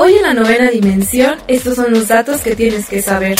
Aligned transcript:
Hoy 0.00 0.14
en 0.14 0.22
la 0.22 0.32
novena 0.32 0.70
dimensión, 0.70 1.38
estos 1.48 1.74
son 1.74 1.92
los 1.92 2.06
datos 2.06 2.40
que 2.40 2.54
tienes 2.54 2.86
que 2.86 3.02
saber. 3.02 3.36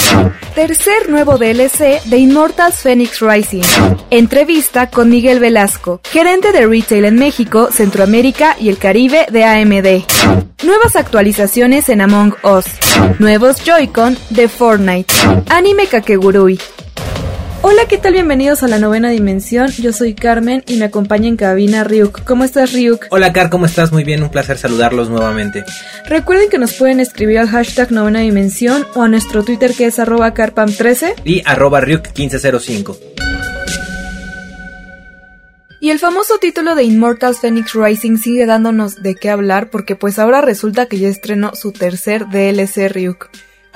Tercer 0.57 1.09
nuevo 1.09 1.39
DLC 1.39 2.03
de 2.05 2.19
Immortals 2.19 2.81
Phoenix 2.83 3.21
Rising. 3.21 3.63
Entrevista 4.11 4.91
con 4.91 5.09
Miguel 5.09 5.39
Velasco, 5.39 6.01
gerente 6.11 6.51
de 6.51 6.67
retail 6.67 7.05
en 7.05 7.15
México, 7.15 7.69
Centroamérica 7.71 8.57
y 8.59 8.71
el 8.71 8.79
Caribe 8.79 9.27
de 9.31 9.45
AMD. 9.45 10.65
Nuevas 10.65 10.97
actualizaciones 10.97 11.89
en 11.91 12.01
Among 12.01 12.35
Us. 12.43 12.65
Nuevos 13.21 13.63
Joy-Con 13.65 14.19
de 14.31 14.49
Fortnite. 14.49 15.15
Anime 15.51 15.87
Kakegurui. 15.87 16.59
Hola, 17.61 17.87
¿qué 17.89 17.99
tal? 17.99 18.13
Bienvenidos 18.13 18.63
a 18.63 18.69
la 18.69 18.79
novena 18.79 19.11
dimensión. 19.11 19.69
Yo 19.73 19.93
soy 19.93 20.15
Carmen 20.15 20.63
y 20.69 20.77
me 20.77 20.85
acompaña 20.85 21.27
en 21.27 21.37
cabina 21.37 21.83
Ryuk. 21.83 22.23
¿Cómo 22.23 22.45
estás, 22.45 22.73
Ryuk? 22.73 23.07
Hola, 23.11 23.33
Car, 23.33 23.51
¿cómo 23.51 23.67
estás? 23.67 23.91
Muy 23.91 24.05
bien, 24.05 24.23
un 24.23 24.31
placer 24.31 24.59
saludarlos 24.59 25.11
nuevamente. 25.11 25.65
Recuerden 26.07 26.51
que 26.51 26.59
nos 26.59 26.75
pueden 26.75 27.01
escribir 27.01 27.39
al 27.39 27.49
hashtag 27.49 27.91
novena 27.91 28.21
dimensión 28.21 28.87
o 28.95 29.03
a 29.03 29.09
nuestro 29.09 29.43
Twitter 29.43 29.75
que 29.75 29.87
es 29.87 29.99
arroba 29.99 30.35
carpam13 30.35 31.15
Y 31.25 31.43
arroba 31.47 31.81
Ryuk1505. 31.81 32.97
Y 35.81 35.91
el 35.91 35.99
famoso 35.99 36.39
título 36.39 36.77
de 36.77 36.85
Immortals 36.85 37.41
Phoenix 37.41 37.73
Rising 37.75 38.19
sigue 38.19 38.47
dándonos 38.47 39.03
de 39.03 39.17
qué 39.17 39.31
hablar 39.31 39.69
porque 39.71 39.97
pues 39.97 40.21
ahora 40.21 40.41
resulta 40.41 40.87
que 40.87 40.99
ya 40.99 41.09
estrenó 41.09 41.57
su 41.57 41.73
tercer 41.73 42.29
DLC 42.29 42.89
Ryuk. 42.89 43.29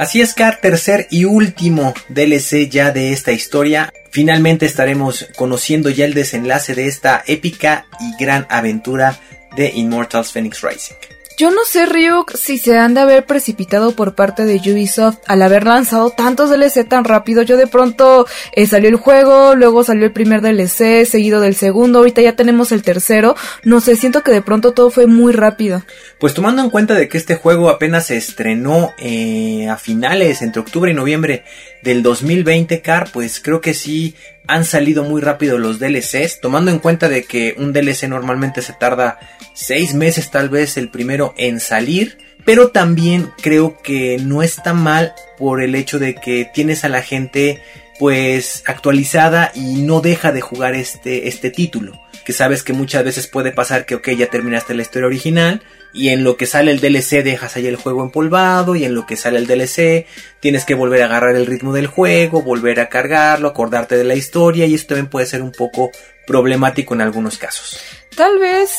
Así 0.03 0.21
es, 0.21 0.35
Car, 0.35 0.59
tercer 0.61 1.07
y 1.11 1.27
último 1.27 1.95
DLC 2.09 2.69
ya 2.69 2.91
de 2.91 3.13
esta 3.13 3.31
historia. 3.31 3.93
Finalmente 4.11 4.67
estaremos 4.67 5.29
conociendo 5.37 5.91
ya 5.91 6.05
el 6.07 6.13
desenlace 6.13 6.75
de 6.75 6.89
esta 6.89 7.23
épica 7.25 7.87
y 8.01 8.21
gran 8.21 8.45
aventura 8.51 9.21
de 9.55 9.71
Immortals 9.73 10.33
Phoenix 10.33 10.61
Rising. 10.61 10.97
Yo 11.39 11.51
no 11.51 11.65
sé, 11.65 11.87
Ryuk, 11.87 12.37
si 12.37 12.59
se 12.59 12.79
han 12.79 12.95
de 12.95 13.01
haber 13.01 13.25
precipitado 13.25 13.93
por 13.93 14.15
parte 14.15 14.45
de 14.45 14.57
Ubisoft 14.57 15.19
al 15.27 15.41
haber 15.43 15.67
lanzado 15.67 16.11
tantos 16.11 16.51
DLC 16.51 16.87
tan 16.87 17.05
rápido. 17.05 17.43
Yo 17.43 17.57
de 17.57 17.67
pronto 17.67 18.27
eh, 18.53 18.67
salió 18.67 18.89
el 18.89 18.97
juego, 18.97 19.55
luego 19.55 19.83
salió 19.83 20.05
el 20.05 20.13
primer 20.13 20.43
DLC, 20.43 21.07
seguido 21.07 21.41
del 21.41 21.55
segundo, 21.55 22.01
ahorita 22.01 22.21
ya 22.21 22.37
tenemos 22.37 22.71
el 22.71 22.83
tercero. 22.83 23.35
No 23.65 23.81
sé, 23.81 23.97
siento 23.97 24.23
que 24.23 24.31
de 24.31 24.43
pronto 24.43 24.73
todo 24.73 24.91
fue 24.91 25.07
muy 25.07 25.33
rápido. 25.33 25.83
Pues 26.23 26.35
tomando 26.35 26.63
en 26.63 26.71
cuenta 26.71 26.95
de 26.95 27.09
que 27.09 27.19
este 27.19 27.35
juego 27.35 27.69
apenas 27.69 28.07
se 28.07 28.17
estrenó 28.17 28.93
eh, 28.97 29.69
a 29.69 29.77
finales, 29.77 30.41
entre 30.41 30.61
octubre 30.61 30.93
y 30.93 30.95
noviembre 30.95 31.43
del 31.83 32.05
2020, 32.05 32.81
Car, 32.81 33.11
pues 33.13 33.41
creo 33.41 33.61
que 33.61 33.75
sí 33.75 34.15
han 34.47 34.65
salido 34.65 35.03
muy 35.03 35.21
rápido 35.21 35.59
los 35.59 35.81
DLCs, 35.81 36.41
tomando 36.41 36.71
en 36.71 36.79
cuenta 36.79 37.09
de 37.09 37.25
que 37.25 37.57
un 37.59 37.73
DLC 37.73 38.05
normalmente 38.05 38.63
se 38.63 38.73
tarda 38.73 39.19
6 39.55 39.95
meses 39.95 40.31
tal 40.31 40.49
vez 40.49 40.77
el 40.77 40.91
primero 40.91 41.35
en 41.39 41.59
salir, 41.59 42.19
pero 42.45 42.69
también 42.69 43.33
creo 43.43 43.83
que 43.83 44.19
no 44.23 44.45
está 44.45 44.75
mal 44.75 45.15
por 45.39 45.61
el 45.61 45.75
hecho 45.75 45.99
de 45.99 46.15
que 46.15 46.49
tienes 46.55 46.85
a 46.85 46.89
la 46.89 47.03
gente 47.03 47.61
pues 47.99 48.63
actualizada 48.67 49.51
y 49.57 49.83
no 49.83 50.01
deja 50.01 50.31
de 50.31 50.41
jugar 50.41 50.77
este, 50.77 51.27
este 51.27 51.51
título. 51.51 52.01
Que 52.25 52.33
sabes 52.33 52.63
que 52.63 52.73
muchas 52.73 53.05
veces 53.05 53.27
puede 53.27 53.51
pasar 53.51 53.87
que 53.87 53.97
ok 53.97 54.11
ya 54.11 54.29
terminaste 54.29 54.75
la 54.75 54.83
historia 54.83 55.09
original 55.09 55.65
y 55.93 56.09
en 56.09 56.25
lo 56.25 56.37
que 56.37 56.47
sale 56.47 56.71
el 56.71 56.81
DLC 56.81 57.23
dejas 57.23 57.57
ahí 57.57 57.67
el 57.67 57.77
juego 57.77 58.03
empolvado 58.03 58.77
y 58.77 58.85
en 58.85 58.95
lo 58.95 59.07
que 59.07 59.17
sale 59.17 59.39
el 59.39 59.47
DLC 59.47 60.07
tienes 60.41 60.65
que 60.65 60.75
volver 60.75 61.03
a 61.03 61.07
agarrar 61.07 61.37
el 61.37 61.47
ritmo 61.47 61.73
del 61.73 61.87
juego, 61.87 62.43
volver 62.43 62.81
a 62.81 62.89
cargarlo, 62.89 63.49
acordarte 63.49 63.97
de 63.97 64.05
la 64.05 64.15
historia 64.15 64.67
y 64.67 64.75
esto 64.75 64.89
también 64.89 65.11
puede 65.11 65.27
ser 65.27 65.43
un 65.43 65.53
poco 65.53 65.91
problemático 66.27 66.95
en 66.95 67.03
algunos 67.03 67.39
casos. 67.39 67.79
Tal 68.17 68.39
vez 68.39 68.71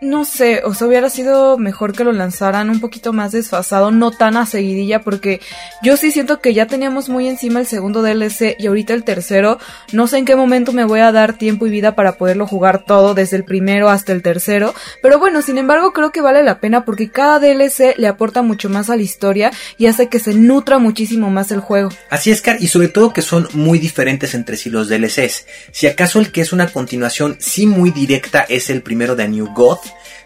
no 0.00 0.24
sé, 0.24 0.62
o 0.64 0.74
sea, 0.74 0.86
hubiera 0.86 1.08
sido 1.08 1.56
mejor 1.56 1.94
que 1.94 2.04
lo 2.04 2.12
lanzaran 2.12 2.68
un 2.68 2.80
poquito 2.80 3.12
más 3.12 3.32
desfasado, 3.32 3.90
no 3.90 4.10
tan 4.10 4.36
a 4.36 4.44
seguidilla, 4.44 5.00
porque 5.00 5.40
yo 5.82 5.96
sí 5.96 6.10
siento 6.10 6.40
que 6.40 6.52
ya 6.52 6.66
teníamos 6.66 7.08
muy 7.08 7.28
encima 7.28 7.60
el 7.60 7.66
segundo 7.66 8.02
DLC 8.02 8.56
y 8.58 8.66
ahorita 8.66 8.92
el 8.92 9.04
tercero. 9.04 9.58
No 9.92 10.06
sé 10.06 10.18
en 10.18 10.24
qué 10.24 10.36
momento 10.36 10.72
me 10.72 10.84
voy 10.84 11.00
a 11.00 11.12
dar 11.12 11.38
tiempo 11.38 11.66
y 11.66 11.70
vida 11.70 11.94
para 11.94 12.18
poderlo 12.18 12.46
jugar 12.46 12.84
todo, 12.84 13.14
desde 13.14 13.36
el 13.36 13.44
primero 13.44 13.88
hasta 13.88 14.12
el 14.12 14.22
tercero. 14.22 14.74
Pero 15.02 15.18
bueno, 15.18 15.40
sin 15.40 15.56
embargo, 15.56 15.92
creo 15.92 16.12
que 16.12 16.20
vale 16.20 16.42
la 16.42 16.60
pena 16.60 16.84
porque 16.84 17.10
cada 17.10 17.38
DLC 17.38 17.96
le 17.96 18.06
aporta 18.06 18.42
mucho 18.42 18.68
más 18.68 18.90
a 18.90 18.96
la 18.96 19.02
historia 19.02 19.50
y 19.78 19.86
hace 19.86 20.08
que 20.08 20.18
se 20.18 20.34
nutra 20.34 20.78
muchísimo 20.78 21.30
más 21.30 21.50
el 21.50 21.60
juego. 21.60 21.90
Así 22.10 22.30
es, 22.30 22.42
Car, 22.42 22.58
y 22.60 22.68
sobre 22.68 22.88
todo 22.88 23.12
que 23.12 23.22
son 23.22 23.48
muy 23.54 23.78
diferentes 23.78 24.34
entre 24.34 24.56
sí 24.56 24.68
los 24.68 24.88
DLCs. 24.88 25.46
Si 25.72 25.86
acaso 25.86 26.20
el 26.20 26.32
que 26.32 26.42
es 26.42 26.52
una 26.52 26.68
continuación 26.68 27.36
sí 27.38 27.66
muy 27.66 27.90
directa 27.90 28.44
es 28.48 28.68
el 28.70 28.82
primero 28.82 29.16
de 29.16 29.28
New 29.28 29.52
God, 29.54 29.78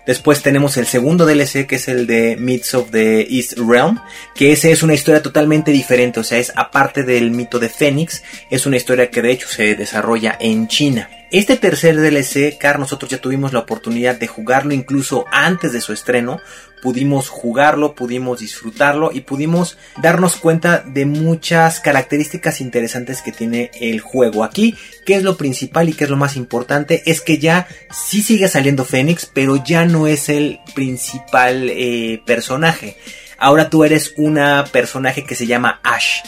Después 0.06 0.43
tenemos 0.43 0.77
el 0.77 0.87
segundo 0.87 1.27
DLC 1.27 1.66
que 1.66 1.77
es 1.77 1.88
el 1.88 2.06
de 2.06 2.37
Myths 2.37 2.75
of 2.75 2.91
the 2.91 3.27
East 3.31 3.59
Realm, 3.59 4.00
que 4.34 4.53
ese 4.53 4.72
es 4.72 4.83
una 4.83 4.94
historia 4.94 5.22
totalmente 5.22 5.71
diferente, 5.71 6.21
o 6.21 6.25
sea, 6.25 6.38
es 6.38 6.53
aparte 6.56 7.03
del 7.03 7.31
mito 7.31 7.59
de 7.59 7.69
Fénix, 7.69 8.22
es 8.50 8.66
una 8.66 8.77
historia 8.77 9.10
que 9.10 9.22
de 9.22 9.31
hecho 9.31 9.49
se 9.49 9.75
desarrolla 9.77 10.37
en 10.41 10.69
China. 10.69 11.09
Este 11.31 11.56
tercer 11.56 11.94
DLC, 11.97 12.59
Car, 12.59 12.81
nosotros 12.81 13.09
ya 13.09 13.19
tuvimos 13.19 13.53
la 13.53 13.60
oportunidad 13.60 14.16
de 14.16 14.27
jugarlo 14.27 14.75
incluso 14.75 15.27
antes 15.31 15.72
de 15.72 15.81
su 15.81 15.93
estreno. 15.93 16.41
Pudimos 16.83 17.29
jugarlo, 17.29 17.95
pudimos 17.95 18.41
disfrutarlo 18.41 19.11
y 19.13 19.21
pudimos 19.21 19.77
darnos 20.01 20.37
cuenta 20.37 20.83
de 20.87 21.07
muchas 21.07 21.81
características 21.81 22.61
interesantes 22.61 23.23
que 23.23 23.33
tiene 23.33 23.71
el 23.81 24.01
juego. 24.01 24.45
Aquí, 24.45 24.77
¿qué 25.05 25.15
es 25.15 25.23
lo 25.23 25.37
principal 25.37 25.89
y 25.89 25.93
qué 25.93 26.05
es 26.05 26.11
lo 26.11 26.17
más 26.17 26.37
importante? 26.37 27.03
Es 27.07 27.21
que 27.21 27.39
ya 27.39 27.69
sí 27.91 28.23
sigue 28.23 28.49
saliendo 28.49 28.85
Fénix, 28.85 29.27
pero 29.27 29.57
ya 29.57 29.85
no 29.85 30.07
es 30.07 30.29
el 30.29 30.61
principal 30.75 31.69
eh, 31.71 32.23
personaje. 32.25 32.97
Ahora 33.39 33.71
tú 33.71 33.85
eres 33.85 34.15
una 34.17 34.65
personaje 34.71 35.25
que 35.25 35.35
se 35.35 35.47
llama 35.47 35.81
Ash. 35.83 36.21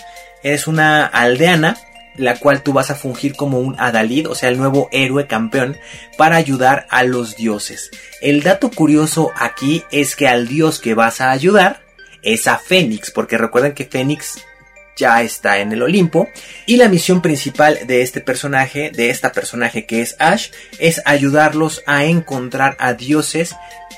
Eres 0.42 0.66
una 0.66 1.06
aldeana 1.06 1.76
la 2.16 2.36
cual 2.36 2.62
tú 2.62 2.72
vas 2.72 2.90
a 2.90 2.94
fungir 2.94 3.34
como 3.34 3.58
un 3.58 3.78
Adalid, 3.78 4.28
o 4.28 4.34
sea, 4.34 4.48
el 4.48 4.58
nuevo 4.58 4.88
héroe 4.92 5.26
campeón, 5.26 5.76
para 6.16 6.36
ayudar 6.36 6.86
a 6.90 7.04
los 7.04 7.36
dioses. 7.36 7.90
El 8.20 8.42
dato 8.42 8.70
curioso 8.70 9.32
aquí 9.36 9.84
es 9.90 10.16
que 10.16 10.28
al 10.28 10.48
dios 10.48 10.78
que 10.78 10.94
vas 10.94 11.20
a 11.20 11.30
ayudar 11.30 11.82
es 12.22 12.46
a 12.46 12.58
Fénix, 12.58 13.10
porque 13.10 13.38
recuerden 13.38 13.74
que 13.74 13.84
Fénix 13.84 14.38
ya 14.96 15.22
está 15.22 15.58
en 15.58 15.72
el 15.72 15.82
Olimpo 15.82 16.28
y 16.66 16.76
la 16.76 16.88
misión 16.88 17.22
principal 17.22 17.78
de 17.86 18.02
este 18.02 18.20
personaje, 18.20 18.90
de 18.90 19.10
esta 19.10 19.32
personaje 19.32 19.86
que 19.86 20.02
es 20.02 20.16
Ash, 20.18 20.50
es 20.78 21.00
ayudarlos 21.04 21.82
a 21.86 22.04
encontrar 22.04 22.76
a 22.78 22.94
dioses 22.94 23.56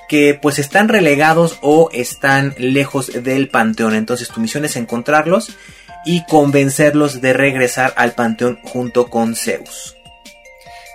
que 0.09 0.39
pues 0.41 0.59
están 0.59 0.89
relegados 0.89 1.59
o 1.63 1.91
están 1.93 2.55
lejos 2.59 3.11
del 3.23 3.49
panteón. 3.49 3.95
Entonces 3.95 4.29
tu 4.29 4.41
misión 4.41 4.65
es 4.65 4.77
encontrarlos 4.77 5.57
y 6.05 6.25
convencerlos 6.27 7.21
de 7.21 7.33
regresar 7.33 7.93
al 7.97 8.13
panteón 8.13 8.61
junto 8.63 9.09
con 9.09 9.35
Zeus. 9.35 9.97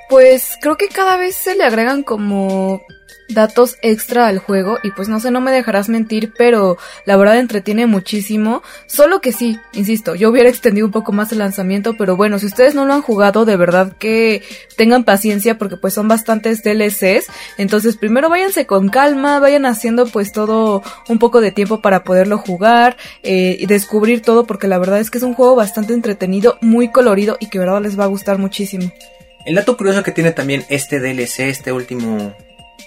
Pues 0.10 0.58
creo 0.60 0.76
que 0.76 0.88
cada 0.88 1.18
vez 1.18 1.36
se 1.36 1.56
le 1.56 1.64
agregan 1.64 2.04
como 2.04 2.82
datos 3.30 3.78
extra 3.82 4.28
al 4.28 4.40
juego 4.40 4.78
y 4.84 4.92
pues 4.92 5.08
no 5.08 5.20
sé, 5.20 5.32
no 5.32 5.42
me 5.42 5.52
dejarás 5.52 5.88
mentir, 5.90 6.34
pero 6.38 6.78
la 7.06 7.16
verdad 7.16 7.40
entretiene 7.40 7.86
muchísimo. 7.86 8.64
Solo 8.88 9.22
que 9.22 9.32
sí, 9.32 9.58
insisto, 9.74 10.16
yo 10.16 10.30
hubiera 10.30 10.50
extendido 10.50 10.88
un 10.88 10.92
poco 10.92 11.12
más 11.12 11.32
el 11.32 11.40
lanzamiento, 11.40 11.96
pero 11.98 12.16
bueno, 12.16 12.40
si 12.40 12.48
ustedes 12.48 12.76
no 12.76 12.86
lo 12.86 12.94
han 12.94 13.02
jugado, 13.02 13.46
de 13.46 13.56
verdad 13.56 13.94
que 13.98 14.44
tengan 14.76 15.04
paciencia 15.04 15.58
porque 15.58 15.78
pues 15.78 15.94
son 15.94 16.08
bastantes 16.08 16.64
DLCs. 16.64 17.28
Entonces 17.58 17.98
primero 17.98 18.30
váyanse 18.30 18.66
con 18.66 18.90
calma, 18.90 19.40
vayan 19.40 19.66
haciendo 19.66 20.08
pues 20.08 20.32
todo 20.32 20.82
un 21.08 21.20
poco 21.20 21.42
de 21.42 21.52
tiempo 21.52 21.82
para 21.82 22.04
poderlo 22.04 22.38
jugar 22.38 22.98
eh, 23.24 23.58
y 23.60 23.66
descubrir 23.68 24.22
todo 24.22 24.46
porque 24.46 24.68
la 24.68 24.80
verdad 24.80 25.00
es 25.00 25.12
que 25.12 25.20
es 25.20 25.24
un 25.24 25.34
juego 25.34 25.56
bastante 25.56 25.94
entretenido, 25.94 26.58
muy 26.62 26.92
colorido 26.92 27.38
y 27.40 27.48
que 27.48 27.60
verdad 27.60 27.82
les 27.82 28.00
va 28.00 28.06
a 28.06 28.08
gustar 28.08 28.38
muchísimo. 28.38 28.92
El 29.46 29.56
dato 29.56 29.78
curioso 29.78 30.04
que 30.04 30.12
tiene 30.12 30.32
también 30.32 30.66
este 30.70 31.00
DLC, 31.00 31.40
este 31.42 31.72
último 31.72 32.36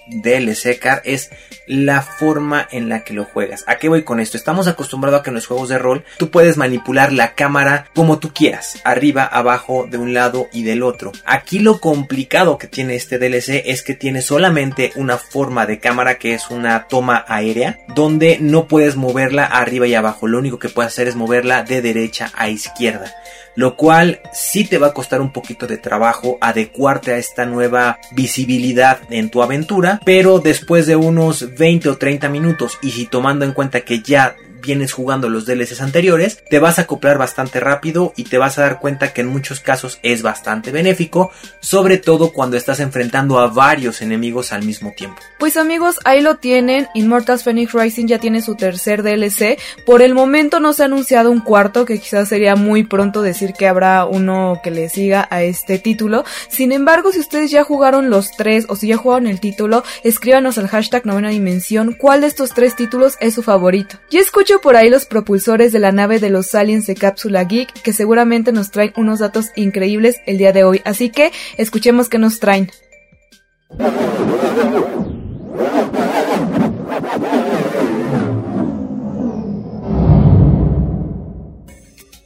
DLC 0.08 0.78
Car 0.78 1.02
es 1.04 1.31
la 1.66 2.02
forma 2.02 2.66
en 2.70 2.88
la 2.88 3.04
que 3.04 3.14
lo 3.14 3.25
juegas. 3.25 3.64
¿A 3.66 3.76
qué 3.76 3.88
voy 3.88 4.02
con 4.02 4.20
esto? 4.20 4.37
Estamos 4.37 4.69
acostumbrados 4.69 5.20
a 5.20 5.22
que 5.22 5.31
en 5.31 5.34
los 5.34 5.46
juegos 5.46 5.69
de 5.69 5.78
rol 5.78 6.04
tú 6.19 6.31
puedes 6.31 6.56
manipular 6.56 7.12
la 7.12 7.34
cámara 7.34 7.88
como 7.94 8.19
tú 8.19 8.32
quieras, 8.32 8.81
arriba, 8.84 9.25
abajo, 9.25 9.87
de 9.90 9.99
un 9.99 10.14
lado 10.14 10.49
y 10.52 10.64
del 10.64 10.82
otro. 10.82 11.12
Aquí 11.25 11.58
lo 11.58 11.81
complicado 11.81 12.58
que 12.58 12.66
tiene 12.66 12.94
este 12.94 13.19
DLC 13.19 13.62
es 13.66 13.82
que 13.82 13.94
tiene 13.94 14.22
solamente 14.22 14.93
una 14.96 15.19
forma 15.19 15.66
de 15.66 15.81
cámara 15.81 16.19
que 16.19 16.34
es 16.34 16.50
una 16.50 16.88
toma 16.88 17.25
aérea, 17.28 17.78
donde 17.94 18.38
no 18.40 18.66
puedes 18.66 18.96
moverla 18.96 19.44
arriba 19.44 19.87
y 19.87 19.94
abajo. 19.94 20.26
Lo 20.26 20.38
único 20.38 20.58
que 20.58 20.69
puedes 20.69 20.93
hacer 20.93 21.08
es 21.08 21.16
moverla 21.16 21.62
de 21.62 21.82
derecha 21.82 22.31
a 22.34 22.48
izquierda 22.48 23.12
lo 23.54 23.76
cual 23.76 24.20
sí 24.32 24.64
te 24.64 24.78
va 24.78 24.88
a 24.88 24.94
costar 24.94 25.20
un 25.20 25.32
poquito 25.32 25.66
de 25.66 25.78
trabajo 25.78 26.38
adecuarte 26.40 27.12
a 27.12 27.19
esta 27.19 27.44
nueva 27.44 27.99
visibilidad 28.12 29.00
en 29.10 29.31
tu 29.31 29.43
aventura, 29.43 30.00
pero 30.04 30.38
después 30.38 30.87
de 30.87 30.96
unos 30.96 31.56
20 31.56 31.88
o 31.88 31.96
30 31.96 32.28
minutos 32.28 32.78
y 32.82 32.90
si 32.90 33.06
tomando 33.06 33.44
en 33.44 33.52
cuenta 33.52 33.82
que 33.82 34.00
ya 34.00 34.37
vienes 34.62 34.93
jugando 34.93 35.29
los 35.29 35.44
DLCs 35.44 35.81
anteriores, 35.81 36.43
te 36.49 36.59
vas 36.59 36.79
a 36.79 36.82
acoplar 36.82 37.19
bastante 37.19 37.61
rápido 37.61 38.12
y 38.17 38.25
te 38.25 38.38
vas 38.38 38.59
a 38.59 38.62
dar 38.62 38.81
cuenta 38.81 39.12
que 39.12 39.20
en 39.20 39.26
muchos 39.26 39.61
casos 39.61 39.99
es 40.03 40.23
bastante 40.23 40.70
benéfico, 40.70 41.31
sobre 41.61 41.99
todo 41.99 42.32
cuando 42.32 42.56
estás 42.56 42.81
enfrentando 42.81 43.38
a 43.38 43.49
varios 43.49 44.03
enemigos 44.03 44.53
al 44.53 44.64
mismo 44.64 44.93
tiempo. 44.97 45.20
Pues 45.38 45.56
amigos, 45.56 45.99
ahí 46.05 46.20
lo 46.20 46.37
tienen, 46.37 46.88
Immortals 46.94 47.43
Phoenix 47.43 47.73
Rising 47.73 48.06
ya 48.06 48.19
tiene 48.19 48.43
su 48.43 48.55
tercer 48.55 49.03
DLC, 49.03 49.59
por 49.85 50.03
el 50.03 50.14
momento 50.14 50.61
no 50.61 50.73
se 50.73 50.82
ha 50.82 50.87
anunciado 50.87 51.31
un 51.31 51.41
cuarto, 51.41 51.85
que 51.85 51.99
quizás 51.99 52.29
sería 52.29 52.56
muy 52.56 52.85
pronto 52.85 53.23
decir 53.23 53.53
que 53.53 53.67
habrá 53.67 54.05
uno 54.05 54.61
que 54.62 54.70
le 54.70 54.88
siga 54.88 55.26
a 55.31 55.43
este 55.43 55.79
título, 55.79 56.25
sin 56.49 56.73
embargo 56.73 57.12
si 57.12 57.20
ustedes 57.20 57.50
ya 57.50 57.65
jugaron 57.65 58.11
los 58.11 58.31
tres 58.31 58.67
o 58.69 58.76
si 58.76 58.88
ya 58.88 58.97
jugaron 58.97 59.26
el 59.26 59.41
título, 59.41 59.82
escríbanos 60.05 60.58
al 60.58 60.69
hashtag 60.69 61.06
novena 61.06 61.31
dimensión 61.31 61.97
cuál 61.99 62.20
de 62.20 62.29
estos 62.29 62.55
tres 62.55 62.76
títulos 62.76 63.17
es 63.20 63.35
su 63.35 63.43
favorito. 63.43 63.99
Y 64.11 64.19
por 64.60 64.76
ahí 64.76 64.90
los 64.90 65.06
propulsores 65.06 65.72
de 65.72 65.78
la 65.78 65.93
nave 65.93 66.19
de 66.19 66.31
los 66.31 66.54
aliens 66.54 66.87
de 66.87 66.94
Cápsula 66.94 67.44
Geek, 67.44 67.72
que 67.82 67.93
seguramente 67.93 68.52
nos 68.52 68.70
traen 68.70 68.93
unos 68.96 69.20
datos 69.20 69.50
increíbles 69.56 70.16
el 70.26 70.38
día 70.38 70.52
de 70.52 70.64
hoy. 70.64 70.82
Así 70.84 71.10
que 71.10 71.32
escuchemos 71.56 72.08
qué 72.08 72.19
nos 72.19 72.40
traen. 72.40 72.70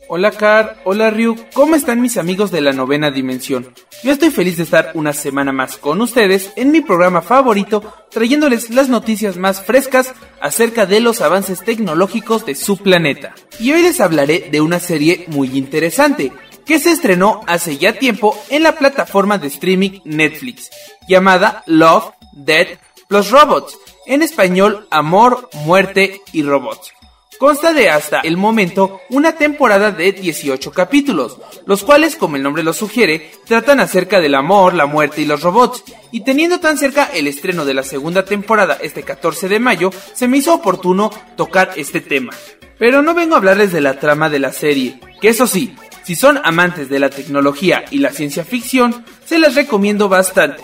Hola 0.09 0.31
Car, 0.31 0.81
hola 0.85 1.11
Ryu, 1.11 1.35
¿cómo 1.53 1.75
están 1.75 2.01
mis 2.01 2.17
amigos 2.17 2.53
de 2.53 2.61
la 2.61 2.73
novena 2.73 3.11
dimensión? 3.11 3.75
Yo 4.05 4.13
estoy 4.13 4.31
feliz 4.31 4.57
de 4.57 4.63
estar 4.63 4.93
una 4.95 5.13
semana 5.13 5.51
más 5.51 5.79
con 5.79 6.01
ustedes 6.01 6.53
en 6.55 6.71
mi 6.71 6.81
programa 6.81 7.23
favorito, 7.23 7.93
trayéndoles 8.13 8.71
las 8.71 8.89
noticias 8.89 9.37
más 9.37 9.61
frescas 9.65 10.15
acerca 10.41 10.87
de 10.87 11.01
los 11.01 11.23
avances 11.23 11.65
tecnológicos 11.65 12.47
de 12.47 12.55
su 12.55 12.77
planeta. 12.77 13.35
Y 13.59 13.73
hoy 13.73 13.83
les 13.83 14.01
hablaré 14.01 14.49
de 14.49 14.61
una 14.61 14.79
serie 14.79 15.25
muy 15.27 15.59
interesante, 15.59 16.33
que 16.65 16.79
se 16.79 16.93
estrenó 16.93 17.41
hace 17.49 17.77
ya 17.77 17.99
tiempo 17.99 18.39
en 18.49 18.63
la 18.63 18.79
plataforma 18.79 19.39
de 19.39 19.49
streaming 19.49 20.03
Netflix, 20.05 20.71
llamada 21.09 21.65
Love, 21.67 22.13
Death 22.33 22.79
plus 23.09 23.31
Robots, 23.31 23.77
en 24.07 24.23
español 24.23 24.87
Amor, 24.91 25.49
Muerte 25.65 26.21
y 26.33 26.43
Robots. 26.45 26.96
Consta 27.39 27.75
de 27.75 27.91
hasta 27.91 28.21
el 28.21 28.39
momento 28.39 29.01
una 29.11 29.33
temporada 29.37 29.91
de 29.91 30.13
18 30.13 30.71
capítulos, 30.73 31.37
los 31.67 31.83
cuales, 31.83 32.17
como 32.17 32.37
el 32.37 32.43
nombre 32.43 32.63
lo 32.63 32.73
sugiere, 32.73 33.31
tratan 33.47 33.81
acerca 33.81 34.21
del 34.21 34.35
amor, 34.35 34.73
la 34.73 34.87
muerte 34.87 35.21
y 35.21 35.27
los 35.27 35.43
robots. 35.43 35.85
Y 36.13 36.25
teniendo 36.25 36.61
tan 36.61 36.79
cerca 36.79 37.11
el 37.13 37.27
estreno 37.27 37.67
de 37.67 37.75
la 37.75 37.83
segunda 37.83 38.25
temporada 38.25 38.79
este 38.81 39.03
14 39.03 39.51
de 39.51 39.61
mayo, 39.61 39.91
se 40.15 40.29
me 40.29 40.39
hizo 40.39 40.55
oportuno 40.55 41.11
tocar 41.37 41.73
este 41.77 42.01
tema. 42.01 42.33
Pero 42.79 43.03
no 43.03 43.13
vengo 43.13 43.35
a 43.35 43.39
hablarles 43.39 43.71
de 43.73 43.83
la 43.83 43.99
trama 43.99 44.31
de 44.31 44.39
la 44.39 44.53
serie, 44.53 44.99
que 45.21 45.29
eso 45.29 45.47
sí, 45.47 45.77
si 46.05 46.15
son 46.15 46.41
amantes 46.43 46.89
de 46.89 47.01
la 47.01 47.11
tecnología 47.11 47.85
y 47.91 47.99
la 47.99 48.13
ciencia 48.13 48.45
ficción, 48.45 49.05
se 49.27 49.39
las 49.39 49.55
recomiendo 49.55 50.09
bastante 50.09 50.63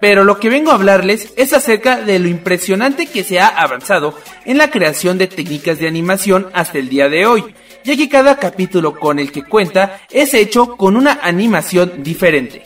pero 0.00 0.24
lo 0.24 0.40
que 0.40 0.48
vengo 0.48 0.70
a 0.70 0.74
hablarles 0.74 1.32
es 1.36 1.52
acerca 1.52 2.00
de 2.00 2.18
lo 2.18 2.28
impresionante 2.28 3.06
que 3.06 3.22
se 3.22 3.38
ha 3.38 3.48
avanzado 3.48 4.14
en 4.44 4.58
la 4.58 4.70
creación 4.70 5.18
de 5.18 5.26
técnicas 5.26 5.78
de 5.78 5.88
animación 5.88 6.48
hasta 6.52 6.78
el 6.78 6.88
día 6.88 7.08
de 7.08 7.26
hoy, 7.26 7.44
ya 7.84 7.96
que 7.96 8.08
cada 8.08 8.38
capítulo 8.38 8.98
con 8.98 9.18
el 9.18 9.30
que 9.30 9.44
cuenta 9.44 10.00
es 10.10 10.34
hecho 10.34 10.76
con 10.76 10.96
una 10.96 11.20
animación 11.22 12.02
diferente. 12.02 12.62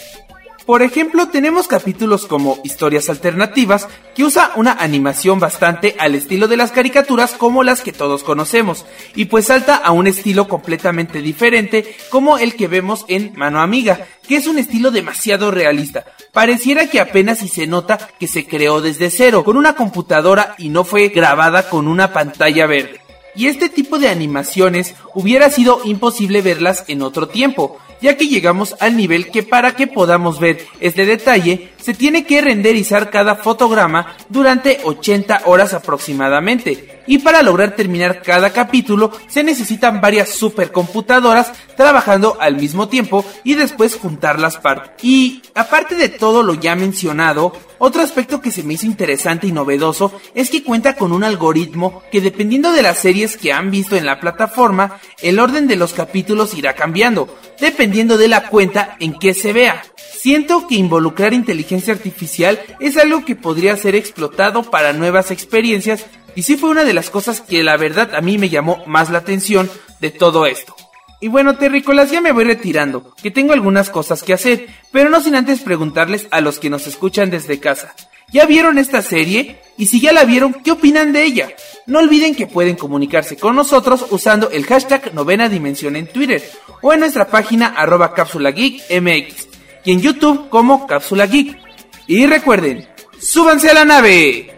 Por 0.67 0.81
ejemplo, 0.81 1.29
tenemos 1.29 1.69
capítulos 1.69 2.27
como 2.27 2.59
Historias 2.65 3.11
Alternativas, 3.11 3.87
que 4.15 4.25
usa 4.25 4.53
una 4.57 4.73
animación 4.73 5.39
bastante 5.39 5.95
al 5.99 6.15
estilo 6.15 6.49
de 6.49 6.57
las 6.57 6.73
caricaturas 6.73 7.33
como 7.33 7.63
las 7.63 7.83
que 7.83 7.93
todos 7.93 8.25
conocemos, 8.25 8.87
y 9.15 9.27
pues 9.27 9.47
salta 9.47 9.77
a 9.77 9.91
un 9.93 10.07
estilo 10.07 10.49
completamente 10.49 11.21
diferente 11.21 11.95
como 12.09 12.39
el 12.39 12.57
que 12.57 12.67
vemos 12.67 13.05
en 13.09 13.35
Mano 13.37 13.61
Amiga, 13.61 14.07
que 14.27 14.37
es 14.37 14.47
un 14.47 14.59
estilo 14.59 14.91
demasiado 14.91 15.51
realista. 15.51 16.07
Pareciera 16.33 16.89
que 16.89 16.99
apenas 16.99 17.41
si 17.41 17.49
se 17.49 17.67
nota 17.67 17.99
que 18.19 18.27
se 18.27 18.47
creó 18.47 18.81
desde 18.81 19.11
cero, 19.11 19.45
con 19.45 19.59
una 19.59 19.77
computadora 19.77 20.55
y 20.57 20.71
no 20.71 20.85
fue 20.85 21.09
grabada 21.09 21.69
con 21.69 21.89
una 21.89 22.15
pantalla 22.15 22.67
verde. 22.67 23.01
Y 23.37 23.49
este 23.49 23.69
tipo 23.69 23.99
de 23.99 24.09
animaciones 24.09 24.95
hubiera 25.13 25.51
sido 25.51 25.81
imposible 25.85 26.41
verlas 26.41 26.85
en 26.87 27.03
otro 27.03 27.29
tiempo, 27.29 27.79
ya 28.01 28.17
que 28.17 28.29
llegamos 28.29 28.77
al 28.81 28.97
nivel 28.97 29.31
que 29.31 29.43
para 29.43 29.75
que 29.77 29.87
podamos 29.87 30.41
ver 30.41 30.67
este 30.81 31.07
detalle 31.07 31.71
se 31.77 31.95
tiene 31.95 32.25
que 32.25 32.41
renderizar 32.41 33.11
cada 33.11 33.37
fotograma 33.37 34.17
durante 34.29 34.81
80 34.85 35.43
horas 35.47 35.75
aproximadamente. 35.75 36.94
Y 37.07 37.19
para 37.19 37.43
lograr 37.43 37.77
terminar 37.77 38.23
cada 38.23 38.51
capítulo 38.51 39.11
se 39.29 39.43
necesitan 39.43 40.01
varias 40.01 40.31
supercomputadoras 40.31 41.53
trabajando 41.77 42.37
al 42.41 42.57
mismo 42.57 42.89
tiempo 42.89 43.25
y 43.45 43.55
después 43.55 43.97
juntar 43.97 44.41
las 44.41 44.57
partes. 44.57 44.93
Y 45.03 45.43
aparte 45.55 45.95
de 45.95 46.09
todo 46.09 46.43
lo 46.43 46.55
ya 46.55 46.75
mencionado, 46.75 47.53
otro 47.79 48.03
aspecto 48.03 48.41
que 48.41 48.51
se 48.51 48.63
me 48.63 48.75
hizo 48.75 48.87
interesante 48.87 49.47
y 49.47 49.53
novedoso 49.53 50.13
es 50.35 50.49
que 50.49 50.63
cuenta 50.63 50.95
con 50.95 51.13
un 51.13 51.25
algoritmo 51.25 52.03
que 52.11 52.21
dependiendo 52.21 52.73
de 52.73 52.83
las 52.83 52.99
series 52.99 53.37
que 53.37 53.53
han 53.53 53.71
visto 53.71 53.97
en 53.97 54.07
la 54.07 54.21
plataforma, 54.21 54.99
el 55.21 55.39
orden 55.39 55.67
de 55.67 55.77
los 55.77 55.93
capítulos 55.93 56.55
irá 56.55 56.75
cambiando, 56.75 57.37
dependiendo 57.61 58.17
de 58.17 58.29
la 58.29 58.49
cuenta 58.49 58.97
en 59.01 59.19
que 59.19 59.35
se 59.35 59.53
vea. 59.53 59.83
Siento 60.19 60.67
que 60.67 60.77
involucrar 60.77 61.35
inteligencia 61.35 61.93
artificial 61.93 62.59
es 62.81 62.97
algo 62.97 63.25
que 63.25 63.37
podría 63.37 63.77
ser 63.77 63.95
explotado 63.95 64.63
para 64.63 64.95
nuevas 64.95 65.31
experiencias 65.31 66.07
y 66.35 66.43
sí 66.43 66.57
fue 66.57 66.71
una 66.71 66.85
de 66.85 66.95
las 66.95 67.11
cosas 67.11 67.41
que 67.41 67.63
la 67.63 67.77
verdad 67.77 68.15
a 68.15 68.21
mí 68.21 68.39
me 68.39 68.49
llamó 68.49 68.83
más 68.87 69.11
la 69.11 69.19
atención 69.19 69.71
de 70.01 70.11
todo 70.11 70.47
esto. 70.47 70.75
Y 71.21 71.29
bueno, 71.29 71.57
terrícolas, 71.57 72.11
ya 72.11 72.21
me 72.21 72.33
voy 72.33 72.45
retirando, 72.45 73.15
que 73.23 73.31
tengo 73.31 73.53
algunas 73.53 73.89
cosas 73.89 74.23
que 74.23 74.35
hacer, 74.35 74.67
pero 74.93 75.09
no 75.09 75.21
sin 75.21 75.35
antes 75.35 75.61
preguntarles 75.61 76.27
a 76.31 76.41
los 76.41 76.59
que 76.59 76.69
nos 76.71 76.87
escuchan 76.87 77.31
desde 77.31 77.61
casa. 77.61 77.95
¿Ya 78.33 78.47
vieron 78.47 78.79
esta 78.79 79.01
serie? 79.01 79.61
Y 79.79 79.87
si 79.87 80.01
ya 80.01 80.13
la 80.13 80.25
vieron, 80.25 80.55
¿qué 80.55 80.73
opinan 80.73 81.13
de 81.13 81.25
ella? 81.25 81.49
No 81.87 82.01
olviden 82.01 82.35
que 82.35 82.47
pueden 82.47 82.77
comunicarse 82.77 83.37
con 83.37 83.57
nosotros 83.57 84.07
usando 84.11 84.51
el 84.51 84.67
hashtag 84.67 85.15
novena 85.15 85.49
dimensión 85.49 85.97
en 85.97 86.07
Twitter 86.07 86.43
o 86.83 86.93
en 86.93 87.01
nuestra 87.01 87.29
página 87.29 87.69
arroba 87.69 88.13
cápsula 88.13 88.51
geek 88.51 88.83
y 88.91 89.93
en 89.93 90.01
YouTube 90.01 90.49
como 90.49 90.87
cápsula 90.87 91.27
geek. 91.27 91.59
Y 92.07 92.27
recuerden, 92.27 92.89
súbanse 93.19 93.71
a 93.71 93.75
la 93.75 93.85
nave. 93.85 94.54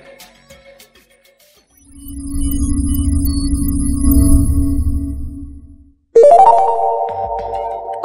you 6.46 6.75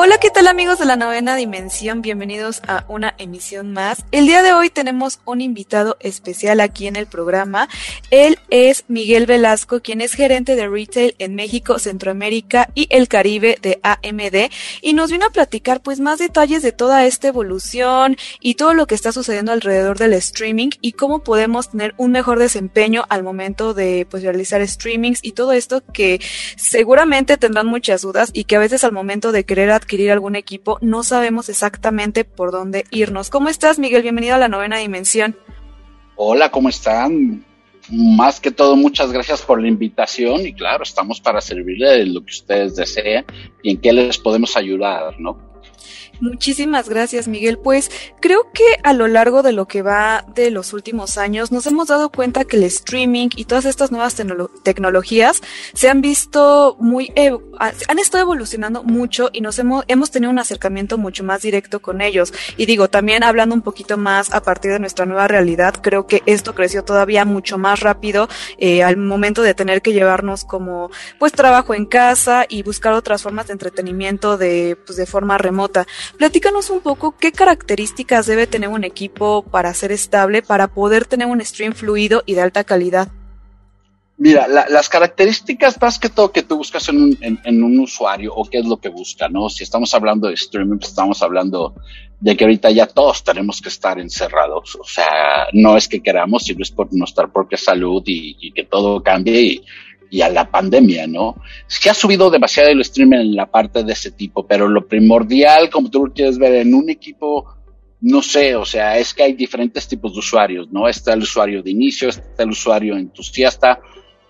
Hola, 0.03 0.17
¿qué 0.17 0.31
tal 0.31 0.48
amigos 0.48 0.79
de 0.79 0.86
la 0.86 0.96
novena 0.96 1.36
dimensión? 1.36 2.01
Bienvenidos 2.01 2.63
a 2.67 2.86
una 2.88 3.13
emisión 3.20 3.72
más. 3.72 4.03
El 4.12 4.25
día 4.25 4.41
de 4.41 4.51
hoy 4.51 4.72
tenemos 4.72 5.20
un 5.25 5.41
invitado 5.41 5.96
especial 6.00 6.60
aquí 6.60 6.88
en 6.88 6.96
el 6.96 7.05
programa. 7.05 7.70
Él 8.10 8.39
es 8.50 8.84
Miguel 8.88 9.27
Velasco, 9.27 9.81
quien 9.81 10.01
es 10.01 10.13
gerente 10.13 10.55
de 10.55 10.67
retail 10.67 11.13
en 11.20 11.36
México, 11.36 11.77
Centroamérica 11.77 12.72
y 12.74 12.88
el 12.89 13.08
Caribe 13.08 13.60
de 13.62 13.79
AMD 13.84 14.50
y 14.81 14.93
nos 14.93 15.12
vino 15.12 15.27
a 15.27 15.29
platicar 15.29 15.81
pues 15.81 16.00
más 16.00 16.17
detalles 16.17 16.63
de 16.63 16.72
toda 16.72 17.05
esta 17.05 17.27
evolución 17.27 18.17
y 18.39 18.55
todo 18.55 18.74
lo 18.74 18.88
que 18.88 18.96
está 18.96 19.12
sucediendo 19.12 19.51
alrededor 19.51 20.00
del 20.00 20.13
streaming 20.13 20.70
y 20.81 20.93
cómo 20.93 21.20
podemos 21.20 21.70
tener 21.70 21.93
un 21.98 22.12
mejor 22.12 22.39
desempeño 22.39 23.05
al 23.10 23.22
momento 23.22 23.75
de 23.75 24.08
pues 24.10 24.24
realizar 24.24 24.67
streamings 24.67 25.20
y 25.22 25.34
todo 25.34 25.51
esto 25.51 25.84
que 25.93 26.20
seguramente 26.55 27.38
tendrán 27.38 27.67
muchas 27.67 28.01
dudas 28.01 28.31
y 28.34 28.46
que 28.46 28.55
a 28.55 28.60
veces 28.60 28.84
al 28.84 28.93
momento 28.93 29.31
de 29.31 29.43
querer 29.43 29.70
adquirir 29.91 30.12
algún 30.12 30.38
equipo, 30.38 30.77
no 30.79 31.03
sabemos 31.03 31.50
exactamente 31.50 32.24
por 32.24 32.53
dónde 32.53 32.86
irnos. 32.91 33.29
¿Cómo 33.29 33.50
estás, 33.50 33.77
Miguel? 33.77 34.03
Bienvenido 34.03 34.36
a 34.36 34.38
la 34.38 34.48
novena 34.48 34.77
dimensión. 34.77 35.36
Hola, 36.15 36.50
¿cómo 36.50 36.69
están? 36.69 37.43
Más 37.91 38.39
que 38.39 38.51
todo, 38.51 38.77
muchas 38.77 39.12
gracias 39.12 39.41
por 39.41 39.62
la 39.62 39.67
invitación 39.67 40.48
y 40.48 40.53
claro, 40.53 40.83
estamos 40.83 41.19
para 41.19 41.41
servirle 41.41 42.05
lo 42.05 42.24
que 42.24 42.31
ustedes 42.31 42.77
deseen 42.77 43.25
y 43.63 43.71
en 43.71 43.81
qué 43.81 43.91
les 43.91 44.17
podemos 44.17 44.55
ayudar, 44.55 45.19
¿no? 45.19 45.38
Muchísimas 46.22 46.88
gracias, 46.88 47.28
Miguel. 47.28 47.58
Pues 47.58 47.90
creo 48.20 48.51
que 48.54 48.63
a 48.84 48.94
lo 48.94 49.08
largo 49.08 49.42
de 49.42 49.54
lo 49.54 49.68
que 49.68 49.82
va 49.82 50.24
de 50.36 50.51
los 50.51 50.72
últimos 50.72 51.18
años 51.18 51.51
nos 51.51 51.66
hemos 51.66 51.88
dado 51.88 52.12
cuenta 52.12 52.46
que 52.46 52.58
el 52.58 52.63
streaming 52.66 53.30
y 53.36 53.46
todas 53.46 53.66
estas 53.66 53.92
nuevas 53.92 54.16
tecnologías 54.62 55.42
se 55.74 55.90
han 55.90 56.01
visto 56.01 56.78
muy, 56.80 57.12
han 57.60 57.98
estado 57.98 58.22
evolucionando 58.22 58.84
mucho 58.84 59.32
y 59.34 59.42
nos 59.42 59.58
hemos, 59.58 59.84
hemos 59.88 60.12
tenido 60.12 60.30
un 60.30 60.38
acercamiento 60.38 61.00
mucho 61.00 61.24
más 61.24 61.42
directo 61.42 61.82
con 61.82 62.01
ellos. 62.01 62.34
Y 62.56 62.68
digo, 62.68 62.88
también 62.88 63.24
hablando 63.24 63.56
un 63.56 63.63
poquito 63.63 63.98
más 63.98 64.32
a 64.32 64.44
partir 64.44 64.72
de 64.74 64.80
nuestra 64.80 65.08
nueva 65.08 65.28
realidad, 65.28 65.74
creo 65.82 66.06
que 66.06 66.22
esto 66.28 66.54
creció 66.54 66.84
todavía 66.84 67.25
mucho 67.25 67.58
más 67.58 67.80
rápido 67.80 68.30
eh, 68.60 68.84
al 68.84 68.98
momento 68.98 69.42
de 69.42 69.56
tener 69.56 69.82
que 69.82 69.94
llevarnos 69.94 70.46
como 70.46 70.92
pues 71.18 71.32
trabajo 71.32 71.74
en 71.74 71.88
casa 71.88 72.46
y 72.48 72.62
buscar 72.62 72.94
otras 72.94 73.24
formas 73.24 73.48
de 73.48 73.54
entretenimiento 73.54 74.38
de, 74.38 74.78
pues, 74.86 74.98
de 74.98 75.08
forma 75.08 75.40
remota. 75.40 75.88
Platícanos 76.18 76.70
un 76.70 76.82
poco 76.82 77.15
qué 77.18 77.32
características 77.32 78.25
debe 78.25 78.48
tener 78.48 78.70
un 78.70 78.84
equipo 78.84 79.44
para 79.44 79.74
ser 79.74 79.91
estable, 79.91 80.41
para 80.41 80.68
poder 80.68 81.06
tener 81.06 81.27
un 81.27 81.44
stream 81.44 81.74
fluido 81.74 82.24
y 82.25 82.36
de 82.36 82.41
alta 82.41 82.63
calidad. 82.63 83.10
Mira, 84.18 84.48
las 84.48 84.88
características 84.88 85.82
más 85.82 85.98
que 85.98 86.10
todo 86.10 86.32
que 86.32 86.44
tú 86.44 86.58
buscas 86.58 86.88
en 86.89 87.01
un, 87.01 87.18
en, 87.22 87.63
un, 87.63 87.80
usuario 87.80 88.36
o 88.36 88.48
qué 88.48 88.60
es 88.60 88.65
lo 88.65 88.77
que 88.77 88.89
busca, 88.89 89.27
¿no? 89.30 89.50
Si 89.50 89.63
estamos 89.63 89.96
hablando 89.96 90.27
de 90.27 90.36
streaming, 90.36 90.77
pues 90.77 90.89
estamos 90.89 91.24
hablando 91.24 91.74
de 92.20 92.38
que 92.38 92.44
ahorita 92.44 92.70
ya 92.70 92.86
todos 92.86 93.24
tenemos 93.24 93.60
que 93.62 93.70
estar 93.70 94.00
encerrados. 94.00 94.75
O 94.75 94.84
sea, 94.84 95.48
no 95.53 95.75
es 95.75 95.88
que 95.88 96.03
queramos, 96.03 96.44
sino 96.44 96.62
es 96.62 96.70
por 96.70 96.94
nuestra 96.94 97.34
propia 97.34 97.58
salud 97.58 98.03
y, 98.06 98.38
y 98.39 98.51
que 98.51 98.63
todo 98.63 99.01
cambie 99.01 99.41
y, 99.41 99.65
y 100.12 100.22
a 100.22 100.30
la 100.30 100.51
pandemia, 100.51 101.08
¿no? 101.08 101.38
Es 101.68 101.80
que 101.80 101.89
ha 101.89 101.94
subido 101.94 102.30
demasiado 102.30 102.70
el 102.70 102.82
streaming 102.82 103.20
en 103.20 103.36
la 103.36 103.50
parte 103.50 103.84
de 103.84 103.94
ese 103.94 104.12
tipo, 104.12 104.46
pero 104.46 104.68
lo 104.68 104.86
primordial, 104.86 105.70
como 105.70 105.89
tú 105.89 106.06
lo 106.06 106.13
quieres 106.13 106.38
ver 106.38 106.56
en 106.56 106.74
un 106.74 106.89
equipo, 106.89 107.48
no 108.01 108.22
sé, 108.22 108.56
o 108.58 108.65
sea, 108.65 108.98
es 108.98 109.13
que 109.13 109.24
hay 109.24 109.34
diferentes 109.34 109.88
tipos 109.88 110.12
de 110.12 110.20
usuarios, 110.20 110.70
¿no? 110.70 110.89
Está 110.89 111.13
el 111.13 111.22
usuario 111.22 111.63
de 111.63 111.72
inicio, 111.72 112.10
está 112.10 112.44
el 112.44 112.50
usuario 112.50 112.98
entusiasta, 112.98 113.80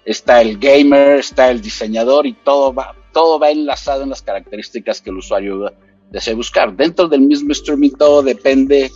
está 0.06 0.40
el 0.42 0.60
gamer, 0.60 1.20
está 1.20 1.50
el 1.50 1.62
diseñador 1.62 2.28
y 2.28 2.34
todo 2.34 2.72
va, 2.72 2.96
todo 3.12 3.40
va 3.40 3.50
enlazado 3.50 4.04
en 4.04 4.10
las 4.10 4.22
características 4.22 5.02
que 5.02 5.10
el 5.10 5.18
usuario 5.18 5.74
desea 6.12 6.36
buscar. 6.36 6.76
Dentro 6.76 7.08
del 7.08 7.22
mismo 7.22 7.54
streaming 7.54 7.92
todo 7.98 8.22
depende 8.22 8.92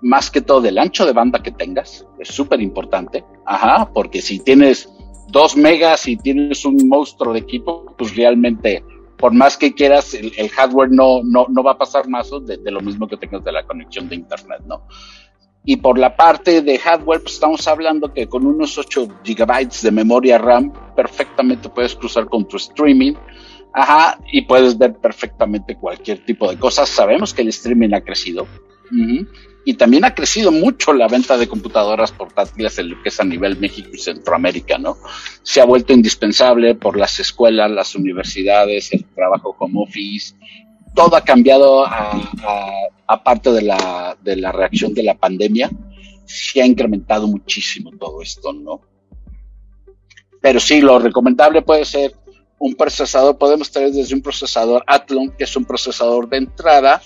más 0.00 0.30
que 0.30 0.42
todo 0.42 0.60
del 0.60 0.78
ancho 0.78 1.06
de 1.06 1.12
banda 1.12 1.42
que 1.42 1.50
tengas, 1.50 2.06
es 2.20 2.28
súper 2.28 2.60
importante, 2.60 3.24
ajá, 3.46 3.90
porque 3.92 4.20
si 4.20 4.38
tienes 4.38 4.88
dos 5.28 5.56
megas 5.56 6.06
y 6.08 6.16
tienes 6.16 6.64
un 6.64 6.88
monstruo 6.88 7.32
de 7.32 7.40
equipo, 7.40 7.94
pues 7.96 8.14
realmente, 8.16 8.84
por 9.16 9.32
más 9.32 9.56
que 9.56 9.74
quieras, 9.74 10.14
el, 10.14 10.48
hardware 10.50 10.90
no, 10.90 11.22
no, 11.22 11.46
no 11.48 11.62
va 11.62 11.72
a 11.72 11.78
pasar 11.78 12.08
más 12.08 12.30
de, 12.46 12.56
de, 12.58 12.70
lo 12.70 12.80
mismo 12.80 13.06
que 13.06 13.16
tengas 13.16 13.44
de 13.44 13.52
la 13.52 13.64
conexión 13.64 14.08
de 14.08 14.16
internet, 14.16 14.62
¿no? 14.66 14.82
Y 15.66 15.76
por 15.76 15.98
la 15.98 16.14
parte 16.14 16.60
de 16.60 16.78
hardware, 16.78 17.22
pues 17.22 17.34
estamos 17.34 17.66
hablando 17.66 18.12
que 18.12 18.26
con 18.26 18.46
unos 18.46 18.76
8 18.76 19.08
gigabytes 19.24 19.82
de 19.82 19.90
memoria 19.90 20.36
RAM, 20.36 20.72
perfectamente 20.94 21.70
puedes 21.70 21.94
cruzar 21.94 22.26
con 22.26 22.46
tu 22.46 22.58
streaming. 22.58 23.14
Ajá, 23.72 24.18
y 24.30 24.42
puedes 24.42 24.76
ver 24.76 24.94
perfectamente 24.94 25.76
cualquier 25.76 26.24
tipo 26.24 26.50
de 26.50 26.58
cosas. 26.58 26.88
Sabemos 26.90 27.32
que 27.32 27.42
el 27.42 27.48
streaming 27.48 27.94
ha 27.94 28.02
crecido 28.02 28.46
y 29.64 29.74
también 29.74 30.04
ha 30.04 30.14
crecido 30.14 30.52
mucho 30.52 30.92
la 30.92 31.08
venta 31.08 31.36
de 31.38 31.48
computadoras 31.48 32.12
portátiles 32.12 32.78
en 32.78 32.90
lo 32.90 33.02
que 33.02 33.08
es 33.08 33.18
a 33.20 33.24
nivel 33.24 33.58
México 33.58 33.90
y 33.92 33.98
Centroamérica, 33.98 34.78
¿no? 34.78 34.98
Se 35.42 35.60
ha 35.60 35.64
vuelto 35.64 35.92
indispensable 35.92 36.74
por 36.74 36.98
las 36.98 37.18
escuelas, 37.18 37.70
las 37.70 37.94
universidades, 37.94 38.92
el 38.92 39.04
trabajo 39.04 39.54
como 39.56 39.82
office, 39.82 40.34
todo 40.94 41.16
ha 41.16 41.22
cambiado 41.22 41.84
aparte 43.06 43.52
de 43.52 43.62
la, 43.62 44.16
de 44.22 44.36
la 44.36 44.52
reacción 44.52 44.94
de 44.94 45.02
la 45.02 45.14
pandemia, 45.14 45.70
se 46.24 46.62
ha 46.62 46.66
incrementado 46.66 47.26
muchísimo 47.26 47.90
todo 47.98 48.22
esto, 48.22 48.52
¿no? 48.52 48.80
Pero 50.40 50.60
sí, 50.60 50.80
lo 50.80 50.98
recomendable 50.98 51.62
puede 51.62 51.84
ser 51.84 52.14
un 52.58 52.74
procesador, 52.74 53.36
podemos 53.38 53.70
tener 53.70 53.90
desde 53.90 54.14
un 54.14 54.22
procesador 54.22 54.84
Athlon, 54.86 55.30
que 55.36 55.44
es 55.44 55.56
un 55.56 55.64
procesador 55.64 56.28
de 56.28 56.38
entrada, 56.38 57.02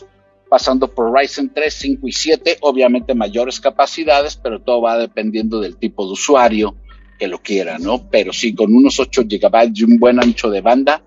pasando 0.48 0.88
por 0.88 1.12
Ryzen 1.12 1.52
3, 1.52 1.74
5 1.74 2.08
y 2.08 2.12
7, 2.12 2.58
obviamente 2.60 3.14
mayores 3.14 3.60
capacidades, 3.60 4.36
pero 4.36 4.60
todo 4.60 4.82
va 4.82 4.98
dependiendo 4.98 5.60
del 5.60 5.76
tipo 5.76 6.06
de 6.06 6.12
usuario 6.12 6.74
que 7.18 7.28
lo 7.28 7.42
quiera, 7.42 7.78
¿no? 7.78 8.08
Pero 8.10 8.32
sí, 8.32 8.54
con 8.54 8.74
unos 8.74 8.98
8 9.00 9.24
GB 9.24 9.72
y 9.74 9.84
un 9.84 9.98
buen 9.98 10.22
ancho 10.22 10.50
de 10.50 10.60
banda, 10.60 11.02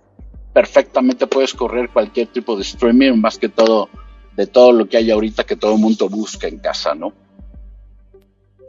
perfectamente 0.53 1.27
puedes 1.27 1.53
correr 1.53 1.89
cualquier 1.89 2.27
tipo 2.27 2.55
de 2.55 2.63
streaming, 2.63 3.13
más 3.13 3.37
que 3.37 3.49
todo 3.49 3.89
de 4.35 4.47
todo 4.47 4.71
lo 4.71 4.87
que 4.87 4.97
hay 4.97 5.11
ahorita 5.11 5.43
que 5.43 5.55
todo 5.55 5.73
el 5.73 5.79
mundo 5.79 6.07
busca 6.07 6.47
en 6.47 6.59
casa, 6.59 6.95
¿no? 6.95 7.13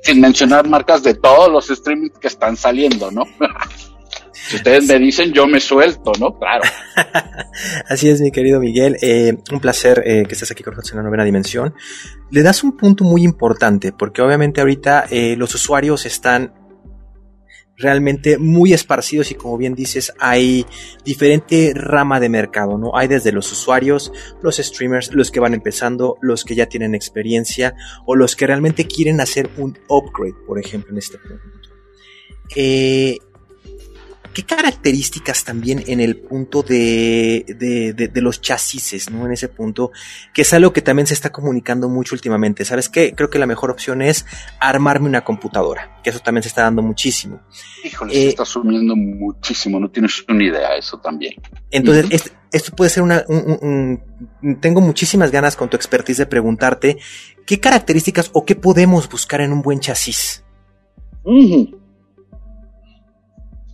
Sin 0.02 0.20
mencionar 0.20 0.68
marcas 0.68 1.02
de 1.02 1.14
todos 1.14 1.50
los 1.50 1.68
streamings 1.68 2.18
que 2.18 2.26
están 2.26 2.56
saliendo, 2.56 3.10
¿no? 3.10 3.24
Si 4.48 4.56
ustedes 4.56 4.86
me 4.86 4.98
dicen, 4.98 5.32
yo 5.32 5.46
me 5.46 5.60
suelto, 5.60 6.12
¿no? 6.18 6.38
Claro. 6.38 6.64
Así 7.88 8.08
es, 8.08 8.20
mi 8.20 8.30
querido 8.30 8.60
Miguel. 8.60 8.96
Eh, 9.00 9.36
un 9.52 9.60
placer 9.60 10.02
eh, 10.04 10.24
que 10.26 10.34
estés 10.34 10.50
aquí 10.50 10.62
con 10.62 10.72
nosotros 10.72 10.92
en 10.92 10.98
la 10.98 11.04
novena 11.04 11.24
dimensión. 11.24 11.74
Le 12.30 12.42
das 12.42 12.64
un 12.64 12.76
punto 12.76 13.04
muy 13.04 13.22
importante, 13.22 13.92
porque 13.92 14.20
obviamente 14.20 14.60
ahorita 14.60 15.06
eh, 15.10 15.36
los 15.36 15.54
usuarios 15.54 16.06
están 16.06 16.54
realmente 17.76 18.38
muy 18.38 18.72
esparcidos 18.72 19.30
y 19.30 19.34
como 19.34 19.56
bien 19.58 19.74
dices 19.74 20.12
hay 20.18 20.66
diferente 21.04 21.72
rama 21.74 22.20
de 22.20 22.28
mercado, 22.28 22.78
¿no? 22.78 22.96
Hay 22.96 23.08
desde 23.08 23.32
los 23.32 23.50
usuarios, 23.50 24.12
los 24.42 24.56
streamers, 24.56 25.12
los 25.12 25.30
que 25.30 25.40
van 25.40 25.54
empezando, 25.54 26.16
los 26.20 26.44
que 26.44 26.54
ya 26.54 26.66
tienen 26.66 26.94
experiencia 26.94 27.74
o 28.06 28.14
los 28.14 28.36
que 28.36 28.46
realmente 28.46 28.86
quieren 28.86 29.20
hacer 29.20 29.50
un 29.56 29.78
upgrade, 29.88 30.34
por 30.46 30.58
ejemplo, 30.58 30.92
en 30.92 30.98
este 30.98 31.18
punto. 31.18 31.42
Eh, 32.54 33.18
¿Qué 34.32 34.44
características 34.44 35.44
también 35.44 35.84
en 35.86 36.00
el 36.00 36.16
punto 36.16 36.62
de, 36.62 37.44
de, 38.12 38.20
los 38.20 38.40
chasis, 38.40 39.10
¿no? 39.10 39.26
En 39.26 39.32
ese 39.32 39.48
punto, 39.48 39.90
que 40.32 40.42
es 40.42 40.52
algo 40.52 40.72
que 40.72 40.80
también 40.80 41.06
se 41.06 41.14
está 41.14 41.30
comunicando 41.30 41.88
mucho 41.88 42.14
últimamente. 42.14 42.64
¿Sabes 42.64 42.88
qué? 42.88 43.14
Creo 43.14 43.30
que 43.30 43.38
la 43.38 43.46
mejor 43.46 43.70
opción 43.70 44.00
es 44.02 44.24
armarme 44.60 45.08
una 45.08 45.24
computadora, 45.24 46.00
que 46.02 46.10
eso 46.10 46.20
también 46.20 46.42
se 46.42 46.48
está 46.48 46.62
dando 46.62 46.82
muchísimo. 46.82 47.40
Híjole, 47.84 48.14
se 48.14 48.24
eh, 48.24 48.28
está 48.28 48.42
asumiendo 48.44 48.96
muchísimo, 48.96 49.78
no 49.78 49.90
tienes 49.90 50.24
una 50.28 50.44
idea 50.44 50.76
eso 50.76 50.98
también. 50.98 51.34
Entonces, 51.70 52.32
esto 52.52 52.76
puede 52.76 52.90
ser 52.90 53.02
una... 53.02 53.24
tengo 54.60 54.80
muchísimas 54.80 55.30
ganas 55.30 55.56
con 55.56 55.68
tu 55.68 55.76
expertise 55.76 56.18
de 56.18 56.26
preguntarte, 56.26 56.98
¿qué 57.46 57.60
características 57.60 58.30
o 58.32 58.44
qué 58.44 58.54
podemos 58.54 59.08
buscar 59.08 59.40
en 59.40 59.52
un 59.52 59.62
buen 59.62 59.80
chasis? 59.80 60.44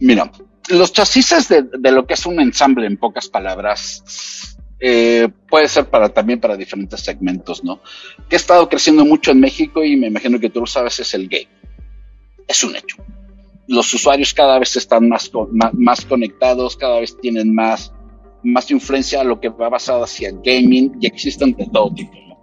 Mira, 0.00 0.30
los 0.68 0.92
chasis 0.92 1.48
de, 1.48 1.62
de, 1.62 1.92
lo 1.92 2.06
que 2.06 2.14
es 2.14 2.26
un 2.26 2.40
ensamble, 2.40 2.86
en 2.86 2.96
pocas 2.96 3.28
palabras, 3.28 4.56
eh, 4.80 5.28
puede 5.48 5.66
ser 5.66 5.86
para 5.86 6.08
también 6.08 6.40
para 6.40 6.56
diferentes 6.56 7.00
segmentos, 7.00 7.64
¿no? 7.64 7.80
Que 8.28 8.36
ha 8.36 8.38
estado 8.38 8.68
creciendo 8.68 9.04
mucho 9.04 9.32
en 9.32 9.40
México 9.40 9.84
y 9.84 9.96
me 9.96 10.06
imagino 10.06 10.38
que 10.38 10.50
tú 10.50 10.60
lo 10.60 10.66
sabes, 10.66 11.00
es 11.00 11.14
el 11.14 11.28
game. 11.28 11.48
Es 12.46 12.62
un 12.62 12.76
hecho. 12.76 12.96
Los 13.66 13.92
usuarios 13.92 14.32
cada 14.32 14.58
vez 14.58 14.76
están 14.76 15.08
más, 15.08 15.30
más, 15.72 16.04
conectados, 16.04 16.76
cada 16.76 17.00
vez 17.00 17.16
tienen 17.20 17.54
más, 17.54 17.92
más 18.42 18.70
influencia 18.70 19.20
a 19.20 19.24
lo 19.24 19.40
que 19.40 19.48
va 19.48 19.68
basado 19.68 20.04
hacia 20.04 20.28
el 20.28 20.40
gaming 20.42 20.96
y 21.00 21.06
existen 21.06 21.54
de 21.54 21.66
todo 21.66 21.92
tipo, 21.92 22.14
¿no? 22.28 22.38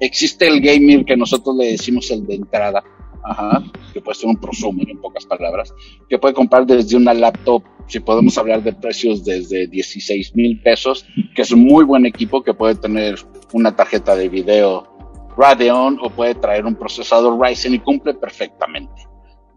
Existe 0.00 0.46
el 0.46 0.60
gaming 0.60 1.04
que 1.04 1.16
nosotros 1.16 1.56
le 1.56 1.72
decimos 1.72 2.10
el 2.10 2.26
de 2.26 2.36
entrada, 2.36 2.84
Ajá, 3.24 3.62
que 3.94 4.02
puede 4.02 4.18
ser 4.18 4.28
un 4.28 4.36
prosumer 4.36 4.88
en 4.90 5.00
pocas 5.00 5.24
palabras, 5.24 5.74
que 6.10 6.18
puede 6.18 6.34
comprar 6.34 6.66
desde 6.66 6.94
una 6.96 7.14
laptop, 7.14 7.62
si 7.86 8.00
podemos 8.00 8.36
hablar 8.36 8.62
de 8.62 8.74
precios 8.74 9.24
desde 9.24 9.66
16 9.66 10.36
mil 10.36 10.60
pesos, 10.60 11.06
que 11.34 11.40
es 11.40 11.50
un 11.50 11.64
muy 11.64 11.84
buen 11.84 12.04
equipo 12.04 12.42
que 12.42 12.52
puede 12.52 12.74
tener 12.74 13.18
una 13.52 13.74
tarjeta 13.74 14.14
de 14.14 14.28
video 14.28 14.86
Radeon 15.36 15.98
o 16.02 16.10
puede 16.10 16.34
traer 16.34 16.66
un 16.66 16.74
procesador 16.74 17.40
Ryzen 17.40 17.74
y 17.74 17.78
cumple 17.78 18.14
perfectamente. 18.14 19.08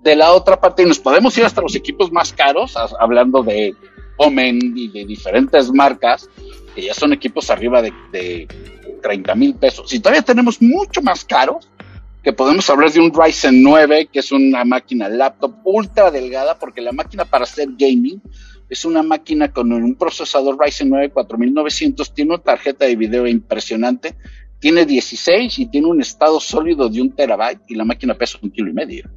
De 0.01 0.15
la 0.15 0.31
otra 0.31 0.59
parte, 0.59 0.85
nos 0.85 0.99
podemos 0.99 1.37
ir 1.37 1.43
hasta 1.43 1.61
los 1.61 1.75
equipos 1.75 2.11
más 2.11 2.31
caros, 2.31 2.75
hablando 2.99 3.43
de 3.43 3.75
Omen 4.17 4.59
y 4.77 4.87
de 4.89 5.05
diferentes 5.05 5.71
marcas, 5.71 6.29
que 6.73 6.83
ya 6.83 6.93
son 6.93 7.11
equipos 7.11 7.49
arriba 7.49 7.81
de, 7.81 7.91
de 8.11 8.47
30 9.01 9.35
mil 9.35 9.55
pesos. 9.55 9.89
Si 9.89 9.99
todavía 9.99 10.21
tenemos 10.21 10.61
mucho 10.61 11.01
más 11.01 11.25
caros, 11.25 11.67
que 12.27 12.33
podemos 12.33 12.69
hablar 12.69 12.91
de 12.91 12.99
un 12.99 13.13
Ryzen 13.13 13.63
9, 13.63 14.09
que 14.11 14.19
es 14.19 14.33
una 14.33 14.65
máquina 14.65 15.07
laptop 15.07 15.59
ultra 15.63 16.11
delgada, 16.11 16.59
porque 16.59 16.81
la 16.81 16.91
máquina 16.91 17.23
para 17.23 17.45
hacer 17.45 17.69
gaming 17.77 18.21
es 18.69 18.83
una 18.83 19.01
máquina 19.01 19.53
con 19.53 19.71
un 19.71 19.95
procesador 19.95 20.57
Ryzen 20.59 20.89
9 20.89 21.11
4900, 21.11 22.13
tiene 22.13 22.33
una 22.33 22.43
tarjeta 22.43 22.83
de 22.83 22.97
video 22.97 23.27
impresionante, 23.27 24.17
tiene 24.59 24.85
16 24.85 25.57
y 25.57 25.67
tiene 25.67 25.87
un 25.87 26.01
estado 26.01 26.41
sólido 26.41 26.89
de 26.89 26.99
un 26.99 27.15
terabyte 27.15 27.61
y 27.69 27.75
la 27.75 27.85
máquina 27.85 28.13
pesa 28.13 28.39
un 28.41 28.51
kilo 28.51 28.71
y 28.71 28.73
medio. 28.73 29.09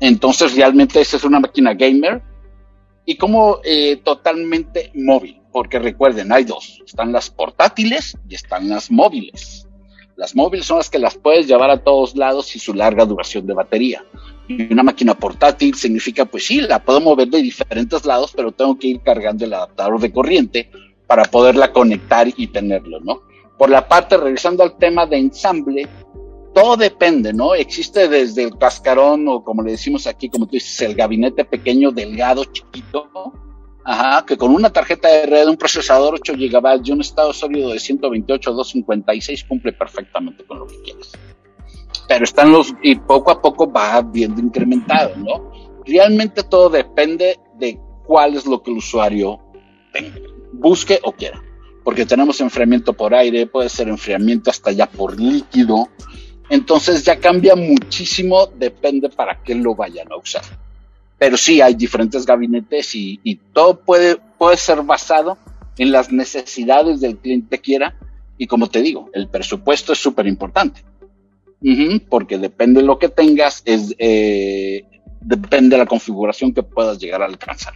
Entonces 0.00 0.56
realmente 0.56 0.98
esa 0.98 1.18
es 1.18 1.24
una 1.24 1.40
máquina 1.40 1.74
gamer 1.74 2.22
y 3.04 3.18
como 3.18 3.58
eh, 3.62 3.96
totalmente 4.02 4.92
móvil 4.94 5.42
porque 5.52 5.78
recuerden, 5.78 6.32
hay 6.32 6.44
dos, 6.44 6.82
están 6.86 7.12
las 7.12 7.28
portátiles 7.28 8.16
y 8.26 8.34
están 8.34 8.70
las 8.70 8.90
móviles. 8.90 9.65
Las 10.16 10.34
móviles 10.34 10.64
son 10.64 10.78
las 10.78 10.88
que 10.88 10.98
las 10.98 11.14
puedes 11.14 11.46
llevar 11.46 11.70
a 11.70 11.84
todos 11.84 12.16
lados 12.16 12.56
y 12.56 12.58
su 12.58 12.72
larga 12.72 13.04
duración 13.04 13.46
de 13.46 13.52
batería. 13.52 14.02
Y 14.48 14.72
una 14.72 14.82
máquina 14.82 15.14
portátil 15.14 15.74
significa, 15.74 16.24
pues 16.24 16.46
sí, 16.46 16.62
la 16.62 16.82
puedo 16.82 17.00
mover 17.02 17.28
de 17.28 17.42
diferentes 17.42 18.06
lados, 18.06 18.32
pero 18.34 18.50
tengo 18.50 18.78
que 18.78 18.88
ir 18.88 19.00
cargando 19.02 19.44
el 19.44 19.52
adaptador 19.52 20.00
de 20.00 20.12
corriente 20.12 20.70
para 21.06 21.24
poderla 21.24 21.70
conectar 21.70 22.28
y 22.34 22.46
tenerlo, 22.46 22.98
¿no? 23.00 23.20
Por 23.58 23.68
la 23.68 23.86
parte, 23.86 24.16
regresando 24.16 24.62
al 24.62 24.78
tema 24.78 25.04
de 25.04 25.18
ensamble, 25.18 25.86
todo 26.54 26.78
depende, 26.78 27.34
¿no? 27.34 27.54
Existe 27.54 28.08
desde 28.08 28.44
el 28.44 28.56
cascarón 28.56 29.28
o 29.28 29.44
como 29.44 29.62
le 29.62 29.72
decimos 29.72 30.06
aquí, 30.06 30.30
como 30.30 30.46
tú 30.46 30.52
dices, 30.52 30.80
el 30.80 30.94
gabinete 30.94 31.44
pequeño, 31.44 31.90
delgado, 31.90 32.44
chiquito, 32.46 33.10
ajá, 33.86 34.26
que 34.26 34.36
con 34.36 34.52
una 34.52 34.70
tarjeta 34.70 35.08
de 35.08 35.26
red, 35.26 35.48
un 35.48 35.56
procesador 35.56 36.14
8 36.14 36.32
GB 36.34 36.80
y 36.84 36.90
un 36.90 37.00
estado 37.00 37.32
sólido 37.32 37.70
de 37.70 37.78
128 37.78 38.52
256 38.52 39.44
cumple 39.44 39.72
perfectamente 39.72 40.44
con 40.44 40.58
lo 40.58 40.66
que 40.66 40.82
quieres. 40.82 41.12
Pero 42.08 42.24
están 42.24 42.50
los, 42.50 42.74
y 42.82 42.96
poco 42.96 43.30
a 43.30 43.40
poco 43.40 43.70
va 43.70 44.02
viendo 44.02 44.40
incrementado, 44.40 45.14
¿no? 45.16 45.52
Realmente 45.84 46.42
todo 46.42 46.68
depende 46.68 47.38
de 47.58 47.78
cuál 48.04 48.34
es 48.34 48.44
lo 48.44 48.60
que 48.60 48.72
el 48.72 48.78
usuario 48.78 49.38
busque 50.52 50.98
o 51.04 51.12
quiera. 51.12 51.40
Porque 51.84 52.04
tenemos 52.04 52.40
enfriamiento 52.40 52.92
por 52.92 53.14
aire, 53.14 53.46
puede 53.46 53.68
ser 53.68 53.88
enfriamiento 53.88 54.50
hasta 54.50 54.72
ya 54.72 54.86
por 54.86 55.18
líquido, 55.18 55.88
entonces 56.50 57.04
ya 57.04 57.20
cambia 57.20 57.54
muchísimo, 57.54 58.46
depende 58.46 59.10
para 59.10 59.40
qué 59.44 59.54
lo 59.54 59.76
vayan 59.76 60.10
a 60.10 60.16
usar. 60.16 60.42
Pero 61.18 61.36
sí, 61.36 61.60
hay 61.60 61.74
diferentes 61.74 62.26
gabinetes 62.26 62.94
y, 62.94 63.40
todo 63.52 63.80
puede, 63.80 64.16
puede 64.38 64.56
ser 64.56 64.82
basado 64.82 65.38
en 65.78 65.92
las 65.92 66.12
necesidades 66.12 67.00
del 67.00 67.16
cliente 67.16 67.58
quiera. 67.58 67.94
Y 68.38 68.46
como 68.46 68.68
te 68.68 68.82
digo, 68.82 69.10
el 69.14 69.28
presupuesto 69.28 69.92
es 69.92 69.98
súper 69.98 70.26
importante. 70.26 70.82
porque 72.08 72.38
depende 72.38 72.80
de 72.80 72.86
lo 72.86 72.98
que 72.98 73.08
tengas, 73.08 73.62
es, 73.64 73.94
eh, 73.98 74.84
depende 75.20 75.76
de 75.76 75.78
la 75.78 75.86
configuración 75.86 76.52
que 76.52 76.62
puedas 76.62 76.98
llegar 76.98 77.22
a 77.22 77.26
alcanzar. 77.26 77.74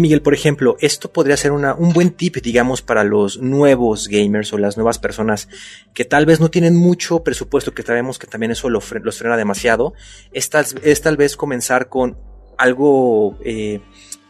Miguel, 0.00 0.22
por 0.22 0.34
ejemplo, 0.34 0.76
esto 0.80 1.12
podría 1.12 1.36
ser 1.36 1.52
un 1.52 1.92
buen 1.92 2.10
tip, 2.10 2.36
digamos, 2.36 2.82
para 2.82 3.04
los 3.04 3.38
nuevos 3.38 4.08
gamers 4.08 4.52
o 4.52 4.58
las 4.58 4.76
nuevas 4.76 4.98
personas 4.98 5.48
que 5.94 6.04
tal 6.04 6.26
vez 6.26 6.40
no 6.40 6.50
tienen 6.50 6.76
mucho 6.76 7.22
presupuesto, 7.22 7.74
que 7.74 7.82
sabemos 7.82 8.18
que 8.18 8.26
también 8.26 8.52
eso 8.52 8.68
los 8.70 8.84
frena 8.84 9.36
demasiado. 9.36 9.92
Es 10.32 10.50
tal, 10.50 10.66
es 10.82 11.00
tal 11.02 11.16
vez 11.16 11.36
comenzar 11.36 11.88
con 11.88 12.16
algo 12.58 13.38
eh, 13.44 13.80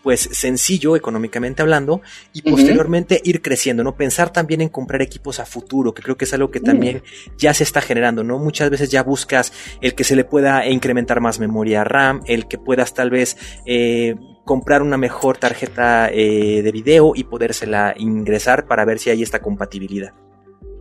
pues 0.07 0.29
sencillo 0.31 0.95
económicamente 0.95 1.63
hablando 1.63 2.01
y 2.33 2.43
posteriormente 2.43 3.21
ir 3.25 3.43
creciendo, 3.43 3.83
¿no? 3.83 3.97
Pensar 3.97 4.33
también 4.33 4.61
en 4.61 4.69
comprar 4.69 5.03
equipos 5.03 5.41
a 5.41 5.47
futuro, 5.47 5.95
que 5.95 6.01
creo 6.01 6.17
que 6.17 6.27
es 6.27 6.33
algo 6.33 6.53
que 6.53 6.61
también 6.61 7.03
ya 7.37 7.53
se 7.53 7.65
está 7.65 7.81
generando, 7.81 8.23
¿no? 8.23 8.39
Muchas 8.39 8.71
veces 8.71 8.89
ya 8.89 9.03
buscas 9.03 9.53
el 9.81 9.97
que 9.97 10.05
se 10.05 10.15
le 10.15 10.23
pueda 10.23 10.65
incrementar 10.69 11.21
más 11.21 11.41
memoria 11.41 11.83
RAM, 11.83 12.21
el 12.27 12.47
que 12.47 12.57
puedas 12.57 12.95
tal 12.95 13.11
vez 13.11 13.37
eh, 13.67 14.15
comprar 14.45 14.81
una 14.81 14.97
mejor 14.97 15.39
tarjeta 15.39 16.09
eh, 16.13 16.63
de 16.63 16.71
video 16.71 17.11
y 17.17 17.25
podérsela 17.25 17.93
ingresar 17.97 18.69
para 18.69 18.85
ver 18.85 19.01
si 19.01 19.11
hay 19.11 19.25
esta 19.25 19.41
compatibilidad. 19.41 20.15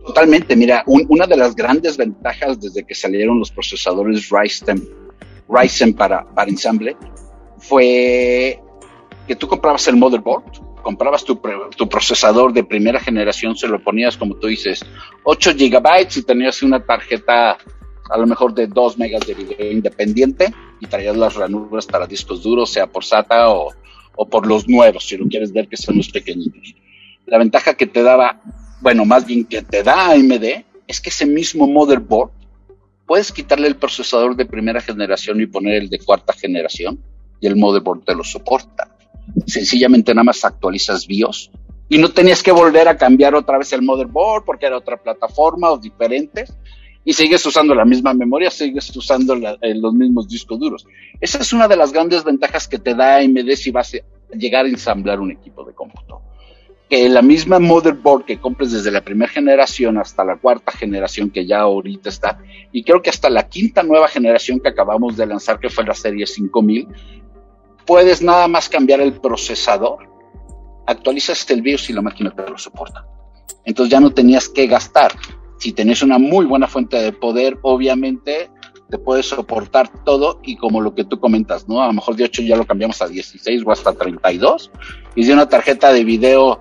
Totalmente, 0.06 0.54
mira, 0.54 0.84
una 0.86 1.26
de 1.26 1.36
las 1.36 1.56
grandes 1.56 1.96
ventajas 1.96 2.60
desde 2.60 2.84
que 2.84 2.94
salieron 2.94 3.40
los 3.40 3.50
procesadores 3.50 4.28
Ryzen, 4.30 4.88
Ryzen 5.48 5.94
para, 5.94 6.24
para 6.32 6.48
ensamble 6.48 6.96
fue 7.58 8.60
que 9.26 9.36
tú 9.36 9.48
comprabas 9.48 9.86
el 9.88 9.96
motherboard, 9.96 10.44
comprabas 10.82 11.24
tu, 11.24 11.40
tu, 11.76 11.88
procesador 11.88 12.52
de 12.52 12.64
primera 12.64 13.00
generación, 13.00 13.56
se 13.56 13.66
lo 13.66 13.82
ponías, 13.82 14.16
como 14.16 14.36
tú 14.36 14.46
dices, 14.46 14.84
8 15.24 15.54
gigabytes 15.56 16.18
y 16.18 16.22
tenías 16.22 16.62
una 16.62 16.84
tarjeta 16.84 17.58
a 18.08 18.16
lo 18.16 18.26
mejor 18.26 18.54
de 18.54 18.68
2 18.68 18.98
megas 18.98 19.26
de 19.26 19.34
video 19.34 19.72
independiente 19.72 20.54
y 20.80 20.86
traías 20.86 21.16
las 21.16 21.34
ranuras 21.34 21.86
para 21.86 22.06
discos 22.06 22.42
duros, 22.42 22.70
sea 22.70 22.86
por 22.86 23.04
SATA 23.04 23.50
o, 23.50 23.72
o 24.14 24.28
por 24.28 24.46
los 24.46 24.68
nuevos, 24.68 25.06
si 25.06 25.16
lo 25.16 25.26
quieres 25.26 25.52
ver 25.52 25.68
que 25.68 25.76
son 25.76 25.96
los 25.96 26.08
pequeñitos. 26.08 26.74
La 27.26 27.38
ventaja 27.38 27.74
que 27.74 27.86
te 27.86 28.02
daba, 28.02 28.40
bueno, 28.80 29.04
más 29.04 29.26
bien 29.26 29.44
que 29.44 29.62
te 29.62 29.82
da 29.82 30.12
AMD, 30.12 30.44
es 30.86 31.00
que 31.00 31.10
ese 31.10 31.26
mismo 31.26 31.66
motherboard 31.66 32.30
puedes 33.06 33.32
quitarle 33.32 33.66
el 33.66 33.76
procesador 33.76 34.36
de 34.36 34.46
primera 34.46 34.80
generación 34.80 35.40
y 35.40 35.46
poner 35.46 35.74
el 35.82 35.90
de 35.90 35.98
cuarta 35.98 36.32
generación 36.32 37.00
y 37.40 37.48
el 37.48 37.56
motherboard 37.56 38.04
te 38.04 38.14
lo 38.14 38.22
soporta 38.22 38.95
sencillamente 39.46 40.14
nada 40.14 40.24
más 40.24 40.44
actualizas 40.44 41.06
BIOS 41.06 41.50
y 41.88 41.98
no 41.98 42.10
tenías 42.10 42.42
que 42.42 42.52
volver 42.52 42.88
a 42.88 42.96
cambiar 42.96 43.34
otra 43.34 43.58
vez 43.58 43.72
el 43.72 43.82
motherboard 43.82 44.44
porque 44.44 44.66
era 44.66 44.76
otra 44.76 44.96
plataforma 44.96 45.70
o 45.70 45.78
diferentes 45.78 46.52
y 47.04 47.12
sigues 47.12 47.46
usando 47.46 47.72
la 47.74 47.84
misma 47.84 48.12
memoria, 48.14 48.50
sigues 48.50 48.94
usando 48.96 49.36
eh, 49.36 49.74
los 49.76 49.94
mismos 49.94 50.28
discos 50.28 50.58
duros. 50.58 50.86
Esa 51.20 51.38
es 51.38 51.52
una 51.52 51.68
de 51.68 51.76
las 51.76 51.92
grandes 51.92 52.24
ventajas 52.24 52.66
que 52.66 52.80
te 52.80 52.94
da 52.94 53.18
AMD 53.18 53.52
si 53.54 53.70
vas 53.70 53.94
a 53.94 54.36
llegar 54.36 54.64
a 54.64 54.68
ensamblar 54.68 55.20
un 55.20 55.30
equipo 55.30 55.64
de 55.64 55.72
cómputo. 55.72 56.20
Que 56.90 57.08
la 57.08 57.22
misma 57.22 57.60
motherboard 57.60 58.24
que 58.24 58.38
compres 58.40 58.72
desde 58.72 58.90
la 58.90 59.02
primera 59.02 59.30
generación 59.30 59.98
hasta 59.98 60.24
la 60.24 60.36
cuarta 60.36 60.72
generación 60.72 61.30
que 61.30 61.46
ya 61.46 61.60
ahorita 61.60 62.08
está, 62.08 62.40
y 62.72 62.82
creo 62.82 63.00
que 63.02 63.10
hasta 63.10 63.30
la 63.30 63.48
quinta 63.48 63.84
nueva 63.84 64.08
generación 64.08 64.58
que 64.58 64.68
acabamos 64.68 65.16
de 65.16 65.26
lanzar, 65.26 65.60
que 65.60 65.70
fue 65.70 65.84
la 65.84 65.94
serie 65.94 66.26
5000, 66.26 66.88
puedes 67.86 68.22
nada 68.22 68.48
más 68.48 68.68
cambiar 68.68 69.00
el 69.00 69.20
procesador, 69.20 70.08
actualizas 70.86 71.48
el 71.50 71.62
BIOS 71.62 71.90
y 71.90 71.92
la 71.92 72.02
máquina 72.02 72.34
te 72.34 72.48
lo 72.48 72.58
soporta. 72.58 73.06
Entonces 73.64 73.90
ya 73.90 74.00
no 74.00 74.10
tenías 74.12 74.48
que 74.48 74.66
gastar. 74.66 75.12
Si 75.58 75.72
tenés 75.72 76.02
una 76.02 76.18
muy 76.18 76.44
buena 76.44 76.68
fuente 76.68 76.98
de 76.98 77.12
poder, 77.12 77.58
obviamente 77.62 78.50
te 78.88 78.98
puede 78.98 79.22
soportar 79.22 80.04
todo 80.04 80.40
y 80.44 80.56
como 80.56 80.80
lo 80.80 80.94
que 80.94 81.04
tú 81.04 81.18
comentas, 81.18 81.68
¿no? 81.68 81.82
A 81.82 81.86
lo 81.86 81.92
mejor 81.92 82.14
de 82.14 82.24
8 82.24 82.42
ya 82.42 82.56
lo 82.56 82.66
cambiamos 82.66 83.02
a 83.02 83.08
16 83.08 83.62
o 83.66 83.72
hasta 83.72 83.92
32 83.92 84.70
y 85.16 85.24
de 85.24 85.32
una 85.32 85.48
tarjeta 85.48 85.92
de 85.92 86.04
video 86.04 86.60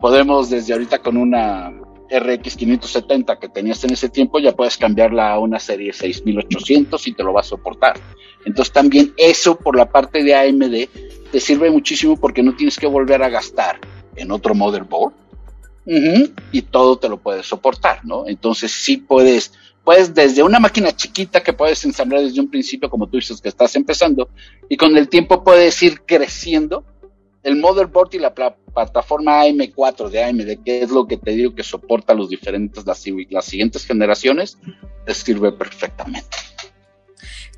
podemos 0.00 0.50
desde 0.50 0.74
ahorita 0.74 0.98
con 0.98 1.16
una 1.16 1.72
RX 2.12 2.56
570 2.56 3.38
que 3.38 3.48
tenías 3.48 3.82
en 3.84 3.92
ese 3.92 4.08
tiempo, 4.08 4.38
ya 4.38 4.52
puedes 4.52 4.76
cambiarla 4.76 5.32
a 5.32 5.38
una 5.38 5.58
serie 5.58 5.92
6800 5.92 7.06
y 7.06 7.12
te 7.12 7.22
lo 7.22 7.32
va 7.32 7.40
a 7.40 7.44
soportar. 7.44 7.98
Entonces 8.44 8.72
también 8.72 9.14
eso 9.16 9.56
por 9.56 9.76
la 9.76 9.90
parte 9.90 10.22
de 10.22 10.34
AMD 10.34 11.30
te 11.30 11.40
sirve 11.40 11.70
muchísimo 11.70 12.18
porque 12.18 12.42
no 12.42 12.54
tienes 12.54 12.78
que 12.78 12.86
volver 12.86 13.22
a 13.22 13.30
gastar 13.30 13.80
en 14.16 14.30
otro 14.30 14.54
motherboard 14.54 15.14
y 15.84 16.62
todo 16.62 16.96
te 16.98 17.08
lo 17.08 17.16
puedes 17.18 17.46
soportar, 17.46 18.04
¿no? 18.04 18.28
Entonces 18.28 18.70
sí 18.70 18.98
puedes, 18.98 19.52
puedes 19.82 20.14
desde 20.14 20.42
una 20.42 20.60
máquina 20.60 20.92
chiquita 20.92 21.42
que 21.42 21.52
puedes 21.52 21.84
ensamblar 21.84 22.22
desde 22.22 22.40
un 22.40 22.50
principio, 22.50 22.88
como 22.88 23.08
tú 23.08 23.16
dices 23.16 23.40
que 23.40 23.48
estás 23.48 23.74
empezando, 23.74 24.28
y 24.68 24.76
con 24.76 24.96
el 24.96 25.08
tiempo 25.08 25.42
puedes 25.42 25.82
ir 25.82 26.02
creciendo 26.02 26.84
el 27.42 27.56
motherboard 27.56 28.14
y 28.14 28.18
la 28.18 28.34
plataforma 28.34 29.44
AM4 29.44 30.08
de 30.08 30.24
AMD, 30.24 30.64
que 30.64 30.82
es 30.82 30.90
lo 30.90 31.06
que 31.06 31.16
te 31.16 31.32
digo 31.32 31.54
que 31.54 31.62
soporta 31.62 32.14
los 32.14 32.28
diferentes, 32.28 32.86
las, 32.86 33.04
las 33.30 33.44
siguientes 33.44 33.84
generaciones, 33.84 34.58
te 35.04 35.14
sirve 35.14 35.52
perfectamente. 35.52 36.36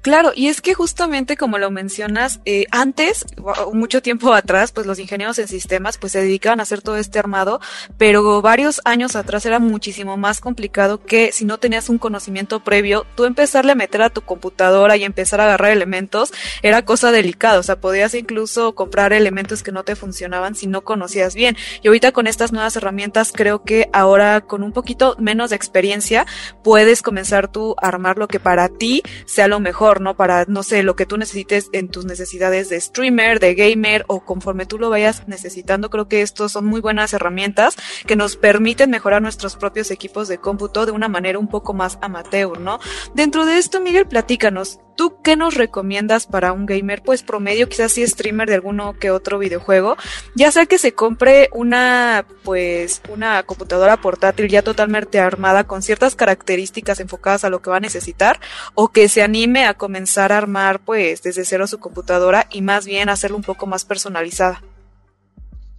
Claro, 0.04 0.32
y 0.36 0.48
es 0.48 0.60
que 0.60 0.74
justamente 0.74 1.38
como 1.38 1.56
lo 1.56 1.70
mencionas, 1.70 2.40
eh, 2.44 2.66
antes, 2.70 3.24
mucho 3.72 4.02
tiempo 4.02 4.34
atrás, 4.34 4.70
pues 4.70 4.86
los 4.86 4.98
ingenieros 4.98 5.38
en 5.38 5.48
sistemas 5.48 5.96
pues 5.96 6.12
se 6.12 6.20
dedicaban 6.20 6.60
a 6.60 6.64
hacer 6.64 6.82
todo 6.82 6.98
este 6.98 7.18
armado, 7.18 7.58
pero 7.96 8.42
varios 8.42 8.82
años 8.84 9.16
atrás 9.16 9.46
era 9.46 9.60
muchísimo 9.60 10.18
más 10.18 10.42
complicado 10.42 11.02
que 11.02 11.32
si 11.32 11.46
no 11.46 11.56
tenías 11.56 11.88
un 11.88 11.96
conocimiento 11.96 12.60
previo, 12.60 13.06
tú 13.14 13.24
empezarle 13.24 13.72
a 13.72 13.76
meter 13.76 14.02
a 14.02 14.10
tu 14.10 14.20
computadora 14.20 14.98
y 14.98 15.04
empezar 15.04 15.40
a 15.40 15.44
agarrar 15.44 15.70
elementos 15.70 16.34
era 16.60 16.84
cosa 16.84 17.10
delicada, 17.10 17.58
o 17.58 17.62
sea, 17.62 17.80
podías 17.80 18.12
incluso 18.12 18.74
comprar 18.74 19.14
elementos 19.14 19.62
que 19.62 19.72
no 19.72 19.84
te 19.84 19.96
funcionaban 19.96 20.54
si 20.54 20.66
no 20.66 20.82
conocías 20.82 21.34
bien. 21.34 21.56
Y 21.80 21.88
ahorita 21.88 22.12
con 22.12 22.26
estas 22.26 22.52
nuevas 22.52 22.76
herramientas 22.76 23.32
creo 23.34 23.64
que 23.64 23.88
ahora 23.94 24.42
con 24.42 24.64
un 24.64 24.72
poquito 24.72 25.16
menos 25.18 25.48
de 25.48 25.56
experiencia 25.56 26.26
puedes 26.62 27.00
comenzar 27.00 27.50
tú 27.50 27.74
a 27.80 27.88
armar 27.88 28.18
lo 28.18 28.28
que 28.28 28.38
para 28.38 28.68
ti 28.68 29.02
sea 29.24 29.48
lo 29.48 29.60
mejor 29.60 29.93
¿no? 30.00 30.16
Para, 30.16 30.44
no 30.46 30.62
sé, 30.62 30.82
lo 30.82 30.96
que 30.96 31.06
tú 31.06 31.16
necesites 31.16 31.68
en 31.72 31.88
tus 31.88 32.04
necesidades 32.04 32.68
de 32.68 32.80
streamer, 32.80 33.40
de 33.40 33.54
gamer 33.54 34.04
o 34.08 34.24
conforme 34.24 34.66
tú 34.66 34.78
lo 34.78 34.90
vayas 34.90 35.26
necesitando. 35.26 35.90
Creo 35.90 36.08
que 36.08 36.22
estos 36.22 36.52
son 36.52 36.66
muy 36.66 36.80
buenas 36.80 37.12
herramientas 37.12 37.76
que 38.06 38.16
nos 38.16 38.36
permiten 38.36 38.90
mejorar 38.90 39.22
nuestros 39.22 39.56
propios 39.56 39.90
equipos 39.90 40.28
de 40.28 40.38
cómputo 40.38 40.86
de 40.86 40.92
una 40.92 41.08
manera 41.08 41.38
un 41.38 41.48
poco 41.48 41.74
más 41.74 41.98
amateur, 42.02 42.60
¿no? 42.60 42.80
Dentro 43.14 43.46
de 43.46 43.58
esto, 43.58 43.80
Miguel, 43.80 44.06
platícanos, 44.06 44.80
¿Tú 44.96 45.16
qué 45.22 45.34
nos 45.36 45.54
recomiendas 45.54 46.26
para 46.26 46.52
un 46.52 46.66
gamer? 46.66 47.02
Pues 47.02 47.22
promedio, 47.22 47.68
quizás 47.68 47.92
si 47.92 48.06
streamer 48.06 48.48
de 48.48 48.54
alguno 48.54 48.94
que 48.98 49.10
otro 49.10 49.38
videojuego. 49.38 49.96
Ya 50.36 50.52
sea 50.52 50.66
que 50.66 50.78
se 50.78 50.92
compre 50.92 51.48
una, 51.52 52.24
pues, 52.44 53.02
una 53.08 53.42
computadora 53.42 53.96
portátil 53.96 54.48
ya 54.48 54.62
totalmente 54.62 55.18
armada 55.18 55.64
con 55.64 55.82
ciertas 55.82 56.14
características 56.14 57.00
enfocadas 57.00 57.44
a 57.44 57.50
lo 57.50 57.60
que 57.60 57.70
va 57.70 57.78
a 57.78 57.80
necesitar, 57.80 58.38
o 58.74 58.88
que 58.88 59.08
se 59.08 59.22
anime 59.22 59.64
a 59.66 59.74
comenzar 59.74 60.32
a 60.32 60.38
armar, 60.38 60.80
pues, 60.80 61.22
desde 61.22 61.44
cero 61.44 61.66
su 61.66 61.80
computadora 61.80 62.46
y 62.50 62.62
más 62.62 62.86
bien 62.86 63.08
hacerlo 63.08 63.36
un 63.36 63.42
poco 63.42 63.66
más 63.66 63.84
personalizada. 63.84 64.62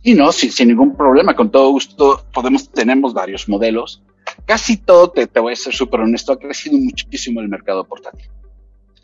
Y 0.04 0.13
no, 0.13 0.32
sin, 0.32 0.51
sin 0.51 0.67
ningún 0.67 0.95
problema, 0.95 1.36
con 1.36 1.49
todo 1.49 1.69
gusto 1.69 2.25
podemos, 2.34 2.69
tenemos 2.69 3.13
varios 3.13 3.47
modelos. 3.47 4.04
Casi 4.45 4.78
todo, 4.78 5.10
te, 5.10 5.25
te 5.25 5.39
voy 5.39 5.54
a 5.54 5.56
ser 5.56 5.73
súper 5.73 6.01
honesto, 6.01 6.34
ha 6.34 6.38
crecido 6.38 6.78
muchísimo 6.78 7.39
el 7.39 7.47
mercado 7.47 7.84
portátil. 7.86 8.30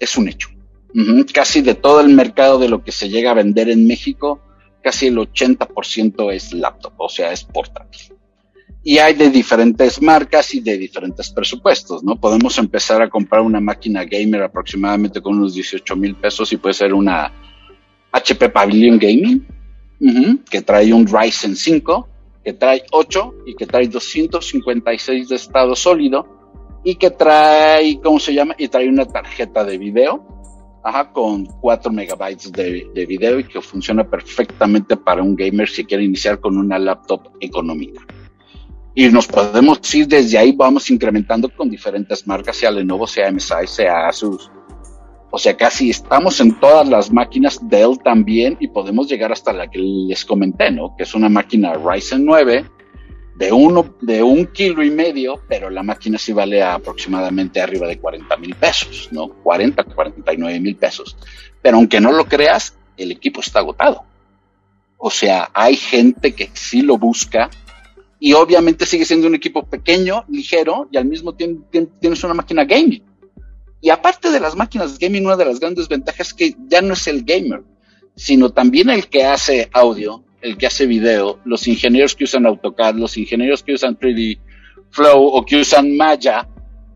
Es 0.02 0.18
un 0.18 0.28
hecho. 0.28 0.50
Casi 1.32 1.62
de 1.62 1.76
todo 1.76 2.02
el 2.02 2.10
mercado 2.10 2.60
de 2.60 2.68
lo 2.68 2.84
que 2.84 2.92
se 2.92 3.08
llega 3.08 3.32
a 3.32 3.36
vender 3.36 3.70
en 3.70 3.88
México, 3.88 4.42
casi 4.82 5.08
el 5.08 5.18
80% 5.18 6.34
es 6.34 6.52
laptop, 6.52 6.94
o 6.98 7.08
sea, 7.08 7.32
es 7.32 7.44
portátil. 7.44 8.14
Y 8.84 8.98
hay 8.98 9.14
de 9.14 9.30
diferentes 9.30 10.02
marcas 10.02 10.56
y 10.56 10.60
de 10.60 10.78
diferentes 10.78 11.30
presupuestos, 11.30 12.04
¿no? 12.04 12.20
Podemos 12.20 12.58
empezar 12.58 13.00
a 13.00 13.10
comprar 13.10 13.42
una 13.42 13.62
máquina 13.62 14.04
gamer 14.06 14.42
aproximadamente 14.42 15.22
con 15.22 15.38
unos 15.38 15.54
18 15.54 15.96
mil 15.96 16.16
pesos 16.16 16.52
y 16.52 16.58
puede 16.58 16.74
ser 16.74 16.94
una 16.94 17.32
HP 18.12 18.50
Pavilion 18.50 18.98
Gaming, 18.98 19.46
que 20.50 20.64
trae 20.64 20.92
un 20.92 21.06
Ryzen 21.06 21.56
5, 21.56 22.10
que 22.44 22.54
trae 22.54 22.84
8 22.92 23.36
y 23.46 23.56
que 23.56 23.68
trae 23.68 23.88
256 23.88 25.30
de 25.30 25.36
estado 25.36 25.76
sólido 25.76 26.40
y 26.84 26.96
que 26.96 27.12
trae, 27.12 28.00
¿cómo 28.02 28.20
se 28.20 28.34
llama? 28.34 28.56
Y 28.58 28.67
trae 28.67 28.89
una 28.89 29.06
tarjeta 29.06 29.63
de 29.63 29.78
video, 29.78 30.26
ajá, 30.84 31.12
con 31.12 31.46
4 31.46 31.91
megabytes 31.91 32.52
de, 32.52 32.88
de 32.94 33.06
video 33.06 33.39
y 33.39 33.44
que 33.44 33.62
funciona 33.62 34.04
perfectamente 34.04 34.98
para 34.98 35.22
un 35.22 35.36
gamer 35.36 35.70
si 35.70 35.86
quiere 35.86 36.04
iniciar 36.04 36.39
con 36.39 36.58
una 36.58 36.80
laptop 36.80 37.30
económica. 37.39 38.02
Y 38.94 39.08
nos 39.08 39.28
podemos 39.28 39.94
ir 39.96 40.08
desde 40.08 40.38
ahí, 40.38 40.52
vamos 40.52 40.89
incrementando 40.89 41.50
con 41.50 41.70
diferentes 41.70 42.28
marcas, 42.28 42.58
sea 42.58 42.72
Lenovo, 42.72 43.08
sea 43.08 43.32
MSI, 43.32 43.65
sea 43.67 44.08
Asus. 44.08 44.52
O 45.34 45.38
sea, 45.38 45.56
casi 45.56 45.91
estamos 45.91 46.41
en 46.41 46.60
todas 46.60 46.89
las 46.89 47.10
máquinas 47.10 47.58
Dell 47.70 47.98
también 48.04 48.58
y 48.60 48.67
podemos 48.67 49.08
llegar 49.08 49.32
hasta 49.32 49.54
la 49.54 49.70
que 49.70 49.80
les 49.80 50.26
comenté, 50.26 50.72
¿no? 50.72 50.94
Que 50.98 51.04
es 51.04 51.15
una 51.15 51.30
máquina 51.30 51.74
Ryzen 51.74 52.26
9 52.26 52.65
de 53.41 53.51
uno, 53.51 53.95
de 54.01 54.21
un 54.21 54.45
kilo 54.45 54.84
y 54.84 54.91
medio, 54.91 55.41
pero 55.47 55.71
la 55.71 55.82
máquina 55.82 56.19
sí 56.19 56.32
vale 56.32 56.62
aproximadamente 56.62 57.60
arriba 57.60 57.88
de 57.88 57.97
40 57.97 58.38
mil 58.38 58.54
pesos, 58.54 59.10
¿no? 59.12 59.30
40, 59.41 59.84
49 59.84 60.60
mil 60.60 60.75
pesos. 60.75 61.17
Pero 61.60 61.77
aunque 61.77 61.99
no 61.99 62.12
lo 62.12 62.25
creas, 62.25 62.75
el 62.97 63.12
equipo 63.12 63.41
está 63.41 63.58
agotado. 63.58 64.04
O 64.97 65.10
sea, 65.10 65.49
hay 65.56 65.75
gente 65.75 66.34
que 66.36 66.51
sí 66.54 66.84
lo 66.84 66.99
busca 66.99 67.49
y 68.19 68.34
obviamente 68.34 68.86
sigue 68.86 69.06
siendo 69.06 69.25
un 69.25 69.34
equipo 69.34 69.63
pequeño, 69.67 70.23
ligero 70.30 70.88
y 70.91 70.97
al 70.97 71.06
mismo 71.06 71.34
tiempo 71.34 71.65
tien- 71.71 71.89
tienes 71.99 72.23
una 72.23 72.36
máquina 72.36 72.63
gaming. 72.63 73.01
Y 73.82 73.89
aparte 73.89 74.30
de 74.30 74.39
las 74.39 74.56
máquinas 74.56 74.99
gaming, 74.99 75.25
una 75.25 75.36
de 75.36 75.45
las 75.45 75.60
grandes 75.60 75.88
ventajas 75.88 76.27
es 76.27 76.34
que 76.36 76.56
ya 76.67 76.84
no 76.84 76.93
es 76.93 77.08
el 77.08 77.23
gamer, 77.23 77.63
sino 78.15 78.51
también 78.51 78.91
el 78.91 79.08
que 79.08 79.23
hace 79.23 79.67
audio, 79.73 80.23
el 80.41 80.58
que 80.58 80.67
hace 80.67 80.86
video, 80.86 81.39
los 81.45 81.67
ingenieros 81.67 82.15
que 82.15 82.23
usan 82.25 82.45
AutoCAD, 82.45 82.95
los 82.95 83.17
ingenieros 83.17 83.63
que 83.63 83.73
usan 83.73 83.97
3D 83.97 84.39
Flow 84.89 85.23
o 85.23 85.45
que 85.45 85.58
usan 85.58 85.95
Maya 85.95 86.47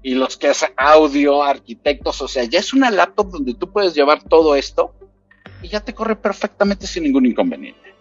y 0.04 0.14
los 0.16 0.38
que 0.38 0.48
hacen 0.50 0.70
audio, 0.78 1.44
arquitectos, 1.44 2.22
o 2.22 2.28
sea, 2.28 2.44
ya 2.44 2.60
es 2.60 2.74
una 2.74 2.92
laptop 2.92 3.32
donde 3.32 3.54
tú 3.54 3.72
puedes 3.72 3.94
llevar 3.96 4.22
todo 4.24 4.56
esto 4.56 4.94
y 5.62 5.68
ya 5.70 5.80
te 5.80 5.94
corre 5.94 6.16
perfectamente 6.16 6.86
sin 6.88 7.04
ningún 7.04 7.26
inconveniente. 7.26 7.96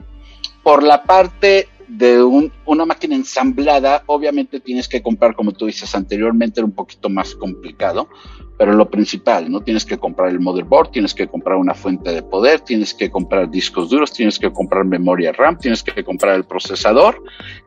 Por 0.62 0.82
la 0.82 1.02
parte 1.04 1.68
de 1.88 2.22
un- 2.22 2.52
una 2.64 2.86
máquina 2.86 3.14
ensamblada, 3.14 4.02
obviamente 4.06 4.60
tienes 4.60 4.88
que 4.88 5.02
comprar, 5.02 5.34
como 5.34 5.52
tú 5.52 5.66
dices 5.66 5.94
anteriormente, 5.94 6.60
era 6.60 6.66
un 6.66 6.72
poquito 6.74 7.08
más 7.08 7.34
complicado, 7.34 8.08
pero 8.56 8.72
lo 8.72 8.88
principal, 8.88 9.50
¿no? 9.50 9.60
Tienes 9.60 9.84
que 9.84 9.98
comprar 9.98 10.30
el 10.30 10.38
motherboard, 10.38 10.90
tienes 10.90 11.12
que 11.12 11.26
comprar 11.26 11.56
una 11.56 11.74
fuente 11.74 12.12
de 12.12 12.22
poder, 12.22 12.60
tienes 12.60 12.94
que 12.94 13.10
comprar 13.10 13.50
discos 13.50 13.90
duros, 13.90 14.12
tienes 14.12 14.38
que 14.38 14.52
comprar 14.52 14.84
memoria 14.84 15.32
RAM, 15.32 15.58
tienes 15.58 15.82
que 15.82 16.04
comprar 16.04 16.36
el 16.36 16.44
procesador. 16.44 17.20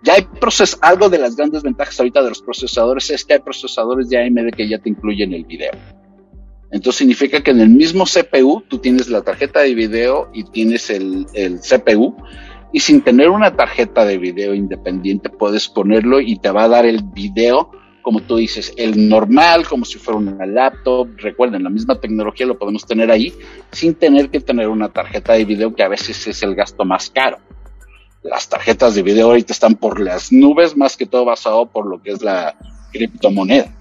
Ya 0.03 0.13
hay 0.13 0.21
proces 0.39 0.77
algo 0.81 1.09
de 1.09 1.19
las 1.19 1.35
grandes 1.35 1.63
ventajas 1.63 1.99
ahorita 1.99 2.23
de 2.23 2.29
los 2.29 2.41
procesadores 2.41 3.09
es 3.09 3.25
que 3.25 3.33
hay 3.33 3.39
procesadores 3.39 4.09
de 4.09 4.17
AMD 4.17 4.51
que 4.55 4.67
ya 4.67 4.79
te 4.79 4.89
incluyen 4.89 5.33
el 5.33 5.45
video. 5.45 5.71
Entonces 6.71 6.99
significa 6.99 7.41
que 7.41 7.51
en 7.51 7.61
el 7.61 7.69
mismo 7.69 8.05
CPU 8.05 8.61
tú 8.67 8.77
tienes 8.77 9.09
la 9.09 9.21
tarjeta 9.21 9.61
de 9.61 9.75
video 9.75 10.29
y 10.33 10.43
tienes 10.45 10.89
el, 10.89 11.25
el 11.33 11.59
CPU 11.59 12.15
y 12.71 12.79
sin 12.79 13.01
tener 13.01 13.29
una 13.29 13.55
tarjeta 13.55 14.05
de 14.05 14.17
video 14.17 14.53
independiente 14.53 15.29
puedes 15.29 15.67
ponerlo 15.67 16.19
y 16.19 16.37
te 16.37 16.51
va 16.51 16.63
a 16.63 16.67
dar 16.69 16.85
el 16.85 17.03
video 17.03 17.71
como 18.07 18.21
tú 18.21 18.37
dices, 18.37 18.73
el 18.77 19.09
normal, 19.09 19.67
como 19.67 19.83
si 19.83 19.97
fuera 19.97 20.17
una 20.17 20.45
laptop. 20.45 21.09
Recuerden, 21.17 21.61
la 21.61 21.69
misma 21.69 21.99
tecnología 21.99 22.45
lo 22.45 22.57
podemos 22.57 22.85
tener 22.85 23.11
ahí 23.11 23.33
sin 23.73 23.95
tener 23.95 24.29
que 24.29 24.39
tener 24.39 24.69
una 24.69 24.87
tarjeta 24.87 25.33
de 25.33 25.43
video 25.43 25.75
que 25.75 25.83
a 25.83 25.89
veces 25.89 26.25
es 26.25 26.41
el 26.41 26.55
gasto 26.55 26.85
más 26.85 27.09
caro. 27.09 27.39
Las 28.23 28.47
tarjetas 28.47 28.95
de 28.95 29.03
video 29.03 29.27
ahorita 29.27 29.51
están 29.51 29.75
por 29.75 29.99
las 29.99 30.31
nubes, 30.31 30.77
más 30.77 30.95
que 30.95 31.05
todo 31.05 31.25
basado 31.25 31.65
por 31.65 31.85
lo 31.85 32.01
que 32.01 32.11
es 32.11 32.21
la 32.21 32.55
criptomoneda. 32.93 33.75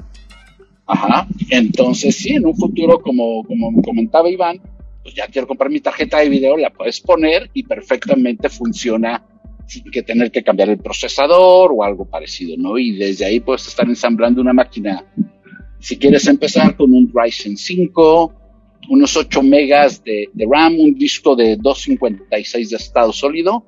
Ajá. 0.87 1.29
Entonces, 1.51 2.17
sí, 2.17 2.35
en 2.35 2.47
un 2.47 2.57
futuro, 2.57 2.99
como, 2.99 3.45
como 3.45 3.81
comentaba 3.81 4.29
Iván, 4.29 4.61
pues 5.05 5.15
ya 5.15 5.29
quiero 5.29 5.47
comprar 5.47 5.71
mi 5.71 5.79
tarjeta 5.79 6.19
de 6.19 6.29
video, 6.29 6.57
la 6.57 6.71
puedes 6.71 7.01
poner 7.01 7.49
y 7.55 7.63
perfectamente 7.63 8.49
funciona 8.49 9.23
que 9.93 10.03
tener 10.03 10.31
que 10.31 10.43
cambiar 10.43 10.69
el 10.69 10.79
procesador 10.79 11.73
o 11.75 11.83
algo 11.83 12.05
parecido, 12.05 12.57
¿no? 12.57 12.79
Y 12.79 12.97
desde 12.97 13.25
ahí 13.25 13.41
puedes 13.41 13.67
estar 13.67 13.87
ensamblando 13.87 14.41
una 14.41 14.53
máquina. 14.53 15.05
Si 15.79 15.99
quieres 15.99 16.27
empezar 16.27 16.77
con 16.77 16.93
un 16.93 17.13
Ryzen 17.13 17.57
5, 17.57 18.33
unos 18.91 19.17
8 19.17 19.43
megas 19.43 20.03
de, 20.05 20.29
de 20.33 20.47
RAM, 20.51 20.79
un 20.79 20.95
disco 20.95 21.35
de 21.37 21.57
256 21.57 22.71
de 22.71 22.77
estado 22.77 23.13
sólido, 23.13 23.65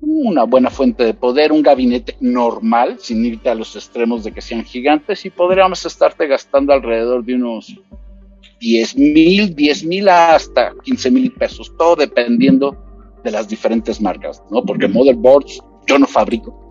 una 0.00 0.44
buena 0.44 0.70
fuente 0.70 1.04
de 1.04 1.14
poder, 1.14 1.50
un 1.52 1.62
gabinete 1.62 2.16
normal, 2.20 2.98
sin 3.00 3.24
irte 3.24 3.50
a 3.50 3.54
los 3.54 3.74
extremos 3.74 4.22
de 4.24 4.32
que 4.32 4.40
sean 4.40 4.64
gigantes, 4.64 5.24
y 5.26 5.30
podríamos 5.30 5.84
estarte 5.84 6.26
gastando 6.28 6.72
alrededor 6.72 7.24
de 7.24 7.34
unos 7.34 7.76
10 8.60 8.96
mil, 8.96 9.54
10 9.54 9.84
mil 9.84 10.08
hasta 10.08 10.74
15 10.84 11.10
mil 11.10 11.32
pesos, 11.32 11.72
todo 11.76 11.96
dependiendo 11.96 12.87
de 13.24 13.30
las 13.30 13.48
diferentes 13.48 14.00
marcas, 14.00 14.42
¿no? 14.50 14.62
Porque 14.64 14.88
motherboards 14.88 15.60
yo 15.86 15.98
no 15.98 16.06
fabrico, 16.06 16.68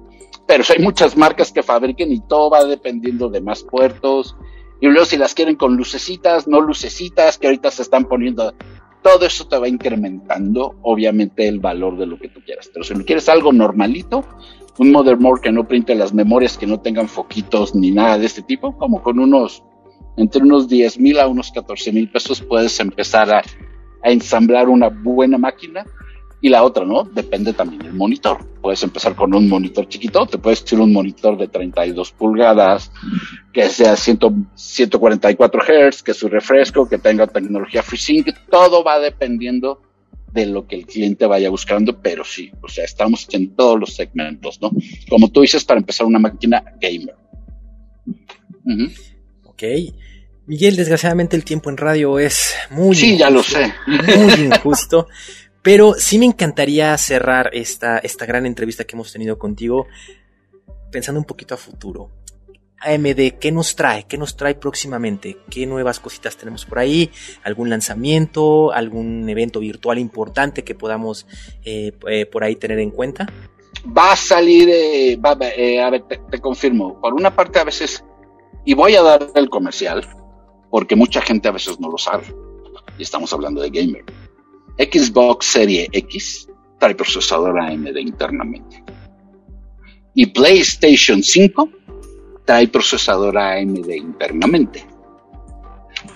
pero 0.47 0.63
hay 0.69 0.81
muchas 0.81 1.17
marcas 1.17 1.51
que 1.51 1.61
fabriquen 1.61 2.11
y 2.11 2.21
todo 2.21 2.49
va 2.49 2.63
dependiendo 2.63 3.29
de 3.29 3.41
más 3.41 3.63
puertos. 3.63 4.35
Y 4.79 4.87
luego 4.87 5.05
si 5.05 5.17
las 5.17 5.33
quieren 5.33 5.55
con 5.55 5.75
lucecitas, 5.75 6.47
no 6.47 6.61
lucecitas, 6.61 7.37
que 7.37 7.47
ahorita 7.47 7.69
se 7.69 7.81
están 7.81 8.05
poniendo, 8.05 8.53
todo 9.01 9.25
eso 9.25 9.47
te 9.47 9.57
va 9.57 9.67
incrementando, 9.67 10.75
obviamente, 10.83 11.47
el 11.47 11.59
valor 11.59 11.97
de 11.97 12.05
lo 12.05 12.17
que 12.17 12.29
tú 12.29 12.41
quieras. 12.45 12.69
Pero 12.71 12.85
si 12.85 12.93
lo 12.93 13.03
quieres 13.03 13.27
algo 13.27 13.51
normalito, 13.51 14.23
un 14.79 14.91
motherboard 14.91 15.41
que 15.41 15.51
no 15.51 15.67
printe 15.67 15.95
las 15.95 16.13
memorias, 16.13 16.57
que 16.57 16.67
no 16.67 16.79
tengan 16.79 17.09
foquitos 17.09 17.75
ni 17.75 17.91
nada 17.91 18.17
de 18.17 18.27
este 18.27 18.41
tipo, 18.43 18.77
como 18.77 19.01
con 19.01 19.19
unos, 19.19 19.63
entre 20.15 20.43
unos 20.43 20.69
10 20.69 20.99
mil 20.99 21.19
a 21.19 21.27
unos 21.27 21.51
14 21.51 21.91
mil 21.91 22.09
pesos 22.09 22.41
puedes 22.41 22.79
empezar 22.79 23.31
a, 23.33 23.41
a 24.03 24.11
ensamblar 24.11 24.69
una 24.69 24.89
buena 24.89 25.37
máquina 25.37 25.85
y 26.41 26.49
la 26.49 26.63
otra, 26.63 26.85
¿no? 26.85 27.03
Depende 27.03 27.53
también 27.53 27.81
del 27.81 27.93
monitor. 27.93 28.45
Puedes 28.61 28.83
empezar 28.83 29.15
con 29.15 29.33
un 29.33 29.49
monitor 29.49 29.87
chiquito, 29.87 30.25
te 30.25 30.37
puedes 30.37 30.63
decir 30.63 30.79
un 30.79 30.93
monitor 30.93 31.37
de 31.37 31.47
32 31.47 32.11
pulgadas, 32.11 32.91
que 33.51 33.69
sea 33.69 33.95
100, 33.95 34.49
144 34.55 35.61
Hz, 35.61 36.03
que 36.03 36.13
su 36.13 36.27
refresco, 36.27 36.87
que 36.87 36.97
tenga 36.99 37.27
tecnología 37.27 37.81
FreeSync, 37.81 38.27
todo 38.49 38.83
va 38.83 38.99
dependiendo 38.99 39.81
de 40.31 40.45
lo 40.45 40.67
que 40.67 40.75
el 40.75 40.85
cliente 40.85 41.25
vaya 41.25 41.49
buscando, 41.49 41.99
pero 42.01 42.23
sí, 42.23 42.51
o 42.61 42.67
sea, 42.67 42.85
estamos 42.85 43.27
en 43.31 43.55
todos 43.55 43.79
los 43.79 43.95
segmentos, 43.95 44.61
¿no? 44.61 44.69
Como 45.09 45.29
tú 45.31 45.41
dices, 45.41 45.63
para 45.65 45.79
empezar 45.79 46.05
una 46.05 46.19
máquina 46.19 46.63
gamer. 46.79 47.15
Ujú. 48.65 48.91
Ok. 49.45 49.63
Miguel, 50.45 50.75
desgraciadamente 50.75 51.35
el 51.35 51.43
tiempo 51.43 51.69
en 51.69 51.77
radio 51.77 52.19
es 52.19 52.53
muy 52.69 52.95
Sí, 52.95 53.17
ya 53.17 53.29
lo 53.29 53.41
sé. 53.43 53.73
muy 53.87 54.45
injusto. 54.45 55.07
Pero 55.67 55.95
sí 55.95 56.17
me 56.17 56.25
encantaría 56.25 56.97
cerrar 56.97 57.49
esta, 57.51 57.97
esta 57.97 58.25
gran 58.25 58.45
entrevista 58.45 58.85
que 58.85 58.95
hemos 58.95 59.11
tenido 59.11 59.37
contigo 59.37 59.85
pensando 60.89 61.19
un 61.19 61.25
poquito 61.25 61.55
a 61.55 61.57
futuro. 61.57 62.09
AMD, 62.79 63.37
¿qué 63.37 63.51
nos 63.51 63.75
trae? 63.75 64.05
¿Qué 64.07 64.17
nos 64.17 64.37
trae 64.37 64.55
próximamente? 64.55 65.39
¿Qué 65.49 65.65
nuevas 65.65 65.99
cositas 65.99 66.37
tenemos 66.37 66.65
por 66.65 66.79
ahí? 66.79 67.11
¿Algún 67.43 67.69
lanzamiento? 67.69 68.71
¿Algún 68.71 69.27
evento 69.27 69.59
virtual 69.59 69.99
importante 69.99 70.63
que 70.63 70.73
podamos 70.73 71.27
eh, 71.65 71.91
eh, 72.07 72.25
por 72.27 72.45
ahí 72.45 72.55
tener 72.55 72.79
en 72.79 72.91
cuenta? 72.91 73.27
Va 73.85 74.13
a 74.13 74.15
salir, 74.15 74.69
eh, 74.69 75.19
eh, 75.57 75.81
a 75.81 75.89
ver, 75.89 76.03
te, 76.03 76.21
te 76.31 76.39
confirmo. 76.39 76.97
Por 77.01 77.13
una 77.13 77.35
parte, 77.35 77.59
a 77.59 77.65
veces, 77.65 78.05
y 78.63 78.73
voy 78.73 78.95
a 78.95 79.01
dar 79.01 79.31
el 79.35 79.49
comercial, 79.49 80.07
porque 80.69 80.95
mucha 80.95 81.19
gente 81.19 81.49
a 81.49 81.51
veces 81.51 81.77
no 81.77 81.91
lo 81.91 81.97
sabe. 81.97 82.33
Y 82.97 83.03
estamos 83.03 83.33
hablando 83.33 83.61
de 83.61 83.69
gamer. 83.69 84.05
Xbox 84.77 85.45
Serie 85.45 85.87
X 85.91 86.47
trae 86.79 86.95
procesador 86.95 87.59
AMD 87.59 87.97
internamente. 87.97 88.83
Y 90.13 90.27
PlayStation 90.27 91.21
5 91.23 91.69
trae 92.45 92.67
procesador 92.67 93.37
AMD 93.37 93.89
internamente. 93.89 94.85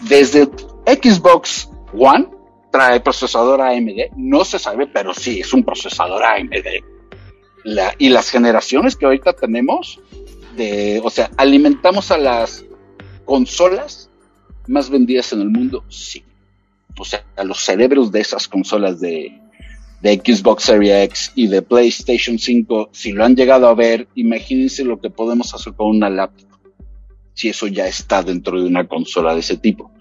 Desde 0.07 0.47
Xbox 0.85 1.69
One 1.93 2.29
trae 2.71 3.01
procesador 3.01 3.61
AMD, 3.61 4.15
no 4.15 4.45
se 4.45 4.57
sabe, 4.57 4.87
pero 4.87 5.13
sí 5.13 5.41
es 5.41 5.53
un 5.53 5.63
procesador 5.63 6.23
AMD. 6.23 6.67
y 7.99 8.09
las 8.09 8.29
generaciones 8.31 8.95
que 8.95 9.05
ahorita 9.05 9.33
tenemos, 9.33 9.99
de, 10.55 11.01
o 11.03 11.09
sea, 11.09 11.29
alimentamos 11.37 12.09
a 12.11 12.17
las 12.17 12.65
consolas 13.25 14.09
más 14.67 14.89
vendidas 14.89 15.33
en 15.33 15.41
el 15.41 15.49
mundo, 15.49 15.83
sí. 15.89 16.23
O 16.97 17.05
sea, 17.05 17.23
a 17.35 17.43
los 17.43 17.59
cerebros 17.59 18.11
de 18.11 18.21
esas 18.21 18.47
consolas 18.47 18.99
de, 18.99 19.37
Xbox 20.03 20.63
Series 20.63 21.05
X 21.05 21.31
y 21.35 21.47
de 21.47 21.61
PlayStation 21.61 22.39
5, 22.39 22.89
si 22.91 23.11
lo 23.11 23.23
han 23.23 23.35
llegado 23.35 23.67
a 23.67 23.75
ver, 23.75 24.07
imagínense 24.15 24.83
lo 24.83 24.99
que 24.99 25.11
podemos 25.11 25.53
hacer 25.53 25.73
con 25.73 25.89
una 25.89 26.09
laptop, 26.09 26.49
si 27.35 27.49
eso 27.49 27.67
ya 27.67 27.87
está 27.87 28.23
dentro 28.23 28.59
de 28.59 28.67
una 28.67 28.87
consola 28.87 29.35
de 29.35 29.41
ese 29.41 29.57
tipo. 29.57 29.91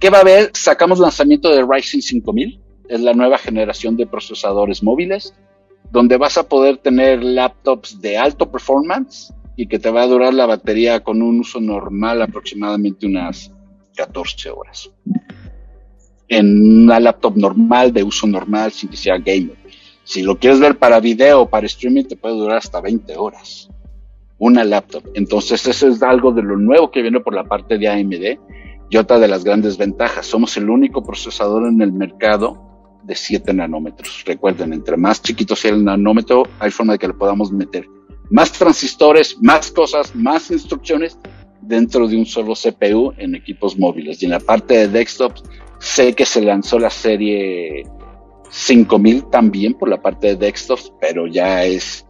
¿Qué 0.00 0.10
va 0.10 0.18
a 0.18 0.22
haber? 0.22 0.50
Sacamos 0.52 0.98
lanzamiento 0.98 1.48
de 1.48 1.64
Ryzen 1.64 2.02
5000, 2.02 2.60
es 2.88 3.00
la 3.00 3.14
nueva 3.14 3.38
generación 3.38 3.96
de 3.96 4.06
procesadores 4.06 4.82
móviles, 4.82 5.32
donde 5.92 6.16
vas 6.16 6.36
a 6.38 6.48
poder 6.48 6.78
tener 6.78 7.22
laptops 7.22 8.00
de 8.00 8.18
alto 8.18 8.50
performance 8.50 9.32
y 9.56 9.66
que 9.66 9.78
te 9.78 9.90
va 9.90 10.02
a 10.02 10.06
durar 10.06 10.34
la 10.34 10.46
batería 10.46 11.02
con 11.02 11.22
un 11.22 11.40
uso 11.40 11.60
normal 11.60 12.20
aproximadamente 12.20 13.06
unas 13.06 13.52
14 13.96 14.50
horas. 14.50 14.90
En 16.28 16.82
una 16.84 17.00
laptop 17.00 17.36
normal, 17.36 17.92
de 17.92 18.02
uso 18.02 18.26
normal, 18.26 18.72
sin 18.72 18.88
que 18.88 18.96
sea 18.96 19.18
gamer. 19.18 19.56
Si 20.04 20.22
lo 20.22 20.38
quieres 20.38 20.60
ver 20.60 20.78
para 20.78 21.00
video 21.00 21.48
para 21.48 21.66
streaming, 21.66 22.04
te 22.04 22.16
puede 22.16 22.36
durar 22.36 22.58
hasta 22.58 22.80
20 22.80 23.16
horas. 23.16 23.68
Una 24.38 24.64
laptop. 24.64 25.02
Entonces, 25.14 25.66
eso 25.66 25.88
es 25.88 26.02
algo 26.02 26.32
de 26.32 26.42
lo 26.42 26.56
nuevo 26.56 26.90
que 26.90 27.02
viene 27.02 27.20
por 27.20 27.34
la 27.34 27.44
parte 27.44 27.78
de 27.78 27.88
AMD. 27.88 28.38
Y 28.88 28.96
otra 28.96 29.18
de 29.18 29.28
las 29.28 29.42
grandes 29.42 29.76
ventajas, 29.76 30.26
somos 30.26 30.56
el 30.56 30.70
único 30.70 31.02
procesador 31.02 31.66
en 31.66 31.80
el 31.80 31.92
mercado 31.92 32.66
de 33.02 33.14
7 33.14 33.52
nanómetros. 33.54 34.24
Recuerden, 34.24 34.72
entre 34.72 34.96
más 34.96 35.22
chiquito 35.22 35.56
sea 35.56 35.72
el 35.72 35.84
nanómetro, 35.84 36.44
hay 36.58 36.70
forma 36.70 36.92
de 36.92 36.98
que 36.98 37.08
le 37.08 37.14
podamos 37.14 37.50
meter 37.50 37.86
más 38.30 38.52
transistores, 38.52 39.36
más 39.40 39.70
cosas, 39.70 40.14
más 40.14 40.50
instrucciones 40.50 41.18
dentro 41.62 42.06
de 42.06 42.16
un 42.16 42.26
solo 42.26 42.54
CPU 42.54 43.12
en 43.16 43.34
equipos 43.34 43.78
móviles. 43.78 44.22
Y 44.22 44.26
en 44.26 44.32
la 44.32 44.40
parte 44.40 44.74
de 44.74 44.88
desktops, 44.88 45.42
sé 45.78 46.14
que 46.14 46.26
se 46.26 46.42
lanzó 46.42 46.78
la 46.78 46.90
serie 46.90 47.84
5000 48.50 49.30
también 49.30 49.74
por 49.74 49.88
la 49.88 50.00
parte 50.00 50.28
de 50.28 50.36
desktops, 50.36 50.92
pero 51.00 51.26
ya 51.26 51.64
es, 51.64 52.06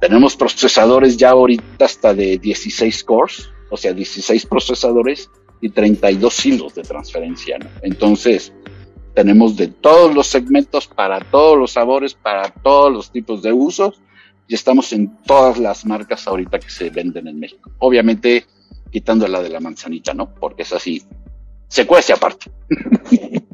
tenemos 0.00 0.36
procesadores 0.36 1.16
ya 1.16 1.30
ahorita 1.30 1.84
hasta 1.84 2.14
de 2.14 2.38
16 2.38 3.04
cores, 3.04 3.50
o 3.70 3.76
sea, 3.76 3.92
16 3.92 4.46
procesadores 4.46 5.30
y 5.60 5.68
32 5.68 6.46
hilos 6.46 6.74
de 6.74 6.82
transferencia. 6.82 7.58
Entonces, 7.82 8.52
tenemos 9.14 9.56
de 9.56 9.68
todos 9.68 10.14
los 10.14 10.26
segmentos 10.26 10.86
para 10.86 11.20
todos 11.20 11.58
los 11.58 11.72
sabores, 11.72 12.14
para 12.14 12.50
todos 12.50 12.92
los 12.92 13.10
tipos 13.10 13.42
de 13.42 13.52
usos 13.52 14.00
y 14.48 14.54
estamos 14.54 14.92
en 14.92 15.16
todas 15.22 15.58
las 15.58 15.84
marcas 15.84 16.26
ahorita 16.26 16.58
que 16.58 16.70
se 16.70 16.90
venden 16.90 17.28
en 17.28 17.38
México. 17.38 17.70
Obviamente, 17.78 18.46
quitando 18.90 19.28
la 19.28 19.42
de 19.42 19.48
la 19.48 19.60
manzanita, 19.60 20.14
¿no? 20.14 20.34
Porque 20.34 20.62
es 20.62 20.72
así, 20.72 21.04
se 21.70 22.12
aparte. 22.12 22.50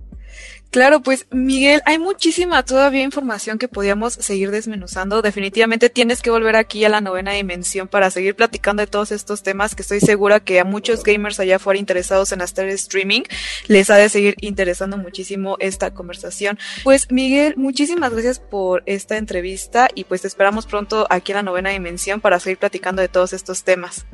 Claro, 0.76 1.00
pues 1.00 1.26
Miguel, 1.30 1.80
hay 1.86 1.98
muchísima 1.98 2.62
todavía 2.62 3.02
información 3.02 3.56
que 3.56 3.66
podíamos 3.66 4.12
seguir 4.12 4.50
desmenuzando. 4.50 5.22
Definitivamente 5.22 5.88
tienes 5.88 6.20
que 6.20 6.28
volver 6.28 6.54
aquí 6.54 6.84
a 6.84 6.90
la 6.90 7.00
novena 7.00 7.32
dimensión 7.32 7.88
para 7.88 8.10
seguir 8.10 8.34
platicando 8.36 8.82
de 8.82 8.86
todos 8.86 9.10
estos 9.10 9.42
temas 9.42 9.74
que 9.74 9.80
estoy 9.80 10.00
segura 10.00 10.40
que 10.40 10.60
a 10.60 10.64
muchos 10.64 11.02
gamers 11.02 11.40
allá 11.40 11.56
afuera 11.56 11.80
interesados 11.80 12.32
en 12.32 12.42
hacer 12.42 12.68
streaming 12.68 13.22
les 13.68 13.88
ha 13.88 13.96
de 13.96 14.10
seguir 14.10 14.34
interesando 14.42 14.98
muchísimo 14.98 15.56
esta 15.60 15.94
conversación. 15.94 16.58
Pues 16.84 17.10
Miguel, 17.10 17.54
muchísimas 17.56 18.12
gracias 18.12 18.38
por 18.38 18.82
esta 18.84 19.16
entrevista 19.16 19.88
y 19.94 20.04
pues 20.04 20.20
te 20.20 20.28
esperamos 20.28 20.66
pronto 20.66 21.06
aquí 21.08 21.32
en 21.32 21.36
la 21.36 21.42
novena 21.42 21.70
dimensión 21.70 22.20
para 22.20 22.38
seguir 22.38 22.58
platicando 22.58 23.00
de 23.00 23.08
todos 23.08 23.32
estos 23.32 23.64
temas. 23.64 24.04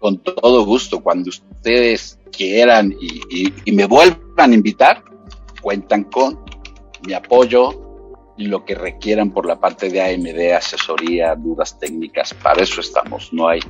Con 0.00 0.18
todo 0.18 0.64
gusto, 0.64 1.00
cuando 1.00 1.30
ustedes 1.30 2.18
quieran 2.32 2.92
y, 3.00 3.52
y 3.64 3.72
me 3.72 3.84
vuelvan 3.84 4.50
a 4.50 4.54
invitar, 4.54 5.04
cuentan 5.62 6.04
con 6.04 6.40
mi 7.06 7.12
apoyo 7.12 7.90
y 8.40 8.46
lo 8.46 8.64
que 8.64 8.74
requieran 8.74 9.30
por 9.32 9.46
la 9.46 9.60
parte 9.60 9.90
de 9.90 10.00
AMD, 10.00 10.54
asesoría, 10.56 11.34
dudas 11.34 11.78
técnicas, 11.78 12.32
para 12.34 12.62
eso 12.62 12.80
estamos, 12.80 13.32
no 13.32 13.48
hay, 13.48 13.60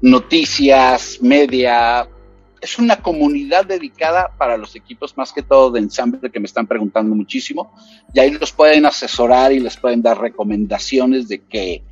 noticias, 0.01 1.19
media. 1.21 2.09
Es 2.59 2.77
una 2.77 2.97
comunidad 2.97 3.65
dedicada 3.65 4.33
para 4.37 4.57
los 4.57 4.75
equipos 4.75 5.15
más 5.15 5.31
que 5.31 5.43
todo 5.43 5.71
de 5.71 5.79
ensamble 5.79 6.31
que 6.31 6.39
me 6.39 6.45
están 6.45 6.67
preguntando 6.67 7.15
muchísimo. 7.15 7.71
Y 8.13 8.19
ahí 8.19 8.31
los 8.31 8.51
pueden 8.51 8.85
asesorar 8.85 9.53
y 9.53 9.59
les 9.59 9.77
pueden 9.77 10.01
dar 10.01 10.19
recomendaciones 10.19 11.29
de 11.29 11.43
que 11.43 11.83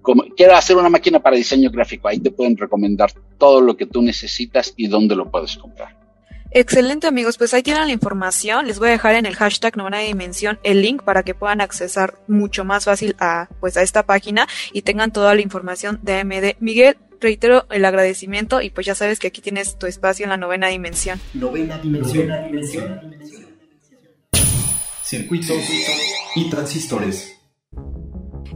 como, 0.00 0.24
quiero 0.36 0.54
hacer 0.54 0.76
una 0.76 0.88
máquina 0.88 1.20
para 1.20 1.36
diseño 1.36 1.70
gráfico. 1.70 2.08
Ahí 2.08 2.18
te 2.18 2.30
pueden 2.30 2.56
recomendar 2.56 3.12
todo 3.36 3.60
lo 3.60 3.76
que 3.76 3.86
tú 3.86 4.00
necesitas 4.00 4.72
y 4.76 4.86
dónde 4.86 5.16
lo 5.16 5.30
puedes 5.30 5.56
comprar. 5.56 6.01
Excelente 6.54 7.06
amigos, 7.06 7.38
pues 7.38 7.54
ahí 7.54 7.62
tienen 7.62 7.86
la 7.86 7.92
información. 7.92 8.66
Les 8.66 8.78
voy 8.78 8.88
a 8.88 8.92
dejar 8.92 9.14
en 9.14 9.24
el 9.24 9.34
hashtag 9.36 9.74
novena 9.78 10.00
dimensión 10.00 10.58
el 10.62 10.82
link 10.82 11.02
para 11.02 11.22
que 11.22 11.34
puedan 11.34 11.62
accesar 11.62 12.18
mucho 12.28 12.62
más 12.64 12.84
fácil 12.84 13.16
a 13.18 13.48
pues 13.58 13.78
a 13.78 13.82
esta 13.82 14.02
página 14.02 14.46
y 14.72 14.82
tengan 14.82 15.12
toda 15.12 15.34
la 15.34 15.40
información 15.40 15.98
de 16.02 16.20
AMD. 16.20 16.56
Miguel, 16.60 16.98
reitero 17.20 17.66
el 17.70 17.86
agradecimiento 17.86 18.60
y 18.60 18.68
pues 18.68 18.86
ya 18.86 18.94
sabes 18.94 19.18
que 19.18 19.28
aquí 19.28 19.40
tienes 19.40 19.78
tu 19.78 19.86
espacio 19.86 20.24
en 20.24 20.30
la 20.30 20.36
novena 20.36 20.68
dimensión. 20.68 21.18
Novena 21.32 21.78
dimensión. 21.78 22.30
Circuitos 25.02 25.62
y 26.36 26.50
transistores. 26.50 27.41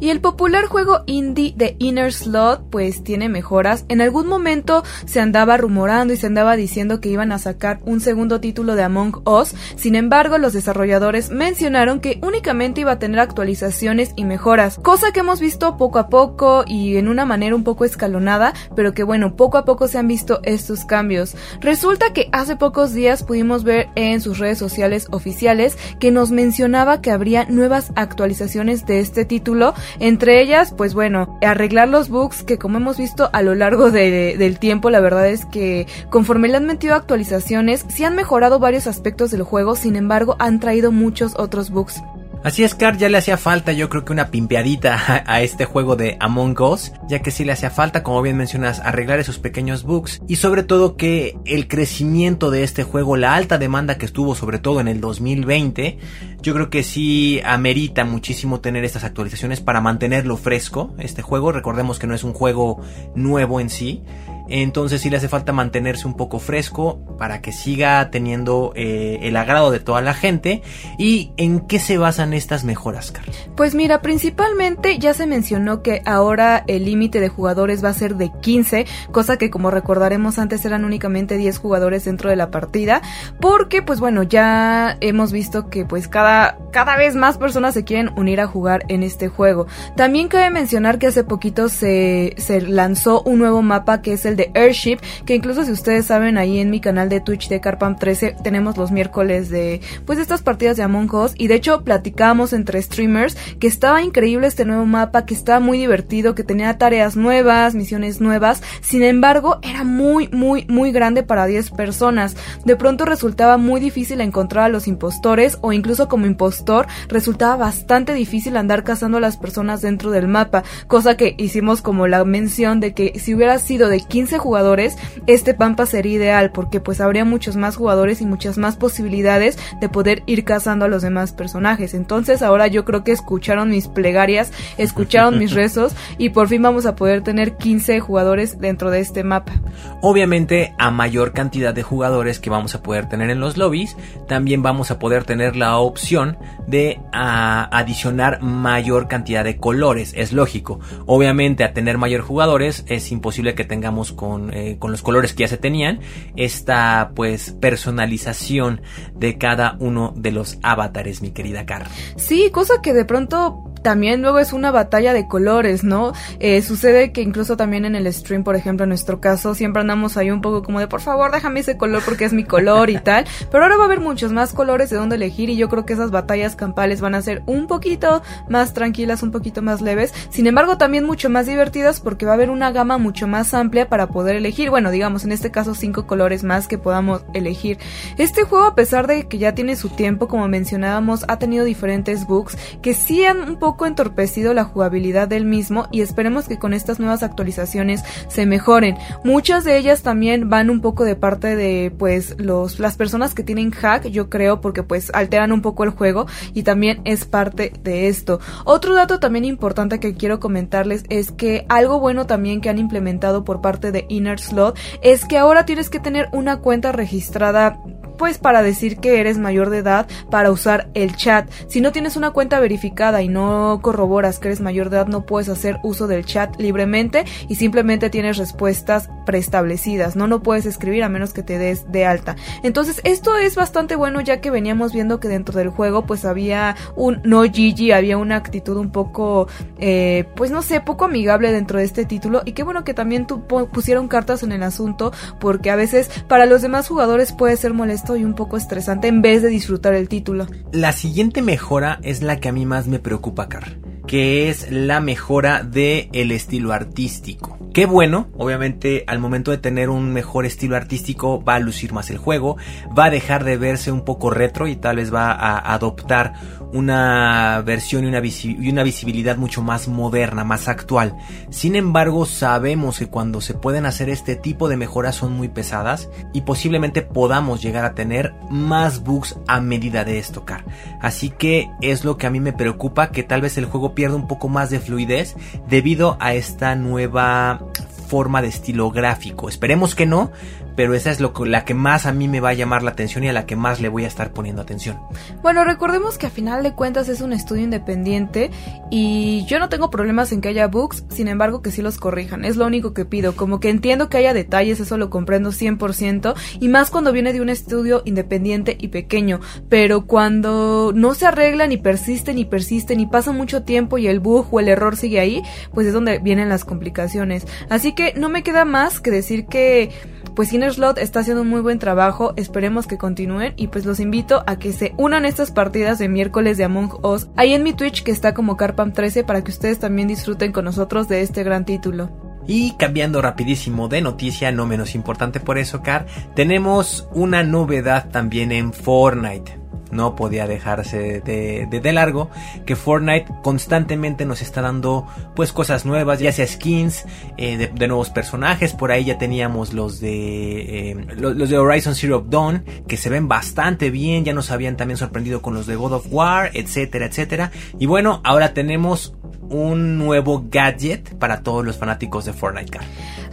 Y 0.01 0.11
el 0.11 0.21
popular 0.21 0.67
juego 0.67 1.03
indie 1.07 1.55
de 1.57 1.77
Inner 1.79 2.13
Slot 2.13 2.71
pues 2.71 3.03
tiene 3.03 3.29
mejoras. 3.29 3.85
En 3.89 4.01
algún 4.01 4.27
momento 4.27 4.83
se 5.07 5.21
andaba 5.21 5.57
rumorando 5.57 6.13
y 6.13 6.17
se 6.17 6.27
andaba 6.27 6.57
diciendo 6.57 7.01
que 7.01 7.09
iban 7.09 7.33
a 7.33 7.39
sacar 7.39 7.81
un 7.85 8.01
segundo 8.01 8.41
título 8.41 8.77
de 8.77 8.83
Among 8.83 9.23
Us. 9.29 9.55
Sin 9.77 9.95
embargo, 9.95 10.39
los 10.39 10.53
desarrolladores 10.53 11.31
mencionaron 11.31 12.01
que 12.01 12.19
únicamente 12.23 12.83
iba 12.83 12.93
a 12.93 12.99
tener 12.99 13.21
actualizaciones 13.21 14.13
y 14.17 14.25
mejoras, 14.25 14.79
cosa 14.83 15.13
que 15.13 15.21
hemos 15.21 15.41
visto 15.41 15.77
poco 15.77 15.99
a 15.99 16.09
poco 16.09 16.65
y 16.67 16.97
en 16.97 17.09
una 17.09 17.25
manera 17.25 17.55
un 17.55 17.65
poco 17.65 17.85
escalonada, 17.85 18.53
pero 18.75 18.95
que 18.95 19.03
bueno, 19.03 19.37
poco 19.37 19.59
a 19.59 19.65
poco 19.65 19.89
se 19.89 19.99
han 19.99 20.09
visto 20.09 20.41
estos 20.43 20.85
cambios. 20.85 21.37
Resulta 21.61 22.13
que 22.13 22.29
hace 22.33 22.57
pocos 22.57 22.93
días 22.93 23.23
pudimos 23.23 23.65
ver 23.65 23.89
en 23.95 24.21
sus 24.21 24.39
redes 24.39 24.59
sociales 24.59 25.09
oficiales 25.11 25.77
que 25.99 26.11
nos 26.11 26.31
mencionaba 26.31 27.01
que 27.01 27.11
habría 27.11 27.47
nuevas 27.47 27.93
actualizaciones 27.97 28.87
de 28.87 29.01
este 29.01 29.25
título 29.25 29.75
entre 30.01 30.41
ellas, 30.41 30.75
pues 30.77 30.95
bueno, 30.95 31.39
arreglar 31.43 31.89
los 31.89 32.09
bugs 32.09 32.43
que 32.43 32.59
como 32.59 32.79
hemos 32.79 32.99
visto 32.99 33.31
a 33.33 33.43
lo 33.43 33.55
largo 33.55 33.91
del 33.91 34.59
tiempo, 34.59 34.91
la 34.91 35.01
verdad 35.01 35.29
es 35.29 35.45
que 35.47 35.87
conforme 36.11 36.49
le 36.49 36.57
han 36.57 36.67
metido 36.67 36.95
actualizaciones, 36.95 37.85
sí 37.89 38.05
han 38.05 38.17
mejorado 38.17 38.59
varios 38.59 38.87
aspectos 38.87 39.31
del 39.31 39.43
juego, 39.43 39.77
sin 39.77 39.97
embargo 39.97 40.37
han 40.39 40.61
traído 40.61 40.93
muchos 40.93 41.35
otros 41.37 41.71
bugs. 41.71 42.03
Así 42.47 42.63
es, 42.63 42.77
Car, 42.77 42.97
ya 42.97 43.09
le 43.09 43.19
hacía 43.19 43.39
falta 43.39 43.73
yo 43.73 43.89
creo 43.89 44.05
que 44.05 44.13
una 44.13 44.31
pimpeadita 44.31 45.25
a, 45.27 45.43
este 45.43 45.65
juego 45.65 45.97
de 45.97 46.17
Among 46.21 46.57
Us, 46.61 46.93
ya 47.09 47.19
que 47.19 47.33
sí 47.33 47.45
le 47.45 47.51
hacía 47.51 47.71
falta, 47.71 48.05
como 48.05 48.23
bien 48.23 48.37
mencionas, 48.37 48.79
arreglar 48.79 49.19
esos 49.19 49.41
pequeños 49.41 49.83
bugs 49.83 50.23
y 50.29 50.37
sobre 50.37 50.63
todo 50.63 50.97
que 50.97 51.37
el 51.45 51.67
crecimiento 51.67 52.53
de 52.53 52.63
este 52.63 52.85
juego, 52.85 53.17
la 53.17 53.35
alta 53.35 53.59
demanda 53.59 53.99
que 53.99 54.07
estuvo 54.07 54.37
sobre 54.37 54.61
todo 54.61 54.81
en 54.81 54.87
el 54.87 55.01
2020, 55.01 55.99
yo 56.41 56.55
creo 56.55 56.71
que 56.71 56.85
sí 56.85 57.41
amerita 57.45 58.05
muchísimo 58.05 58.61
tener 58.61 58.85
estas 58.85 59.03
actualizaciones 59.03 59.61
para 59.61 59.81
mantenerlo 59.81 60.37
fresco, 60.37 60.95
este 60.99 61.23
juego, 61.23 61.51
recordemos 61.51 61.99
que 61.99 62.07
no 62.07 62.15
es 62.15 62.23
un 62.23 62.33
juego 62.33 62.81
nuevo 63.17 63.59
en 63.59 63.71
sí, 63.71 64.05
entonces 64.49 65.01
sí 65.01 65.11
le 65.11 65.17
hace 65.17 65.29
falta 65.29 65.53
mantenerse 65.53 66.07
un 66.07 66.15
poco 66.15 66.39
fresco 66.39 67.01
para 67.19 67.41
que 67.41 67.53
siga 67.53 68.11
teniendo 68.11 68.73
eh, 68.75 69.19
el 69.23 69.37
agrado 69.37 69.71
de 69.71 69.81
toda 69.81 70.01
la 70.01 70.15
gente. 70.15 70.63
¿Y 70.99 71.33
en 71.37 71.61
qué 71.61 71.79
se 71.79 71.99
basan 71.99 72.33
estas 72.33 72.65
mejoras, 72.65 73.11
Carlos? 73.11 73.37
Pues 73.57 73.75
mira, 73.75 74.03
principalmente 74.03 74.99
ya 74.99 75.15
se 75.15 75.27
mencionó 75.27 75.83
que 75.83 76.03
ahora 76.05 76.65
el 76.67 76.85
límite 76.85 77.21
de 77.21 77.29
jugadores 77.29 77.85
va 77.85 77.91
a 77.91 77.95
ser 77.95 78.17
de 78.17 78.31
15, 78.41 78.87
cosa 79.13 79.37
que 79.37 79.51
como 79.51 79.71
recordaremos 79.71 80.39
antes 80.39 80.65
eran 80.65 80.85
únicamente 80.85 81.37
10 81.37 81.59
jugadores 81.59 82.05
dentro 82.05 82.31
de 82.31 82.37
la 82.37 82.51
partida, 82.51 83.03
porque 83.41 83.83
pues 83.83 84.01
bueno, 84.01 84.23
ya 84.23 84.97
hemos 85.01 85.33
visto 85.33 85.69
que 85.69 85.85
pues 85.85 86.09
cada, 86.09 86.59
cada 86.71 86.97
vez 86.97 87.15
más 87.15 87.39
personas 87.39 87.75
se 87.75 87.85
quieren 87.85 88.11
unir 88.17 88.41
a 88.41 88.47
jugar 88.47 88.85
en 88.89 89.03
este 89.03 89.29
juego. 89.29 89.67
También 89.97 90.29
cabe 90.29 90.51
mencionar 90.51 90.99
que 90.99 91.09
hace 91.09 91.25
poquito 91.25 91.69
se, 91.69 92.35
se 92.37 92.61
lanzó 92.61 93.23
un 93.23 93.39
nuevo 93.39 93.63
mapa 93.63 94.03
que 94.03 94.13
es 94.13 94.27
el 94.27 94.36
de 94.37 94.51
Airship, 94.55 94.99
que 95.25 95.35
incluso 95.35 95.65
si 95.65 95.73
ustedes 95.73 96.07
saben 96.07 96.39
ahí 96.39 96.59
en 96.59 96.71
mi 96.71 96.81
canal 96.81 97.09
de 97.09 97.21
Twitch 97.21 97.49
de 97.49 97.61
Carpam 97.61 97.97
13 97.97 98.37
tenemos 98.43 98.77
los 98.77 98.91
miércoles 98.91 99.49
de 99.49 99.81
pues 100.05 100.19
estas 100.19 100.43
partidas 100.43 100.77
de 100.77 100.83
Among 100.83 101.13
Us 101.15 101.33
y 101.37 101.49
de 101.49 101.55
hecho 101.55 101.83
platicamos 101.83 102.53
entre 102.53 102.81
streamers 102.83 103.37
que 103.59 103.67
estaba 103.67 104.03
increíble 104.03 104.47
este 104.47 104.65
nuevo 104.65 104.87
mapa, 104.87 105.27
que 105.27 105.35
estaba 105.35 105.61
muy 105.61 105.79
divertido, 105.79 106.35
que 106.35 106.45
tenía 106.45 106.79
tareas 106.79 107.17
nuevas, 107.17 107.75
misiones 107.75 108.21
nuevas, 108.21 108.63
sin 108.81 109.03
embargo 109.03 109.59
era 109.63 109.85
muy 109.85 110.29
muy 110.29 110.67
muy 110.69 110.93
grande 110.93 111.23
para 111.23 111.47
10 111.47 111.71
personas. 111.73 112.37
De 112.65 112.77
pronto 112.77 113.05
resultaba 113.05 113.57
muy 113.57 113.81
difícil 113.81 114.21
encontrar 114.21 114.65
a 114.65 114.69
los 114.69 114.89
impostores 114.89 115.59
o 115.61 115.73
incluso 115.73 116.09
como 116.09 116.27
impostor 116.27 116.87
resultaba 117.09 117.57
bastante 117.57 118.15
difícil 118.15 118.57
andar 118.57 118.85
cazando 118.85 119.19
a 119.19 119.21
las 119.21 119.37
personas 119.37 119.81
dentro 119.81 120.11
del 120.11 120.29
mapa, 120.29 120.65
cosa 120.87 121.17
que 121.17 121.35
hicimos 121.39 121.83
como 121.83 122.07
la 122.07 122.25
mención 122.25 122.81
de 122.81 122.93
que 122.93 123.19
si 123.19 123.35
hubiera 123.35 123.59
sido 123.59 123.89
de 123.89 124.01
15 124.01 124.26
jugadores, 124.39 124.97
este 125.27 125.55
Pampa 125.55 125.87
sería 125.87 126.15
ideal 126.15 126.51
porque 126.51 126.81
pues 126.81 127.01
habría 127.01 127.25
muchos 127.25 127.57
más 127.57 127.77
jugadores 127.77 128.21
y 128.21 128.27
muchas 128.27 128.59
más 128.59 128.77
posibilidades 128.77 129.59
de 129.81 129.89
poder 129.89 130.23
ir 130.27 130.45
cazando 130.45 130.85
a 130.85 130.89
los 130.89 131.03
demás 131.03 131.33
personajes. 131.33 131.95
Entonces 131.95 132.43
ahora 132.43 132.67
yo 132.67 132.85
creo 132.85 133.05
que 133.05 133.13
escucharon 133.13 133.71
mis 133.71 133.89
plegarias, 133.89 134.53
escucharon 134.77 135.39
mis 135.39 135.53
rezos 135.55 135.95
y 136.19 136.31
por 136.31 136.49
fin 136.49 136.63
vamos 136.63 136.87
a 136.87 136.97
poder 136.97 137.23
tener 137.23 137.57
15 137.57 138.01
jugadores 138.01 138.59
dentro 138.59 138.91
de 138.91 139.01
este 139.01 139.25
mapa. 139.25 139.53
Obviamente 140.01 140.75
a 140.79 140.91
mayor 140.91 141.33
cantidad 141.33 141.75
de 141.75 141.83
jugadores 141.83 142.41
que 142.41 142.51
vamos 142.51 142.75
a 142.75 142.83
poder 142.83 143.09
tener 143.09 143.31
en 143.31 143.41
los 143.41 143.57
lobbies, 143.57 143.97
también 144.27 144.63
vamos 144.63 144.91
a 144.91 144.99
poder 144.99 145.25
tener 145.25 145.57
la 145.57 145.79
opción 145.79 146.37
de 146.67 147.01
a, 147.13 147.69
adicionar 147.77 148.43
mayor 148.43 149.09
cantidad 149.09 149.45
de 149.45 149.57
colores, 149.59 150.13
es 150.17 150.33
lógico. 150.33 150.81
Obviamente 151.07 151.65
a 151.65 151.73
tener 151.73 151.99
mayor 151.99 152.23
jugadores 152.23 152.85
es 152.89 153.11
imposible 153.13 153.55
que 153.55 153.65
tengamos 153.65 154.13
con, 154.17 154.53
eh, 154.53 154.77
con 154.79 154.91
los 154.91 155.03
colores 155.03 155.35
que 155.35 155.43
ya 155.43 155.49
se 155.49 155.59
tenían 155.59 156.01
esta 156.35 157.13
pues 157.15 157.53
personalización 157.53 158.81
de 159.15 159.39
cada 159.39 159.77
uno 159.79 160.13
de 160.17 160.33
los 160.33 160.59
avatares, 160.63 161.23
mi 161.23 161.31
querida 161.31 161.67
Car. 161.67 161.87
Sí, 162.17 162.51
cosa 162.51 162.83
que 162.83 162.93
de 162.93 163.05
pronto 163.05 163.73
también 163.87 164.21
luego 164.21 164.41
es 164.41 164.53
una 164.53 164.73
batalla 164.73 165.13
de 165.13 165.29
colores, 165.29 165.85
¿no? 165.85 166.13
Eh, 166.41 166.61
sucede 166.61 167.13
que 167.13 167.23
incluso 167.23 167.57
también 167.57 167.85
en 167.85 167.95
el 167.95 168.13
stream, 168.13 168.43
por 168.43 168.57
ejemplo, 168.57 168.83
en 168.83 168.89
nuestro 168.89 169.21
caso, 169.21 169.55
siempre 169.55 169.81
andamos 169.81 170.17
ahí 170.17 170.33
un 170.33 170.41
poco 170.41 170.65
como 170.65 170.81
de, 170.81 170.89
por 170.89 171.01
favor, 171.01 171.31
déjame 171.31 171.61
ese 171.61 171.77
color 171.77 172.03
porque 172.05 172.25
es 172.25 172.33
mi 172.33 172.43
color 172.43 172.91
y 172.91 172.99
tal. 172.99 173.27
Pero 173.49 173.63
ahora 173.63 173.77
va 173.77 173.85
a 173.85 173.87
haber 173.87 174.01
muchos 174.01 174.33
más 174.33 174.53
colores 174.53 174.91
de 174.91 174.97
dónde 174.97 175.15
elegir 175.15 175.51
y 175.51 175.57
yo 175.57 175.69
creo 175.69 175.87
que 175.87 175.93
esas 175.93 176.11
batallas 176.11 176.57
campales 176.57 177.01
van 177.01 177.15
a 177.15 177.23
ser 177.23 177.45
un 177.47 177.69
poquito 177.69 178.25
más 178.49 178.75
tranquilas, 178.75 179.23
un 179.23 179.31
poquito 179.31 179.63
más 179.63 179.81
leves. 179.81 180.13
Sin 180.31 180.49
embargo, 180.49 180.79
también 180.79 181.05
mucho 181.05 181.31
más 181.31 181.47
divertidas 181.47 182.01
porque 182.01 182.27
va 182.27 182.33
a 182.33 182.35
haber 182.35 182.51
una 182.51 182.73
gama 182.73 182.99
mucho 182.99 183.29
más 183.29 183.55
amplia 183.55 183.89
para 183.89 184.09
poder 184.09 184.35
elegir. 184.35 184.69
Bueno, 184.69 184.91
digamos, 184.91 185.25
en 185.25 185.31
este 185.31 185.53
caso, 185.53 185.77
cinco 185.77 186.09
colores 186.09 186.43
más 186.43 186.67
que 186.67 186.77
podamos 186.77 187.23
elegir. 187.35 187.79
Este 188.19 188.43
juego, 188.43 188.65
a 188.65 188.75
pesar 188.75 189.07
de 189.07 189.29
que 189.29 189.39
ya 189.39 189.55
tiene 189.55 189.77
su 189.77 189.91
tiempo, 189.91 190.27
como 190.27 190.49
mencionábamos, 190.49 191.25
ha 191.29 191.39
tenido 191.39 191.65
diferentes 191.65 192.27
bugs 192.27 192.59
que 192.83 192.93
sí 192.93 193.25
han 193.25 193.49
un 193.49 193.61
poco 193.61 193.76
entorpecido 193.85 194.55
la 194.55 194.65
jugabilidad 194.65 195.29
del 195.29 195.45
mismo 195.45 195.89
y 195.91 196.01
esperemos 196.01 196.49
que 196.49 196.59
con 196.59 196.73
estas 196.73 196.99
nuevas 196.99 197.23
actualizaciones 197.23 198.03
se 198.29 198.47
mejoren. 198.47 198.97
Muchas 199.25 199.65
de 199.65 199.77
ellas 199.77 200.03
también 200.03 200.49
van 200.49 200.71
un 200.71 200.81
poco 200.81 201.05
de 201.05 201.17
parte 201.17 201.57
de 201.57 201.93
pues 201.97 202.37
los 202.39 202.79
las 202.79 202.97
personas 202.97 203.35
que 203.35 203.43
tienen 203.43 203.73
hack, 203.73 204.07
yo 204.07 204.31
creo, 204.31 204.61
porque 204.61 204.83
pues 204.83 205.11
alteran 205.13 205.53
un 205.53 205.63
poco 205.63 205.85
el 205.85 205.91
juego 205.91 206.27
y 206.55 206.63
también 206.63 207.01
es 207.05 207.25
parte 207.25 207.73
de 207.83 208.09
esto. 208.09 208.41
Otro 208.65 208.95
dato 208.95 209.21
también 209.21 209.45
importante 209.45 210.01
que 210.01 210.15
quiero 210.15 210.41
comentarles 210.41 211.05
es 211.09 211.31
que 211.33 211.67
algo 211.69 212.01
bueno 212.01 212.27
también 212.27 212.61
que 212.61 212.71
han 212.71 212.79
implementado 212.79 213.45
por 213.45 213.61
parte 213.61 213.93
de 213.93 214.07
Inner 214.09 214.41
Slot 214.41 214.79
es 215.03 215.25
que 215.25 215.39
ahora 215.39 215.67
tienes 215.67 215.91
que 215.91 216.01
tener 216.01 216.29
una 216.33 216.59
cuenta 216.61 216.93
registrada 216.93 217.81
pues 218.17 218.39
para 218.39 218.63
decir 218.63 218.99
que 218.99 219.21
eres 219.21 219.39
mayor 219.39 219.71
de 219.71 219.79
edad 219.79 220.07
para 220.31 220.51
usar 220.51 220.89
el 220.95 221.17
chat. 221.17 221.51
Si 221.69 221.81
no 221.81 221.93
tienes 221.93 222.17
una 222.17 222.31
cuenta 222.31 222.61
verificada 222.61 223.23
y 223.23 223.29
no 223.29 223.81
corroboras 223.83 224.39
que 224.39 224.49
eres 224.49 224.61
mayor 224.61 224.91
de 224.91 224.97
edad, 224.97 225.07
no 225.07 225.27
puedes 225.27 225.49
hacer 225.49 225.79
uso 225.83 226.07
del 226.07 226.25
chat 226.25 226.59
libremente 226.59 227.25
y 227.49 227.57
simplemente 227.57 228.11
tienes 228.11 228.37
respuestas 228.37 229.09
preestablecidas, 229.25 230.17
no 230.17 230.27
no 230.27 230.43
puedes 230.43 230.67
escribir 230.67 231.03
a 231.03 231.09
menos 231.09 231.33
que 231.33 231.43
te 231.43 231.59
des 231.59 231.91
de 231.91 232.07
alta. 232.07 232.37
Entonces, 232.63 233.01
esto 233.05 233.37
es 233.37 233.57
bastante 233.57 233.97
bueno 233.97 234.21
ya 234.21 234.41
que 234.41 234.51
veníamos 234.51 234.93
viendo 234.93 235.21
que 235.21 235.29
dentro 235.29 235.59
del 235.59 235.69
juego 235.69 236.07
pues 236.07 236.25
había 236.25 236.77
un 236.95 237.21
no 237.25 237.43
GG, 237.43 237.93
había 237.95 238.17
una 238.17 238.37
actitud 238.37 238.77
un 238.77 238.91
poco 238.91 239.49
eh, 239.79 240.25
pues 240.37 240.51
no 240.51 240.63
sé, 240.63 240.81
poco 240.81 241.05
amigable 241.05 241.53
dentro 241.53 241.79
de 241.79 241.85
este 241.85 242.05
título 242.05 242.43
y 242.45 242.53
qué 242.53 242.63
bueno 242.63 242.85
que 242.85 242.95
también 242.95 243.27
tu 243.27 243.47
pusieron 243.47 244.09
cartas 244.09 244.43
en 244.43 244.53
el 244.53 244.63
asunto 244.63 245.13
porque 245.41 245.71
a 245.71 245.77
veces 245.77 246.11
para 246.29 246.47
los 246.47 246.63
demás 246.63 246.89
jugadores 246.89 247.33
puede 247.33 247.57
ser 247.57 247.73
molesto 247.73 248.06
y 248.15 248.25
un 248.25 248.35
poco 248.35 248.57
estresante 248.57 249.09
en 249.09 249.23
vez 249.23 249.43
de 249.43 249.49
disfrutar 249.49 249.95
el 249.95 250.09
título. 250.09 250.47
La 250.71 250.93
siguiente 250.93 251.43
mejora 251.43 251.99
es 252.03 252.23
la 252.23 252.39
que 252.39 252.51
a 252.51 252.53
mí 252.53 252.67
más 252.67 252.87
me 252.87 253.01
preocupa, 253.01 253.49
Car, 253.49 253.79
que 254.07 254.51
es 254.51 254.71
la 254.71 255.01
mejora 255.01 255.65
de 255.65 256.11
el 256.13 256.31
estilo 256.31 256.73
artístico. 256.73 257.59
Qué 257.77 257.85
bueno, 257.85 258.29
obviamente 258.39 259.05
al 259.07 259.19
momento 259.19 259.51
de 259.51 259.59
tener 259.59 259.91
un 259.91 260.11
mejor 260.11 260.47
estilo 260.47 260.77
artístico 260.77 261.45
va 261.45 261.57
a 261.57 261.61
lucir 261.61 261.93
más 261.93 262.09
el 262.09 262.17
juego, 262.17 262.57
va 262.99 263.05
a 263.05 263.11
dejar 263.11 263.45
de 263.45 263.59
verse 263.59 263.93
un 263.93 264.03
poco 264.03 264.31
retro 264.31 264.67
y 264.67 264.77
tal 264.77 264.97
vez 264.97 265.13
va 265.13 265.31
a 265.33 265.75
adoptar 265.75 266.33
una 266.73 267.63
versión 267.67 268.05
y 268.05 268.09
una, 268.09 268.23
una 268.71 268.83
visibilidad 268.83 269.37
mucho 269.37 269.63
más 269.63 269.89
moderna, 269.89 270.43
más 270.43 270.69
actual. 270.69 271.17
Sin 271.51 271.77
embargo, 271.77 272.25
sabemos 272.25 272.99
que 272.99 273.09
cuando 273.09 273.43
se 273.43 273.53
pueden 273.53 273.85
hacer 273.85 274.09
este 274.09 274.37
tipo 274.37 274.71
de 274.71 274.79
mejoras 274.79 275.17
son 275.17 275.35
muy 275.35 275.49
pesadas 275.49 276.09
y 276.33 276.41
posiblemente 276.41 277.03
podamos 277.03 277.63
llegar 277.63 277.85
a 277.85 277.95
tener 277.95 278.33
más 278.51 279.05
bugs 279.05 279.39
a 279.47 279.61
medida 279.61 280.05
de 280.05 280.19
estocar. 280.19 280.65
Así 281.03 281.29
que 281.29 281.69
es 281.83 282.07
lo 282.07 282.17
que 282.17 282.27
a 282.27 282.31
mí 282.31 282.41
me 282.41 282.55
preocupa, 282.55 283.11
que 283.11 283.23
tal 283.23 283.43
vez 283.43 283.59
el 283.59 283.67
juego 283.67 283.95
pierda 283.95 284.17
un 284.17 284.29
poco 284.29 284.49
más 284.49 284.71
de 284.71 284.81
fluidez 284.81 285.37
debido 285.69 286.17
a 286.21 286.33
esta 286.33 286.75
nueva 286.75 287.66
forma 288.09 288.43
de 288.43 288.49
estilo 288.49 288.91
gráfico. 288.91 289.49
Esperemos 289.49 289.95
que 289.95 290.07
no, 290.07 290.31
pero 290.77 290.95
esa 290.95 291.11
es 291.11 291.21
lo, 291.21 291.33
la 291.45 291.65
que 291.65 291.75
más 291.75 292.07
a 292.07 292.13
mí 292.13 292.29
me 292.29 292.41
va 292.41 292.51
a 292.51 292.55
llamar 292.55 292.83
la 292.83 292.91
atención 292.91 293.25
y 293.25 293.29
a 293.29 293.33
la 293.33 293.47
que 293.47 293.57
más 293.57 293.81
le 293.81 293.89
voy 293.89 294.05
a 294.05 294.09
estar 294.09 294.33
poniendo 294.33 294.63
atención. 294.63 294.99
Bueno, 295.43 295.65
recordemos 295.65 296.19
que 296.19 296.27
a 296.27 296.31
final 296.31 296.63
de 296.63 296.75
cuentas 296.75 297.09
es 297.09 297.21
un 297.21 297.33
estudio 297.33 297.65
independiente 297.65 298.51
y 298.91 299.45
yo 299.47 299.59
no 299.59 299.69
tengo 299.69 299.91
problemas 299.91 300.33
en 300.33 300.41
que 300.41 300.49
haya 300.49 300.69
bugs, 300.69 301.05
sin 301.09 301.29
embargo 301.29 301.63
que 301.63 301.71
sí 301.71 301.83
los 301.83 301.99
corrijan, 301.99 302.45
es 302.45 302.57
lo 302.57 302.67
único 302.67 302.95
que 302.95 303.05
pido, 303.05 303.35
como 303.35 303.59
que 303.59 303.71
entiendo 303.71 304.09
que 304.09 304.19
haya 304.19 304.35
detalles, 304.35 304.81
eso 304.81 304.99
lo 304.99 305.11
comprendo 305.11 305.51
100% 305.51 306.35
y 306.61 306.69
más 306.69 306.91
cuando 306.91 307.13
viene 307.13 307.33
de 307.33 307.41
un 307.41 307.49
estudio 307.49 308.03
independiente 308.05 308.77
y 308.79 308.89
pequeño, 308.89 309.41
pero 309.69 310.07
cuando 310.07 310.93
no 310.95 311.15
se 311.15 311.27
arreglan 311.27 311.73
y 311.73 311.79
persisten 311.79 312.39
y 312.39 312.45
persisten 312.45 313.01
y 313.01 313.07
pasa 313.07 313.33
mucho 313.33 313.63
tiempo 313.63 313.99
y 313.99 314.07
el 314.07 314.21
bug 314.21 314.49
o 314.51 314.61
el 314.61 314.69
error 314.69 314.97
sigue 314.97 315.21
ahí, 315.21 315.43
pues 315.73 315.87
es 315.87 315.93
donde 315.93 316.19
vienen 316.19 316.49
las 316.49 316.65
complicaciones. 316.65 317.47
Así 317.71 317.95
que 317.95 318.15
no 318.15 318.29
me 318.29 318.43
queda 318.43 318.65
más 318.65 319.01
que 319.01 319.11
decir 319.11 319.47
que 319.47 319.91
pues 320.37 320.51
Slot 320.51 320.99
está 320.99 321.21
haciendo 321.21 321.43
un 321.43 321.49
muy 321.49 321.63
buen 321.63 321.79
trabajo, 321.79 322.35
esperemos 322.37 322.87
que 322.87 322.99
continúen 322.99 323.55
y 323.57 323.69
pues 323.69 323.87
los 323.87 324.01
invito 324.01 324.45
a 324.47 324.59
que 324.59 324.75
se 324.75 324.93
unan 324.99 325.25
estas 325.25 325.51
partidas 325.51 325.99
de 325.99 326.11
miércoles 326.11 326.59
de 326.59 326.65
Among 326.65 326.93
Us 327.03 327.29
ahí 327.37 327.55
en 327.55 327.63
mi 327.63 327.73
Twitch 327.73 328.03
que 328.03 328.11
está 328.11 328.35
como 328.35 328.59
Carpam13 328.59 329.25
para 329.25 329.43
que 329.43 329.51
ustedes 329.51 329.79
también 329.79 330.09
disfruten 330.09 330.53
con 330.53 330.67
nosotros 330.67 331.09
de 331.09 331.23
este 331.23 331.43
gran 331.43 331.65
título. 331.65 332.11
Y 332.47 332.73
cambiando 332.73 333.23
rapidísimo 333.23 333.89
de 333.89 334.03
noticia, 334.03 334.53
no 334.53 334.67
menos 334.67 334.95
importante 334.95 335.41
por 335.41 335.57
eso, 335.57 335.83
Car, 335.83 336.07
tenemos 336.35 337.09
una 337.13 337.43
novedad 337.43 338.11
también 338.11 338.53
en 338.53 338.73
Fortnite 338.75 339.66
no 339.91 340.17
podía 340.17 340.47
dejarse 340.47 341.21
de, 341.21 341.67
de, 341.71 341.93
largo 341.93 342.31
que 342.65 342.77
Fortnite 342.77 343.27
constantemente 343.43 344.27
nos 344.27 344.43
está 344.43 344.61
dando 344.61 345.07
pues 345.35 345.53
cosas 345.53 345.87
nuevas 345.87 346.19
ya 346.19 346.33
sea 346.33 346.47
skins 346.47 347.05
eh, 347.37 347.71
de, 347.73 347.89
nuevos 347.89 348.11
personajes 348.11 348.73
por 348.73 348.91
ahí 348.91 349.05
ya 349.05 349.19
teníamos 349.19 349.73
los 349.73 350.01
de 350.01 350.91
eh, 350.91 351.07
los, 351.17 351.49
de 351.49 351.59
Horizon 351.59 351.95
Zero 351.95 352.25
Dawn 352.29 352.65
que 352.89 352.97
se 352.97 353.09
ven 353.09 353.29
bastante 353.29 353.91
bien 353.91 354.25
ya 354.25 354.33
nos 354.33 354.51
habían 354.51 354.77
también 354.77 354.99
sorprendido 354.99 355.43
con 355.43 355.55
los 355.55 355.67
de 355.67 355.77
God 355.77 355.93
of 355.93 356.07
War 356.11 356.51
etcétera 356.55 357.07
etcétera 357.07 357.53
y 357.79 357.87
bueno 357.87 358.21
ahora 358.25 358.53
tenemos 358.53 359.15
un 359.49 359.99
nuevo 359.99 360.47
gadget 360.51 361.17
para 361.19 361.43
todos 361.43 361.65
los 361.65 361.77
fanáticos 361.77 362.25
de 362.25 362.33
Fortnite. 362.33 362.79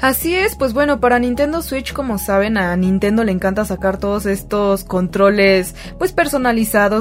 Así 0.01 0.35
es, 0.35 0.55
pues 0.55 0.73
bueno, 0.73 0.99
para 0.99 1.17
Nintendo 1.17 1.61
Switch, 1.61 1.93
como 1.93 2.17
saben, 2.17 2.57
a 2.57 2.75
Nintendo 2.75 3.23
le 3.23 3.31
encanta 3.31 3.65
sacar 3.65 3.97
todos 3.97 4.25
estos 4.25 4.83
controles 4.83 5.75
pues 5.97 6.11
personalizados 6.11 6.42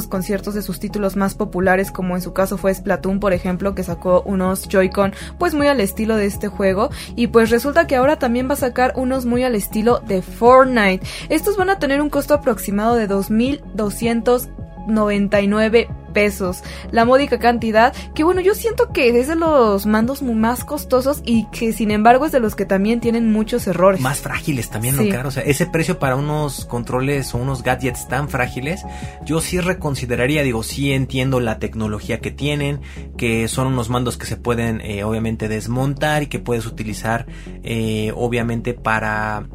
con 0.09 0.23
ciertos 0.23 0.55
de 0.55 0.63
sus 0.63 0.81
títulos 0.81 1.17
más 1.17 1.35
populares, 1.35 1.91
como 1.91 2.17
en 2.17 2.23
su 2.23 2.33
caso 2.33 2.57
fue 2.57 2.75
Splatoon, 2.75 3.21
por 3.21 3.33
ejemplo, 3.33 3.75
que 3.75 3.83
sacó 3.83 4.23
unos 4.23 4.69
Joy-Con 4.69 5.15
pues 5.39 5.55
muy 5.55 5.69
al 5.69 5.81
estilo 5.81 6.17
de 6.17 6.27
este 6.27 6.49
juego 6.49 6.91
y 7.17 7.29
pues 7.29 7.49
resulta 7.51 7.87
que 7.87 7.97
ahora 7.97 8.19
también 8.19 8.49
va 8.49 8.55
a 8.55 8.57
sacar 8.57 8.95
unos 8.97 9.27
muy 9.27 9.45
al 9.45 9.55
estilo 9.55 10.01
de 10.01 10.23
Fortnite. 10.23 11.07
Estos 11.29 11.57
van 11.57 11.71
a 11.71 11.79
tener 11.79 12.01
un 12.01 12.11
costo 12.11 12.35
aproximado 12.35 12.97
de 12.97 13.07
2299 13.07 15.89
pesos, 16.13 16.63
la 16.91 17.05
módica 17.05 17.39
cantidad, 17.39 17.93
que 18.15 18.25
bueno, 18.25 18.41
yo 18.41 18.55
siento 18.55 18.93
que 18.93 19.19
es 19.19 19.29
de 19.29 19.37
los 19.37 19.87
mandos 19.87 20.23
más 20.23 20.65
costosos 20.65 21.23
y 21.25 21.47
que 21.51 21.73
sin 21.73 21.91
embargo 21.91 22.27
es 22.27 22.33
de 22.33 22.41
los 22.41 22.55
que 22.55 22.65
también 22.65 23.01
tienen 23.01 23.33
muchos 23.33 23.67
errores. 23.67 24.01
Más 24.01 24.21
frágiles 24.21 24.71
también, 24.71 24.97
Sí. 24.97 25.09
¿no, 25.09 25.15
Caro? 25.15 25.29
O 25.29 25.33
sea, 25.33 25.43
ese 25.43 25.67
precio 25.67 25.99
para 25.99 26.17
unos 26.17 26.65
controles 26.67 27.35
o 27.35 27.39
unos 27.39 27.63
gadgets 27.63 28.09
tan 28.09 28.29
frágiles, 28.29 28.83
yo 29.25 29.41
sí 29.41 29.61
reconsideraría, 29.61 30.43
digo, 30.43 30.63
sí 30.63 30.93
entiendo 30.93 31.41
la 31.41 31.59
tecnología 31.59 32.21
que 32.21 32.31
tienen, 32.31 32.81
que 33.17 33.49
son 33.49 33.67
unos 33.69 33.89
mandos 33.91 34.17
que 34.17 34.27
se 34.27 34.37
pueden 34.37 34.81
eh, 34.81 35.05
obviamente 35.05 35.49
desmontar 35.49 36.23
y 36.23 36.27
que 36.27 36.39
puedes 36.39 36.67
utilizar 36.67 37.27
eh, 37.63 38.13
obviamente 38.15 38.75
para 38.75 39.47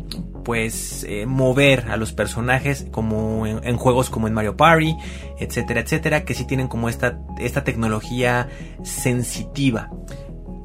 pues 0.48 1.06
eh, 1.10 1.26
mover 1.26 1.92
a 1.92 1.98
los 1.98 2.14
personajes 2.14 2.88
como 2.90 3.46
en, 3.46 3.60
en 3.68 3.76
juegos 3.76 4.10
como 4.10 4.30
en 4.30 4.34
Mario 4.34 4.56
Party, 4.56 4.96
etcétera, 5.40 5.82
etcétera, 5.82 6.24
que 6.24 6.34
sí 6.34 6.46
tienen 6.46 6.70
como 6.70 6.88
esta, 6.88 7.20
esta 7.38 7.66
tecnología 7.66 8.48
sensitiva 8.82 9.92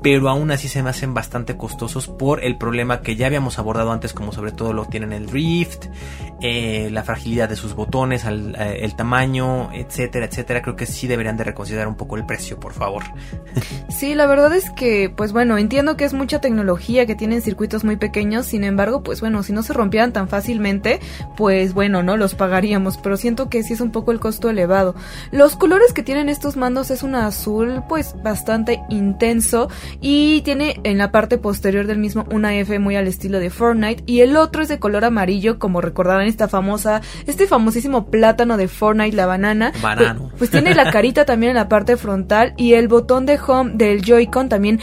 pero 0.03 0.29
aún 0.29 0.51
así 0.51 0.69
se 0.69 0.83
me 0.83 0.91
hacen 0.91 1.15
bastante 1.15 1.57
costosos 1.57 2.09
por 2.09 2.45
el 2.45 2.59
problema 2.59 3.01
que 3.03 3.17
ya 3.17 3.27
habíamos 3.27 3.59
abordado 3.59 3.93
antes, 3.93 4.13
como 4.13 4.33
sobre 4.33 4.53
todo 4.53 4.73
lo 4.73 4.87
tienen 4.87 5.13
el 5.13 5.29
Rift, 5.29 5.87
eh, 6.41 6.89
la 6.91 7.05
fragilidad 7.05 7.49
de 7.49 7.57
sus 7.57 7.75
botones, 7.75 8.25
eh, 8.25 8.79
el 8.81 8.97
tamaño, 8.97 9.73
etcétera, 9.73 10.27
etcétera. 10.27 10.63
Creo 10.63 10.77
que 10.77 10.87
sí 10.87 11.07
deberían 11.07 11.37
de 11.37 11.45
reconsiderar 11.45 11.87
un 11.87 11.95
poco 11.95 12.17
el 12.17 12.27
precio, 12.27 12.59
por 12.59 12.73
favor. 12.73 13.05
Sí, 13.89 14.15
la 14.15 14.27
verdad 14.27 14.53
es 14.55 14.71
que, 14.71 15.13
pues 15.15 15.33
bueno, 15.33 15.59
entiendo 15.59 15.97
que 15.97 16.05
es 16.05 16.15
mucha 16.15 16.41
tecnología, 16.41 17.07
que 17.07 17.15
tienen 17.15 17.43
circuitos 17.43 17.85
muy 17.85 17.97
pequeños, 17.97 18.47
sin 18.47 18.65
embargo, 18.65 19.03
pues 19.03 19.21
bueno, 19.21 19.43
si 19.43 19.53
no 19.53 19.63
se 19.63 19.75
rompieran 19.75 20.13
tan 20.13 20.29
fácilmente, 20.29 20.99
pues 21.37 21.73
bueno, 21.75 22.03
no 22.03 22.17
los 22.17 22.35
pagaríamos, 22.35 22.97
pero 22.97 23.17
siento 23.17 23.49
que 23.49 23.63
sí 23.63 23.75
es 23.75 23.81
un 23.81 23.93
poco 23.93 24.11
el 24.11 24.19
costo 24.19 24.51
elevado. 24.51 24.97
Los 25.31 25.57
colores 25.57 25.93
que 25.93 26.03
tienen 26.03 26.29
estos 26.29 26.57
mandos 26.57 26.91
es 26.91 27.03
un 27.03 27.15
azul, 27.15 27.85
pues 27.89 28.17
bastante 28.23 28.81
intenso, 28.89 29.69
y 30.01 30.43
tiene 30.43 30.81
en 30.85 30.99
la 30.99 31.13
parte 31.13 31.39
posterior 31.39 31.87
del 31.87 31.99
mismo 31.99 32.27
una 32.31 32.55
F 32.57 32.79
muy 32.79 32.97
al 32.97 33.07
estilo 33.07 33.39
de 33.39 33.51
Fortnite, 33.51 34.03
y 34.07 34.21
el 34.21 34.37
otro 34.37 34.63
es 34.63 34.69
de 34.69 34.79
color 34.79 35.05
amarillo, 35.05 35.59
como 35.59 35.81
recordarán 35.81 36.27
esta 36.27 36.49
famosa, 36.49 37.01
este 37.27 37.47
famosísimo 37.47 38.07
plátano 38.07 38.57
de 38.57 38.69
Fortnite, 38.69 39.17
la 39.17 39.27
banana. 39.27 39.73
Banano. 39.83 40.29
Pues, 40.29 40.35
pues 40.39 40.51
tiene 40.51 40.75
la 40.75 40.91
carita 40.91 41.25
también 41.25 41.51
en 41.51 41.57
la 41.57 41.69
parte 41.69 41.97
frontal 41.97 42.55
y 42.57 42.75
el 42.75 42.89
botón 42.89 43.27
de 43.27 43.39
home 43.39 43.73
del 43.75 44.03
Joy-Con 44.03 44.49
también 44.49 44.81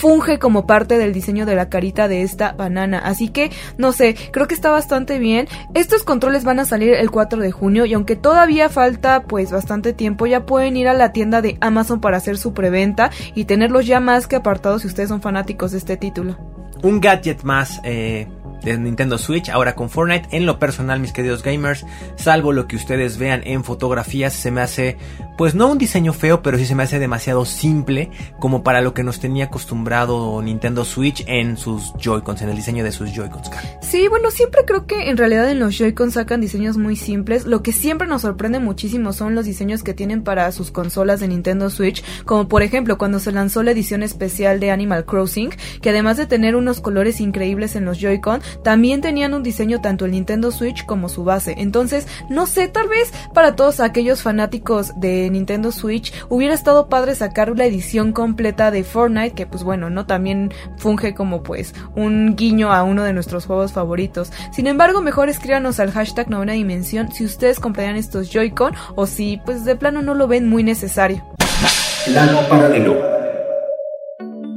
funge 0.00 0.38
como 0.38 0.66
parte 0.66 0.96
del 0.96 1.12
diseño 1.12 1.44
de 1.44 1.54
la 1.54 1.68
carita 1.68 2.08
de 2.08 2.22
esta 2.22 2.52
banana. 2.52 2.98
Así 2.98 3.28
que, 3.28 3.50
no 3.76 3.92
sé, 3.92 4.16
creo 4.32 4.48
que 4.48 4.54
está 4.54 4.70
bastante 4.70 5.18
bien. 5.18 5.46
Estos 5.74 6.04
controles 6.04 6.42
van 6.42 6.58
a 6.58 6.64
salir 6.64 6.94
el 6.94 7.10
4 7.10 7.42
de 7.42 7.52
junio 7.52 7.84
y 7.84 7.92
aunque 7.92 8.16
todavía 8.16 8.70
falta 8.70 9.24
pues 9.24 9.52
bastante 9.52 9.92
tiempo, 9.92 10.26
ya 10.26 10.46
pueden 10.46 10.78
ir 10.78 10.88
a 10.88 10.94
la 10.94 11.12
tienda 11.12 11.42
de 11.42 11.58
Amazon 11.60 12.00
para 12.00 12.16
hacer 12.16 12.38
su 12.38 12.54
preventa 12.54 13.10
y 13.34 13.44
tenerlos 13.44 13.86
ya 13.86 14.00
más 14.00 14.26
que 14.26 14.36
apartados 14.36 14.82
si 14.82 14.88
ustedes 14.88 15.10
son 15.10 15.20
fanáticos 15.20 15.72
de 15.72 15.78
este 15.78 15.98
título. 15.98 16.38
Un 16.82 16.98
gadget 17.00 17.42
más 17.42 17.78
eh, 17.84 18.26
de 18.62 18.78
Nintendo 18.78 19.18
Switch, 19.18 19.48
ahora 19.48 19.74
con 19.74 19.90
Fortnite. 19.90 20.28
En 20.32 20.46
lo 20.46 20.58
personal, 20.58 21.00
mis 21.00 21.12
queridos 21.12 21.42
gamers, 21.42 21.84
salvo 22.16 22.52
lo 22.52 22.66
que 22.66 22.76
ustedes 22.76 23.18
vean 23.18 23.42
en 23.44 23.64
fotografías, 23.64 24.32
se 24.32 24.50
me 24.50 24.60
hace, 24.60 24.96
pues 25.36 25.54
no 25.54 25.70
un 25.70 25.78
diseño 25.78 26.12
feo, 26.12 26.42
pero 26.42 26.58
sí 26.58 26.66
se 26.66 26.74
me 26.74 26.82
hace 26.82 26.98
demasiado 26.98 27.44
simple 27.44 28.10
como 28.38 28.62
para 28.62 28.80
lo 28.80 28.94
que 28.94 29.02
nos 29.02 29.20
tenía 29.20 29.46
acostumbrado 29.46 30.42
Nintendo 30.42 30.84
Switch 30.84 31.24
en 31.26 31.56
sus 31.56 31.92
Joy-Cons, 31.94 32.42
en 32.42 32.50
el 32.50 32.56
diseño 32.56 32.84
de 32.84 32.92
sus 32.92 33.12
Joy-Cons. 33.12 33.50
Sí, 33.80 34.08
bueno, 34.08 34.30
siempre 34.30 34.62
creo 34.66 34.86
que 34.86 35.10
en 35.10 35.16
realidad 35.16 35.50
en 35.50 35.58
los 35.58 35.76
Joy-Con 35.76 36.10
sacan 36.10 36.40
diseños 36.40 36.76
muy 36.76 36.96
simples. 36.96 37.46
Lo 37.46 37.62
que 37.62 37.72
siempre 37.72 38.06
nos 38.06 38.22
sorprende 38.22 38.60
muchísimo 38.60 39.12
son 39.12 39.34
los 39.34 39.44
diseños 39.44 39.82
que 39.82 39.94
tienen 39.94 40.22
para 40.22 40.50
sus 40.52 40.70
consolas 40.70 41.20
de 41.20 41.28
Nintendo 41.28 41.70
Switch, 41.70 42.04
como 42.24 42.48
por 42.48 42.62
ejemplo 42.62 42.98
cuando 42.98 43.18
se 43.18 43.32
lanzó 43.32 43.62
la 43.62 43.70
edición 43.72 44.02
especial 44.02 44.60
de 44.60 44.70
Animal 44.70 45.04
Crossing, 45.04 45.50
que 45.80 45.90
además 45.90 46.16
de 46.16 46.26
tener 46.26 46.56
unos 46.56 46.80
colores 46.80 47.20
increíbles 47.20 47.76
en 47.76 47.84
los 47.84 47.98
Joy-Con, 47.98 48.40
también 48.62 49.00
tenían 49.00 49.34
un 49.34 49.42
diseño 49.42 49.80
tanto 49.80 50.04
el 50.04 50.12
Nintendo 50.12 50.50
Switch 50.50 50.84
como 50.86 51.08
su 51.08 51.24
base. 51.24 51.54
Entonces, 51.58 52.06
no 52.28 52.46
sé, 52.46 52.68
tal 52.68 52.88
vez 52.88 53.12
para 53.34 53.56
todos 53.56 53.80
aquellos 53.80 54.22
fanáticos 54.22 54.92
de 55.00 55.28
Nintendo 55.30 55.72
Switch 55.72 56.12
hubiera 56.28 56.54
estado 56.54 56.88
padre 56.88 57.14
sacar 57.14 57.56
la 57.56 57.64
edición 57.64 58.12
completa 58.12 58.70
de 58.70 58.84
Fortnite, 58.84 59.34
que 59.34 59.46
pues 59.46 59.62
bueno, 59.62 59.90
no 59.90 60.06
también 60.06 60.52
funge 60.76 61.14
como 61.14 61.42
pues 61.42 61.74
un 61.96 62.36
guiño 62.36 62.72
a 62.72 62.82
uno 62.82 63.04
de 63.04 63.12
nuestros 63.12 63.46
juegos 63.46 63.72
favoritos. 63.72 64.32
Sin 64.52 64.66
embargo, 64.66 65.00
mejor 65.00 65.28
escríbanos 65.28 65.80
al 65.80 65.92
hashtag 65.92 66.30
novena 66.30 66.52
dimensión 66.52 67.12
si 67.12 67.24
ustedes 67.24 67.60
comprarían 67.60 67.96
estos 67.96 68.30
Joy-Con 68.30 68.74
o 68.94 69.06
si 69.06 69.40
pues 69.44 69.64
de 69.64 69.76
plano 69.76 70.02
no 70.02 70.14
lo 70.14 70.28
ven 70.28 70.48
muy 70.48 70.62
necesario. 70.62 71.24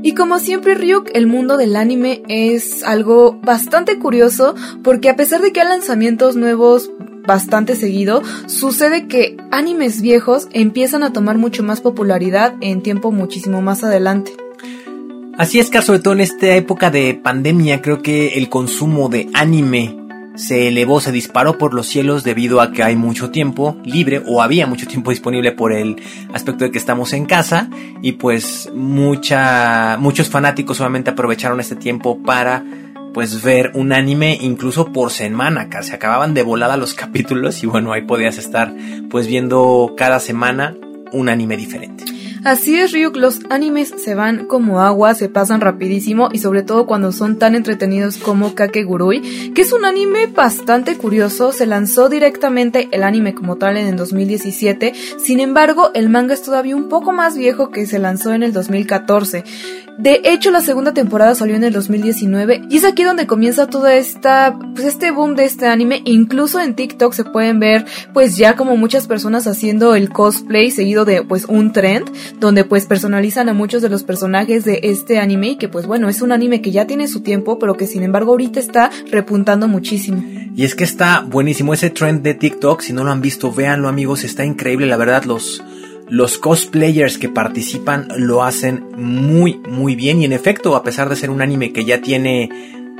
Y 0.04 0.16
como 0.16 0.38
siempre, 0.38 0.76
Ryuk, 0.76 1.10
el 1.14 1.28
mundo 1.28 1.56
del 1.56 1.78
anime 1.78 2.24
es 2.28 2.84
algo 2.84 3.40
bastante 3.42 4.00
curioso 4.00 4.54
porque 4.84 5.10
a 5.10 5.16
pesar 5.16 5.42
de 5.42 5.54
que 5.54 5.62
hay 5.62 5.68
lanzamientos 5.70 6.36
nuevos 6.36 6.92
bastante 7.26 7.78
seguido, 7.78 8.22
sucede 8.48 9.08
que 9.08 9.38
animes 9.50 10.02
viejos 10.02 10.50
empiezan 10.52 11.04
a 11.04 11.14
tomar 11.14 11.38
mucho 11.38 11.64
más 11.64 11.80
popularidad 11.80 12.54
en 12.60 12.82
tiempo 12.82 13.14
muchísimo 13.14 13.62
más 13.62 13.86
adelante. 13.86 14.34
Así 15.38 15.60
es, 15.60 15.70
Car, 15.70 15.84
sobre 15.84 16.00
todo 16.00 16.14
en 16.14 16.20
esta 16.20 16.54
época 16.54 16.92
de 16.92 17.14
pandemia, 17.14 17.82
creo 17.82 18.02
que 18.02 18.38
el 18.38 18.50
consumo 18.50 19.08
de 19.08 19.30
anime 19.34 20.03
se 20.36 20.68
elevó, 20.68 21.00
se 21.00 21.12
disparó 21.12 21.58
por 21.58 21.74
los 21.74 21.88
cielos 21.88 22.24
debido 22.24 22.62
a 22.62 22.72
que 22.72 22.84
hay 22.84 22.96
mucho 22.96 23.30
tiempo 23.30 23.78
libre 23.84 24.22
o 24.26 24.42
había 24.42 24.68
mucho 24.68 24.88
tiempo 24.88 25.12
disponible 25.12 25.52
por 25.52 25.74
el 25.74 26.02
aspecto 26.34 26.66
de 26.66 26.72
que 26.72 26.78
estamos 26.78 27.14
en 27.14 27.26
casa 27.26 27.70
y 28.02 28.14
pues 28.14 28.72
mucha, 28.74 29.98
muchos 30.00 30.30
fanáticos 30.30 30.78
solamente 30.78 31.12
aprovecharon 31.12 31.60
este 31.60 31.76
tiempo 31.76 32.22
para 32.24 32.64
pues 33.14 33.44
ver 33.44 33.72
un 33.76 33.94
anime 33.94 34.38
incluso 34.42 34.92
por 34.92 35.12
semana, 35.12 35.70
Car. 35.70 35.84
se 35.84 35.94
acababan 35.94 36.34
de 36.34 36.42
volada 36.42 36.78
los 36.78 36.94
capítulos 36.96 37.64
y 37.64 37.68
bueno, 37.68 37.94
ahí 37.94 38.02
podías 38.02 38.38
estar 38.38 38.74
pues 39.10 39.28
viendo 39.28 39.94
cada 39.96 40.20
semana 40.20 40.76
un 41.12 41.30
anime 41.30 41.58
diferente. 41.58 42.13
Así 42.44 42.76
es, 42.76 42.92
Ryuk, 42.92 43.16
los 43.16 43.40
animes 43.50 43.94
se 44.04 44.16
van 44.16 44.48
como 44.48 44.82
agua, 44.82 45.16
se 45.16 45.30
pasan 45.30 45.62
rapidísimo 45.62 46.28
y 46.34 46.40
sobre 46.40 46.62
todo 46.62 46.86
cuando 46.86 47.14
son 47.14 47.40
tan 47.40 47.56
entretenidos 47.56 48.18
como 48.18 48.54
Kakegurui, 48.54 49.54
que 49.54 49.62
es 49.62 49.72
un 49.72 49.86
anime 49.86 50.28
bastante 50.28 50.98
curioso, 50.98 51.54
se 51.54 51.66
lanzó 51.66 52.10
directamente 52.10 52.90
el 52.92 53.04
anime 53.04 53.34
como 53.34 53.56
tal 53.56 53.78
en 53.78 53.88
el 53.88 53.96
2017, 53.96 54.94
sin 55.24 55.40
embargo 55.40 55.92
el 55.94 56.10
manga 56.10 56.34
es 56.34 56.44
todavía 56.44 56.76
un 56.76 56.90
poco 56.90 57.14
más 57.14 57.38
viejo 57.38 57.72
que 57.72 57.86
se 57.86 57.98
lanzó 57.98 58.34
en 58.34 58.44
el 58.44 58.52
2014. 58.52 59.46
De 59.98 60.22
hecho, 60.24 60.50
la 60.50 60.62
segunda 60.62 60.94
temporada 60.94 61.36
salió 61.36 61.56
en 61.56 61.64
el 61.64 61.72
2019 61.72 62.64
y 62.70 62.78
es 62.78 62.86
aquí 62.86 63.04
donde 63.04 63.28
comienza 63.28 63.68
toda 63.68 63.96
esta, 63.96 64.58
pues 64.74 64.88
este 64.88 65.12
boom 65.12 65.36
de 65.36 65.46
este 65.46 65.68
anime. 65.68 66.02
Incluso 66.06 66.60
en 66.60 66.76
TikTok 66.76 67.14
se 67.14 67.24
pueden 67.24 67.60
ver, 67.60 67.86
pues 68.12 68.36
ya 68.36 68.56
como 68.56 68.76
muchas 68.76 69.08
personas 69.08 69.46
haciendo 69.46 69.94
el 69.94 70.10
cosplay 70.10 70.72
seguido 70.72 71.06
de, 71.06 71.22
pues 71.22 71.46
un 71.46 71.74
trend, 71.74 72.10
donde 72.40 72.64
pues 72.64 72.86
personalizan 72.86 73.50
a 73.50 73.54
muchos 73.54 73.82
de 73.82 73.90
los 73.90 74.04
personajes 74.04 74.66
de 74.66 74.80
este 74.84 75.20
anime 75.20 75.50
y 75.50 75.56
que 75.58 75.70
pues 75.70 75.86
bueno, 75.86 76.10
es 76.10 76.22
un 76.22 76.32
anime 76.32 76.62
que 76.62 76.72
ya 76.72 76.88
tiene 76.88 77.08
su 77.08 77.22
tiempo, 77.22 77.60
pero 77.60 77.76
que 77.76 77.86
sin 77.86 78.02
embargo 78.02 78.32
ahorita 78.32 78.60
está 78.60 78.90
repuntando 79.12 79.68
muchísimo. 79.68 80.24
Y 80.56 80.64
es 80.66 80.76
que 80.76 80.84
está 80.84 81.22
buenísimo 81.22 81.74
ese 81.74 81.90
trend 81.92 82.24
de 82.24 82.34
TikTok, 82.34 82.82
si 82.82 82.94
no 82.94 83.04
lo 83.04 83.12
han 83.12 83.22
visto, 83.22 83.52
véanlo 83.52 83.88
amigos, 83.88 84.24
está 84.24 84.44
increíble, 84.44 84.88
la 84.88 84.98
verdad 84.98 85.24
los 85.24 85.64
los 86.14 86.38
cosplayers 86.38 87.18
que 87.18 87.28
participan 87.28 88.08
lo 88.16 88.44
hacen 88.44 88.86
muy 88.96 89.60
muy 89.68 89.96
bien 89.96 90.22
y 90.22 90.26
en 90.26 90.32
efecto, 90.32 90.76
a 90.76 90.84
pesar 90.84 91.10
de 91.10 91.16
ser 91.16 91.32
un 91.32 91.42
anime 91.42 91.74
que 91.74 91.86
ya 91.86 92.02
tiene 92.02 92.52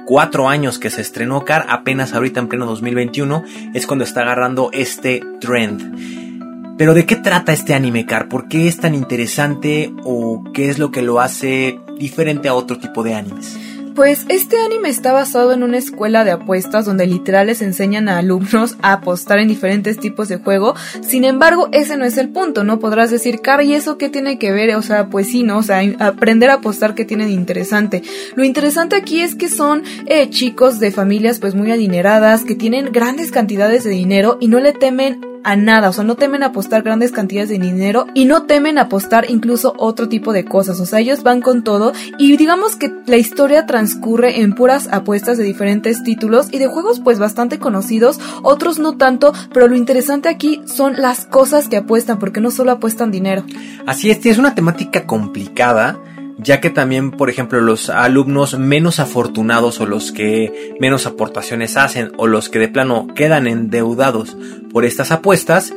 cuatro 0.08 0.50
años 0.50 0.80
que 0.80 0.90
se 0.90 1.02
estrenó 1.02 1.46
Car, 1.46 1.68
apenas 1.70 2.16
ahorita 2.16 2.40
en 2.40 2.48
pleno 2.48 2.66
2021 2.66 3.44
es 3.76 3.86
cuando 3.86 4.04
está 4.04 4.22
agarrando 4.22 4.72
este 4.74 5.22
trend. 5.40 6.76
Pero 6.80 6.96
¿de 6.96 7.06
qué 7.06 7.16
trata 7.16 7.54
este 7.54 7.76
anime 7.76 8.08
Car? 8.08 8.30
¿Por 8.30 8.48
qué 8.48 8.68
es 8.68 8.78
tan 8.78 8.96
interesante 8.96 9.94
o 10.04 10.44
qué 10.52 10.70
es 10.70 10.80
lo 10.80 10.90
que 10.90 11.04
lo 11.04 11.20
hace 11.20 11.80
diferente 12.00 12.48
a 12.48 12.56
otro 12.56 12.80
tipo 12.80 13.04
de 13.04 13.14
animes? 13.14 13.56
Pues 13.96 14.26
este 14.28 14.58
anime 14.60 14.90
está 14.90 15.14
basado 15.14 15.54
en 15.54 15.62
una 15.62 15.78
escuela 15.78 16.24
de 16.24 16.32
apuestas 16.32 16.86
donde 16.86 17.06
literal 17.06 17.46
les 17.46 17.62
enseñan 17.62 18.10
a 18.10 18.18
alumnos 18.18 18.76
a 18.82 18.94
apostar 18.94 19.38
en 19.38 19.48
diferentes 19.48 20.00
tipos 20.00 20.30
de 20.30 20.38
juego. 20.38 20.74
Sin 21.02 21.24
embargo, 21.26 21.70
ese 21.72 21.96
no 21.96 22.04
es 22.04 22.18
el 22.18 22.30
punto, 22.30 22.64
¿no? 22.64 22.80
Podrás 22.80 23.12
decir, 23.12 23.42
Cara, 23.42 23.64
¿y 23.64 23.76
eso 23.76 24.00
qué 24.00 24.10
tiene 24.10 24.40
que 24.40 24.52
ver? 24.52 24.76
O 24.76 24.82
sea, 24.82 25.10
pues 25.10 25.28
sí, 25.28 25.44
¿no? 25.44 25.60
O 25.60 25.64
sea, 25.64 25.82
aprender 26.00 26.50
a 26.50 26.56
apostar 26.56 26.96
que 26.96 27.06
tiene 27.06 27.26
de 27.26 27.34
interesante. 27.34 28.02
Lo 28.36 28.44
interesante 28.44 28.96
aquí 28.96 29.22
es 29.22 29.36
que 29.36 29.48
son 29.48 29.84
eh, 30.08 30.28
chicos 30.30 30.80
de 30.80 30.92
familias 30.92 31.38
pues 31.38 31.54
muy 31.54 31.72
adineradas, 31.72 32.46
que 32.46 32.56
tienen 32.56 32.92
grandes 32.92 33.32
cantidades 33.32 33.84
de 33.84 33.92
dinero 33.92 34.38
y 34.40 34.48
no 34.48 34.60
le 34.60 34.74
temen 34.74 35.33
a 35.44 35.56
nada, 35.56 35.90
o 35.90 35.94
sea, 35.94 36.04
no 36.04 36.16
temen 36.16 36.44
apostar 36.44 36.84
grandes 36.84 37.12
cantidades 37.12 37.50
de 37.50 37.60
dinero 37.60 38.08
y 38.14 38.26
no 38.26 38.44
temen 38.44 38.78
apostar 38.78 39.30
incluso 39.30 39.74
otro 39.78 40.10
tipo 40.10 40.34
de 40.34 40.46
cosas, 40.46 40.80
o 40.80 40.86
sea, 40.86 41.00
ellos 41.00 41.24
van 41.24 41.42
con 41.42 41.64
todo 41.64 41.94
y 42.18 42.36
digamos 42.38 42.76
que 42.76 42.94
la 43.06 43.18
historia 43.18 43.66
transcurre 43.66 44.42
en 44.42 44.54
puras 44.54 44.88
apuestas 44.92 45.38
de 45.38 45.44
diferentes 45.44 46.04
títulos 46.04 46.48
y 46.52 46.60
de 46.60 46.68
juegos 46.68 47.00
pues 47.00 47.20
bastante 47.20 47.60
conocidos, 47.60 48.20
otros 48.42 48.80
no 48.80 48.98
tanto, 48.98 49.34
pero 49.54 49.68
lo 49.68 49.76
interesante 49.76 50.30
aquí 50.30 50.62
son 50.66 51.02
las 51.02 51.26
cosas 51.26 51.68
que 51.68 51.78
apuestan, 51.78 52.20
porque 52.20 52.42
no 52.42 52.52
solo 52.52 52.72
apuestan 52.72 53.12
dinero. 53.12 53.44
Así 53.86 54.12
es, 54.12 54.26
es 54.26 54.38
una 54.38 54.56
temática 54.56 55.06
complicada 55.06 56.00
ya 56.38 56.62
que 56.62 56.70
también, 56.70 57.12
por 57.12 57.30
ejemplo, 57.30 57.62
los 57.62 57.90
alumnos 57.90 58.58
menos 58.58 59.00
afortunados 59.00 59.80
o 59.80 59.86
los 59.86 60.12
que 60.12 60.76
menos 60.80 61.06
aportaciones 61.06 61.78
hacen 61.78 62.12
o 62.18 62.28
los 62.28 62.50
que 62.50 62.60
de 62.60 62.68
plano 62.68 63.08
quedan 63.16 63.48
endeudados 63.48 64.38
por 64.72 64.86
estas 64.86 65.12
apuestas, 65.12 65.74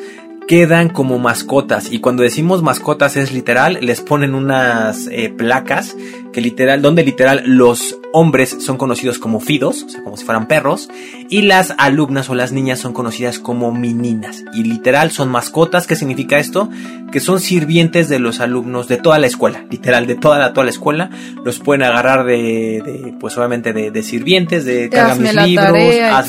quedan 0.47 0.89
como 0.89 1.19
mascotas. 1.19 1.91
Y 1.91 2.01
cuando 2.01 2.23
decimos 2.23 2.63
mascotas 2.63 3.17
es 3.17 3.33
literal, 3.33 3.79
les 3.81 4.01
ponen 4.01 4.35
unas 4.35 5.09
eh, 5.09 5.33
placas 5.37 5.97
que 6.37 6.43
literal, 6.43 6.83
donde 6.83 7.03
literal 7.03 7.45
los 7.47 7.97
hombres 8.13 8.59
son 8.61 8.77
conocidos 8.77 9.19
como 9.19 9.41
fidos, 9.41 9.85
o 9.85 9.89
sea, 9.89 10.03
como 10.03 10.19
si 10.19 10.27
fueran 10.27 10.47
perros, 10.49 10.91
y 11.31 11.41
las 11.41 11.73
alumnas 11.79 12.29
o 12.29 12.35
las 12.35 12.53
niñas 12.53 12.79
son 12.79 12.93
conocidas 12.93 13.39
como 13.39 13.73
meninas. 13.73 14.45
Y 14.53 14.63
literal 14.65 15.11
son 15.11 15.31
mascotas, 15.31 15.87
¿qué 15.87 15.97
significa 15.97 16.39
esto? 16.39 16.69
Que 17.11 17.21
son 17.21 17.41
sirvientes 17.41 18.11
de 18.11 18.19
los 18.19 18.41
alumnos 18.41 18.87
de 18.87 18.99
toda 18.99 19.19
la 19.19 19.27
escuela, 19.27 19.65
literal, 19.71 20.07
de 20.07 20.15
toda 20.15 20.39
la, 20.39 20.53
toda 20.53 20.65
la 20.65 20.73
escuela. 20.73 21.09
Los 21.43 21.59
pueden 21.59 21.85
agarrar 21.85 22.27
de, 22.27 23.15
pues 23.19 23.39
obviamente 23.39 23.73
de, 23.73 24.03
sirvientes, 24.03 24.67
de 24.67 24.91
carga 24.91 25.15
mis 25.15 25.33
libros, 25.33 25.75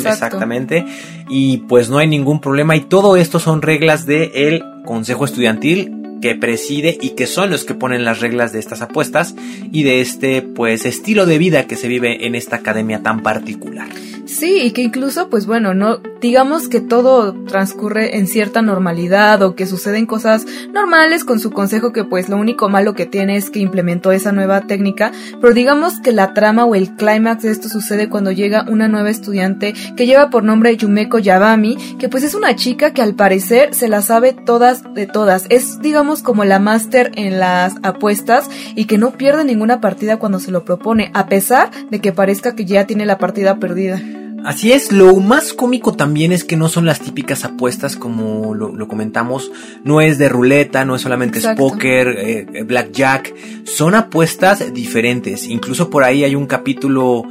exactamente. 0.06 0.86
Y 1.28 1.58
pues 1.68 1.90
no 1.90 1.98
hay 1.98 2.08
ningún 2.08 2.40
problema. 2.40 2.78
Y 2.78 2.80
todo 2.80 3.18
esto 3.18 3.40
son 3.40 3.62
reglas 3.62 4.06
del 4.06 4.64
Consejo 4.86 5.26
Estudiantil 5.26 6.07
que 6.20 6.36
preside 6.36 6.98
y 7.02 7.12
que 7.12 7.28
son 7.28 7.50
los 7.50 7.66
que 7.66 7.74
ponen 7.74 8.06
las 8.06 8.20
reglas 8.20 8.54
de 8.54 8.60
estas 8.60 8.82
apuestas 8.82 9.36
y 9.72 9.84
de 9.84 10.02
este 10.02 10.42
pues 10.42 10.86
estilo 10.86 11.26
de 11.26 11.38
vida 11.38 11.68
que 11.68 11.76
se 11.76 11.88
vive 11.88 12.26
en 12.26 12.36
esta 12.36 12.58
academia 12.58 13.04
tan 13.04 13.24
particular. 13.24 13.88
Sí, 14.28 14.60
y 14.62 14.72
que 14.72 14.82
incluso, 14.82 15.30
pues 15.30 15.46
bueno, 15.46 15.74
no 15.74 16.02
digamos 16.20 16.68
que 16.68 16.82
todo 16.82 17.34
transcurre 17.46 18.18
en 18.18 18.28
cierta 18.28 18.62
normalidad 18.62 19.42
o 19.42 19.56
que 19.56 19.66
suceden 19.66 20.06
cosas 20.06 20.46
normales 20.74 21.24
con 21.24 21.40
su 21.40 21.52
consejo 21.52 21.94
que 21.94 22.04
pues 22.04 22.28
lo 22.28 22.38
único 22.38 22.70
malo 22.70 22.94
que 22.94 23.06
tiene 23.06 23.38
es 23.38 23.50
que 23.50 23.60
implementó 23.60 24.12
esa 24.12 24.32
nueva 24.32 24.62
técnica, 24.62 25.12
pero 25.40 25.54
digamos 25.54 26.00
que 26.00 26.12
la 26.12 26.34
trama 26.34 26.66
o 26.66 26.76
el 26.76 26.96
clímax 26.96 27.44
de 27.44 27.52
esto 27.52 27.70
sucede 27.70 28.10
cuando 28.10 28.32
llega 28.32 28.66
una 28.68 28.88
nueva 28.88 29.10
estudiante 29.10 29.74
que 29.96 30.06
lleva 30.06 30.30
por 30.30 30.44
nombre 30.44 30.76
Yumeko 30.76 31.20
Yabami, 31.20 31.78
que 31.98 32.10
pues 32.10 32.24
es 32.24 32.34
una 32.34 32.56
chica 32.56 32.94
que 32.94 33.02
al 33.02 33.16
parecer 33.16 33.74
se 33.74 33.88
la 33.88 34.02
sabe 34.02 34.34
todas 34.34 34.94
de 34.94 35.08
todas, 35.08 35.46
es 35.50 35.80
digamos 35.82 36.22
como 36.22 36.44
la 36.44 36.60
máster 36.60 37.12
en 37.16 37.40
las 37.40 37.76
apuestas 37.84 38.50
y 38.76 38.86
que 38.86 38.98
no 38.98 39.12
pierde 39.12 39.46
ninguna 39.46 39.82
partida 39.82 40.18
cuando 40.18 40.40
se 40.40 40.52
lo 40.52 40.66
propone, 40.66 41.12
a 41.14 41.28
pesar 41.28 41.70
de 41.90 42.00
que 42.02 42.12
parezca 42.12 42.56
que 42.56 42.66
ya 42.66 42.88
tiene 42.88 43.06
la 43.06 43.18
partida 43.18 43.60
perdida. 43.60 44.02
Así 44.46 44.72
es, 44.72 44.92
lo 44.92 45.16
más 45.16 45.54
cómico 45.54 45.94
también 45.94 46.32
es 46.32 46.44
que 46.44 46.56
no 46.56 46.70
son 46.70 46.86
las 46.86 47.02
típicas 47.02 47.44
apuestas 47.44 47.96
como 47.96 48.54
lo, 48.54 48.88
comentamos, 48.88 49.52
no 49.84 50.00
es 50.00 50.18
de 50.18 50.30
ruleta, 50.30 50.86
no 50.86 50.96
es 50.96 51.02
solamente 51.02 51.40
es 51.40 51.48
póker, 51.58 52.16
eh, 52.18 52.64
blackjack, 52.64 53.34
son 53.66 53.96
apuestas 53.96 54.74
diferentes, 54.74 55.48
incluso 55.48 55.90
por 55.90 56.04
ahí 56.04 56.24
hay 56.24 56.36
un 56.36 56.46
capítulo 56.46 57.24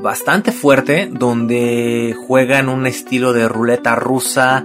bastante 0.00 0.52
fuerte 0.52 1.08
donde 1.12 2.14
juegan 2.26 2.68
un 2.68 2.86
estilo 2.86 3.32
de 3.32 3.48
ruleta 3.48 3.94
rusa, 3.94 4.64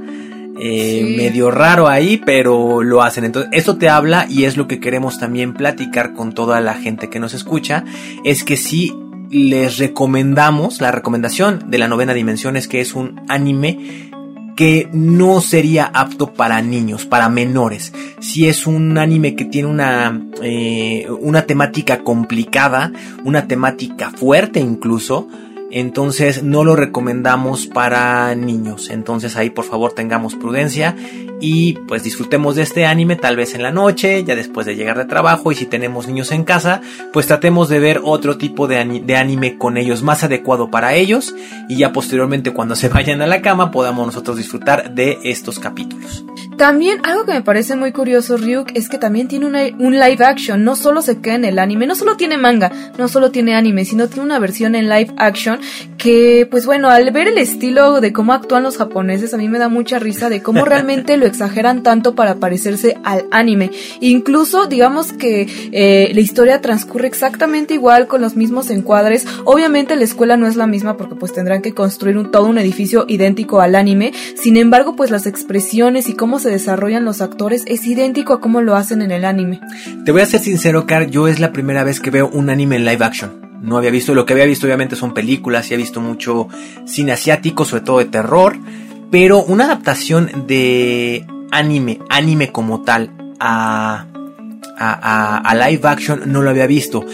eh, 0.60 1.16
medio 1.16 1.52
raro 1.52 1.88
ahí, 1.88 2.22
pero 2.26 2.82
lo 2.82 3.04
hacen. 3.04 3.26
Entonces, 3.26 3.52
esto 3.54 3.78
te 3.78 3.90
habla 3.90 4.26
y 4.28 4.46
es 4.46 4.58
lo 4.58 4.68
que 4.68 4.80
queremos 4.80 5.20
también 5.20 5.54
platicar 5.54 6.14
con 6.14 6.34
toda 6.34 6.62
la 6.62 6.74
gente 6.74 7.10
que 7.10 7.20
nos 7.20 7.34
escucha, 7.34 7.84
es 8.24 8.44
que 8.44 8.58
sí 8.58 8.92
les 9.30 9.78
recomendamos, 9.78 10.82
la 10.82 10.92
recomendación 10.92 11.70
de 11.70 11.78
la 11.78 11.88
novena 11.88 12.14
dimensión 12.14 12.56
es 12.58 12.68
que 12.68 12.82
es 12.82 12.94
un 12.94 13.22
anime 13.28 14.12
que 14.56 14.90
no 14.92 15.40
sería 15.40 15.86
apto 15.86 16.34
para 16.34 16.62
niños, 16.64 17.06
para 17.06 17.30
menores. 17.30 17.94
Si 18.20 18.48
es 18.48 18.66
un 18.66 18.98
anime 18.98 19.36
que 19.36 19.46
tiene 19.46 19.68
una, 19.68 20.20
eh, 20.42 21.08
una 21.20 21.44
temática 21.44 22.00
complicada, 22.00 22.92
una 23.24 23.48
temática 23.48 24.10
fuerte 24.10 24.60
incluso, 24.60 25.28
entonces 25.80 26.44
no 26.44 26.64
lo 26.64 26.76
recomendamos 26.76 27.68
para 27.68 28.34
niños. 28.36 28.90
Entonces 28.90 29.36
ahí 29.36 29.50
por 29.50 29.66
favor 29.66 29.94
tengamos 29.94 30.36
prudencia 30.36 30.96
y 31.40 31.74
pues 31.88 32.04
disfrutemos 32.04 32.56
de 32.56 32.64
este 32.64 32.86
anime 32.86 33.16
tal 33.16 33.36
vez 33.36 33.54
en 33.54 33.62
la 33.62 33.72
noche, 33.72 34.24
ya 34.24 34.36
después 34.36 34.66
de 34.66 34.76
llegar 34.76 34.98
de 34.98 35.06
trabajo 35.06 35.52
y 35.52 35.56
si 35.56 35.66
tenemos 35.66 36.08
niños 36.08 36.32
en 36.32 36.44
casa, 36.44 36.82
pues 37.14 37.28
tratemos 37.28 37.70
de 37.70 37.80
ver 37.80 38.02
otro 38.04 38.38
tipo 38.38 38.68
de, 38.68 38.78
anime 39.16 39.58
con 39.58 39.78
ellos 39.78 40.04
más 40.04 40.24
adecuado 40.24 40.72
para 40.72 40.96
ellos 40.96 41.36
y 41.70 41.78
ya 41.78 41.94
posteriormente 41.94 42.54
cuando 42.54 42.76
se 42.76 42.90
vayan 42.90 43.22
a 43.22 43.28
la 43.28 43.42
cama 43.42 43.72
podamos 43.72 44.08
nosotros 44.08 44.38
disfrutar 44.38 44.96
de 44.96 45.20
estos 45.24 45.60
capítulos. 45.60 46.26
También 46.58 47.00
algo 47.04 47.26
que 47.26 47.34
me 47.34 47.44
parece 47.44 47.76
muy 47.76 47.92
curioso, 47.92 48.36
Ryuk, 48.36 48.72
es 48.74 48.90
que 48.90 48.98
también 48.98 49.28
tiene 49.28 49.46
un 49.78 50.00
live 50.00 50.26
action, 50.26 50.64
no 50.64 50.76
solo 50.76 51.04
se 51.04 51.22
queda 51.22 51.36
en 51.36 51.46
el 51.46 51.60
anime, 51.60 51.86
no 51.86 51.94
solo 51.94 52.18
tiene 52.18 52.38
manga, 52.38 52.72
no 52.98 53.08
solo 53.08 53.30
tiene 53.30 53.54
anime, 53.54 53.86
sino 53.86 54.08
tiene 54.08 54.24
una 54.24 54.40
versión 54.40 54.74
en 54.74 54.90
live 54.90 55.14
action 55.18 55.60
que, 55.98 56.48
pues 56.50 56.66
bueno, 56.66 56.90
al 56.90 57.12
ver 57.12 57.28
el 57.28 57.38
estilo 57.38 58.02
de 58.02 58.14
cómo 58.14 58.34
actúan 58.34 58.64
los 58.64 58.78
japoneses, 58.78 59.34
a 59.34 59.38
mí 59.38 59.50
me 59.50 59.60
da 59.60 59.70
mucha 59.70 60.00
risa 60.00 60.30
de 60.30 60.42
cómo 60.42 60.66
realmente 60.66 61.18
lo 61.18 61.26
exageran 61.26 61.84
tanto 61.84 62.16
para 62.16 62.36
parecerse 62.36 62.98
al 63.04 63.26
anime. 63.32 63.72
Incluso, 64.00 64.68
digamos 64.68 65.14
que 65.14 65.48
eh, 65.72 66.12
la 66.14 66.22
historia 66.22 66.62
transcurre 66.62 67.08
exactamente 67.08 67.74
igual 67.74 68.08
con 68.08 68.22
los 68.22 68.36
mismos 68.36 68.70
encuadres. 68.70 69.26
Obviamente 69.46 69.96
la 69.96 70.04
escuela 70.04 70.38
no 70.38 70.48
es 70.48 70.56
la 70.56 70.68
misma 70.68 70.98
porque 70.98 71.16
pues 71.16 71.34
tendrán 71.34 71.62
que 71.62 71.74
construir 71.74 72.18
un, 72.18 72.32
todo 72.32 72.46
un 72.46 72.58
edificio 72.58 73.06
idéntico 73.08 73.62
al 73.62 73.76
anime. 73.76 74.14
Sin 74.36 74.58
embargo, 74.58 74.96
pues 74.96 75.12
las 75.12 75.26
expresiones 75.26 76.10
y 76.10 76.14
cómo 76.14 76.40
se 76.40 76.50
desarrollan 76.50 77.06
los 77.06 77.22
actores 77.22 77.64
es 77.68 77.86
idéntico 77.86 78.34
a 78.34 78.42
cómo 78.42 78.62
lo 78.62 78.76
hacen 78.76 79.02
en 79.02 79.12
el 79.12 79.26
anime. 79.26 79.62
Te 80.06 80.12
voy 80.12 80.22
a 80.22 80.26
ser 80.26 80.40
sincero, 80.40 80.86
Car, 80.86 81.10
yo 81.10 81.28
es 81.28 81.40
la 81.40 81.52
primera 81.52 81.84
vez 81.84 82.00
que 82.00 82.12
veo 82.12 82.30
un 82.30 82.50
anime 82.50 82.78
en 82.78 82.86
live 82.86 83.04
action 83.04 83.47
no 83.62 83.78
había 83.78 83.92
visto, 83.92 84.14
lo 84.14 84.26
que 84.26 84.34
había 84.34 84.46
visto 84.46 84.66
obviamente 84.66 84.96
son 84.96 85.14
películas 85.14 85.70
y 85.70 85.74
he 85.74 85.78
visto 85.78 86.02
mucho 86.02 86.48
cine 86.86 87.14
asiático, 87.14 87.66
sobre 87.66 87.84
todo 87.84 88.00
de 88.00 88.06
terror, 88.06 88.58
pero 89.12 89.44
una 89.44 89.66
adaptación 89.66 90.46
de 90.48 91.26
anime, 91.52 92.00
anime 92.10 92.52
como 92.52 92.82
tal, 92.82 93.12
a, 93.40 94.06
a, 94.78 95.70
live 95.70 95.88
action 95.88 96.24
no 96.26 96.42
lo 96.42 96.50
había 96.50 96.68
visto. 96.68 97.06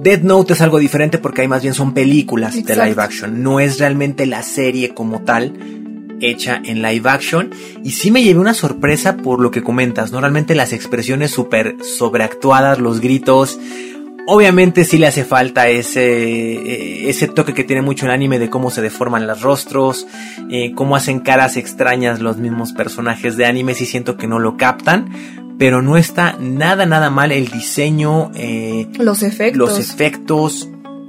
Dead 0.00 0.22
Note 0.22 0.52
es 0.52 0.60
algo 0.60 0.78
diferente 0.78 1.18
porque 1.18 1.42
ahí 1.42 1.48
más 1.48 1.62
bien 1.62 1.74
son 1.74 1.92
películas 1.92 2.54
de 2.54 2.76
live 2.76 3.02
action, 3.02 3.42
no 3.42 3.58
es 3.58 3.78
realmente 3.78 4.26
la 4.26 4.42
serie 4.42 4.94
como 4.94 5.22
tal 5.22 5.54
hecha 6.20 6.60
en 6.64 6.82
live 6.82 7.08
action 7.08 7.50
y 7.84 7.92
sí 7.92 8.10
me 8.10 8.22
llevé 8.22 8.40
una 8.40 8.54
sorpresa 8.54 9.16
por 9.16 9.40
lo 9.40 9.50
que 9.50 9.62
comentas, 9.62 10.12
¿no? 10.12 10.20
Realmente 10.20 10.54
las 10.54 10.72
expresiones 10.72 11.30
súper 11.30 11.76
sobreactuadas, 11.82 12.78
los 12.78 13.00
gritos, 13.00 13.58
Obviamente 14.30 14.84
sí 14.84 14.98
le 14.98 15.06
hace 15.06 15.24
falta 15.24 15.68
ese, 15.68 16.02
eh, 16.02 17.08
ese 17.08 17.28
toque 17.28 17.54
que 17.54 17.64
tiene 17.64 17.80
mucho 17.80 18.04
el 18.04 18.12
anime 18.12 18.38
de 18.38 18.50
cómo 18.50 18.70
se 18.70 18.82
deforman 18.82 19.26
los 19.26 19.40
rostros, 19.40 20.06
eh, 20.50 20.74
cómo 20.74 20.96
hacen 20.96 21.20
caras 21.20 21.56
extrañas 21.56 22.20
los 22.20 22.36
mismos 22.36 22.74
personajes 22.74 23.38
de 23.38 23.46
anime, 23.46 23.72
sí 23.72 23.86
siento 23.86 24.18
que 24.18 24.26
no 24.26 24.38
lo 24.38 24.58
captan, 24.58 25.08
pero 25.58 25.80
no 25.80 25.96
está 25.96 26.36
nada, 26.38 26.84
nada 26.84 27.08
mal 27.08 27.32
el 27.32 27.48
diseño, 27.48 28.30
eh, 28.34 28.88
los 28.98 29.22
efectos. 29.22 29.56
Los 29.56 29.78
efectos, 29.78 30.68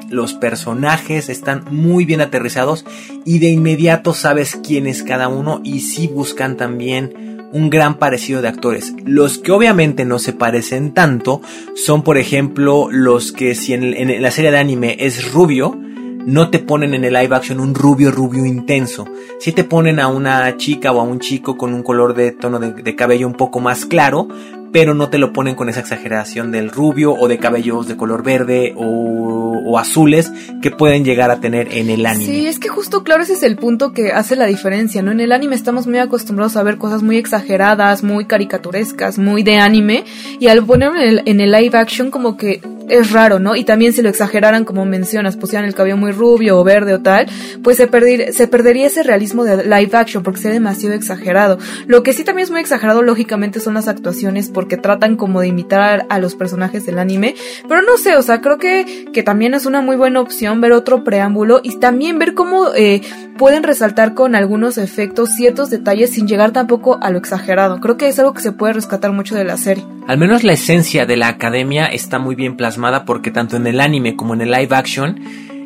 los 0.09 0.34
personajes 0.34 1.28
están 1.28 1.65
muy 1.72 2.05
bien 2.05 2.22
aterrizados 2.22 2.86
y 3.26 3.39
de 3.39 3.49
inmediato 3.49 4.13
sabes 4.13 4.57
quién 4.65 4.88
es 4.88 5.03
cada 5.03 5.28
uno 5.28 5.59
y 5.65 5.82
sí 5.82 6.07
buscan 6.07 6.55
también 6.55 7.38
un 7.51 7.69
gran 7.69 7.97
parecido 7.97 8.41
de 8.41 8.47
actores. 8.47 8.93
Los 9.05 9.37
que 9.37 9.51
obviamente 9.51 10.05
no 10.05 10.19
se 10.19 10.33
parecen 10.33 10.93
tanto 10.93 11.41
son, 11.75 12.03
por 12.03 12.17
ejemplo, 12.17 12.89
los 12.91 13.31
que 13.31 13.55
si 13.55 13.73
en, 13.73 14.21
la 14.21 14.31
serie 14.31 14.51
de 14.51 14.57
anime 14.57 14.97
es 14.99 15.31
rubio, 15.31 15.77
no 16.25 16.49
te 16.49 16.59
ponen 16.59 16.93
en 16.93 17.05
el 17.05 17.13
live 17.13 17.35
action 17.35 17.59
un 17.59 17.73
rubio 17.73 18.11
rubio 18.11 18.45
intenso. 18.45 19.07
Si 19.39 19.51
te 19.51 19.63
ponen 19.63 19.99
a 19.99 20.07
una 20.07 20.57
chica 20.57 20.91
o 20.91 20.99
a 20.99 21.03
un 21.03 21.19
chico 21.19 21.57
con 21.57 21.73
un 21.73 21.81
color 21.81 22.13
de 22.13 22.31
tono 22.31 22.59
de 22.59 22.95
cabello 22.95 23.25
un 23.25 23.33
poco 23.33 23.59
más 23.59 23.85
claro, 23.85 24.27
pero 24.71 24.93
no 24.93 25.09
te 25.09 25.17
lo 25.17 25.33
ponen 25.33 25.55
con 25.55 25.69
esa 25.69 25.79
exageración 25.79 26.51
del 26.51 26.69
rubio 26.69 27.13
o 27.13 27.27
de 27.27 27.39
cabellos 27.39 27.87
de 27.87 27.97
color 27.97 28.23
verde 28.23 28.73
o, 28.75 29.38
azules 29.78 30.32
que 30.61 30.72
pueden 30.72 31.03
llegar 31.05 31.30
a 31.32 31.39
tener 31.39 31.74
en 31.74 31.89
el 31.89 32.05
anime. 32.05 32.26
Sí, 32.26 32.47
es 32.47 32.59
que 32.59 32.70
justo 32.70 33.03
claro 33.03 33.24
ese 33.24 33.34
es 33.34 33.43
el 33.43 33.55
punto 33.57 33.91
que 33.91 34.11
hace 34.11 34.36
la 34.36 34.45
diferencia, 34.45 35.01
¿no? 35.01 35.11
En 35.11 35.20
el 35.20 35.32
anime 35.32 35.55
estamos 35.55 35.86
muy 35.86 35.99
acostumbrados 35.99 36.55
a 36.55 36.63
ver 36.63 36.78
cosas 36.78 37.03
muy 37.03 37.17
exageradas, 37.17 38.03
muy 38.03 38.26
caricaturescas, 38.26 39.17
muy 39.17 39.43
de 39.43 39.57
anime 39.57 40.05
y 40.39 40.47
al 40.47 40.65
ponerlo 40.65 40.99
en 40.99 41.07
el, 41.07 41.22
en 41.26 41.41
el 41.41 41.51
live 41.51 41.78
action 41.78 42.09
como 42.11 42.38
que 42.38 42.61
es 42.89 43.11
raro, 43.11 43.39
¿no? 43.39 43.55
Y 43.55 43.63
también 43.63 43.93
si 43.93 44.01
lo 44.01 44.09
exageraran, 44.09 44.65
como 44.65 44.85
mencionas, 44.85 45.37
pusieran 45.37 45.67
el 45.67 45.75
cabello 45.75 45.97
muy 45.97 46.11
rubio 46.11 46.59
o 46.59 46.63
verde 46.63 46.93
o 46.93 47.01
tal, 47.01 47.27
pues 47.63 47.77
se, 47.77 47.89
se 48.33 48.47
perdería 48.47 48.87
ese 48.87 49.03
realismo 49.03 49.43
de 49.43 49.63
live 49.63 49.91
action 49.93 50.23
porque 50.23 50.41
sea 50.41 50.51
demasiado 50.51 50.95
exagerado. 50.95 51.57
Lo 51.87 52.03
que 52.03 52.13
sí 52.13 52.23
también 52.23 52.45
es 52.45 52.51
muy 52.51 52.59
exagerado, 52.59 53.01
lógicamente, 53.01 53.59
son 53.59 53.73
las 53.75 53.87
actuaciones 53.87 54.49
porque 54.49 54.77
tratan 54.77 55.15
como 55.15 55.41
de 55.41 55.47
imitar 55.47 56.05
a 56.09 56.19
los 56.19 56.35
personajes 56.35 56.85
del 56.85 56.99
anime, 56.99 57.35
pero 57.67 57.81
no 57.81 57.97
sé, 57.97 58.15
o 58.15 58.21
sea, 58.21 58.41
creo 58.41 58.57
que, 58.57 59.07
que 59.13 59.23
también 59.23 59.53
es 59.53 59.65
una 59.65 59.81
muy 59.81 59.95
buena 59.95 60.21
opción 60.21 60.61
ver 60.61 60.71
otro 60.71 61.03
preámbulo 61.03 61.61
y 61.63 61.77
también 61.77 62.19
ver 62.19 62.33
cómo 62.33 62.73
eh, 62.75 63.01
pueden 63.37 63.63
resaltar 63.63 64.13
con 64.13 64.35
algunos 64.35 64.77
efectos 64.77 65.29
ciertos 65.35 65.69
detalles 65.69 66.11
sin 66.11 66.27
llegar 66.27 66.51
tampoco 66.51 66.99
a 67.01 67.09
lo 67.09 67.17
exagerado. 67.17 67.79
Creo 67.79 67.97
que 67.97 68.07
es 68.07 68.19
algo 68.19 68.33
que 68.33 68.41
se 68.41 68.51
puede 68.51 68.73
rescatar 68.73 69.11
mucho 69.11 69.35
de 69.35 69.45
la 69.45 69.57
serie. 69.57 69.85
Al 70.07 70.17
menos 70.17 70.43
la 70.43 70.53
esencia 70.53 71.05
de 71.05 71.17
la 71.17 71.27
academia 71.27 71.85
está 71.85 72.17
muy 72.17 72.35
bien 72.35 72.57
plasmada 72.57 72.78
porque 73.05 73.32
tanto 73.32 73.57
en 73.57 73.67
el 73.67 73.80
anime 73.80 74.15
como 74.15 74.34
en 74.34 74.41
el 74.41 74.51
live 74.51 74.75
action 74.75 75.19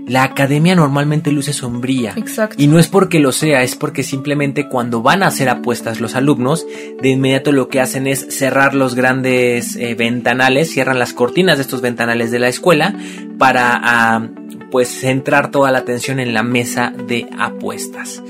la 0.07 0.24
academia 0.24 0.76
normalmente 0.76 1.32
luce 1.32 1.53
sombría. 1.53 2.14
Exacto. 2.18 2.61
Y 2.61 2.68
no 2.68 2.78
es 2.78 2.88
porque 2.88 3.20
lo 3.20 3.32
sea, 3.32 3.64
es 3.64 3.76
porque 3.76 4.03
simplemente 4.03 4.68
cuando 4.68 5.01
van 5.01 5.24
a 5.24 5.28
hacer 5.28 5.47
apuestas 5.47 6.01
los 6.01 6.16
alumnos, 6.16 6.66
de 7.01 7.09
inmediato 7.09 7.51
lo 7.51 7.70
que 7.70 7.80
hacen 7.80 8.07
es 8.07 8.28
cerrar 8.30 8.76
los 8.76 8.95
grandes 8.95 9.76
eh, 9.78 9.95
ventanales, 9.95 10.72
cierran 10.72 10.99
las 10.99 11.14
cortinas 11.14 11.57
de 11.57 11.61
estos 11.61 11.82
ventanales 11.82 12.32
de 12.32 12.39
la 12.39 12.49
escuela 12.49 12.95
para 13.38 13.80
ah, 13.82 14.28
pues 14.72 14.89
centrar 14.89 15.51
toda 15.51 15.72
la 15.72 15.80
atención 15.80 16.20
en 16.20 16.34
la 16.34 16.43
mesa 16.43 16.93
de 17.07 17.30
apuestas. 17.39 18.22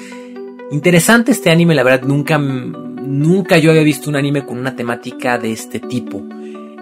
Interesante 0.72 1.32
este 1.32 1.50
anime, 1.50 1.76
la 1.76 1.84
verdad 1.84 2.08
nunca 2.08 2.38
nunca 2.38 3.58
yo 3.58 3.72
había 3.72 3.84
visto 3.84 4.10
un 4.10 4.16
anime 4.16 4.46
con 4.46 4.58
una 4.58 4.76
temática 4.76 5.38
de 5.38 5.52
este 5.52 5.80
tipo. 5.80 6.24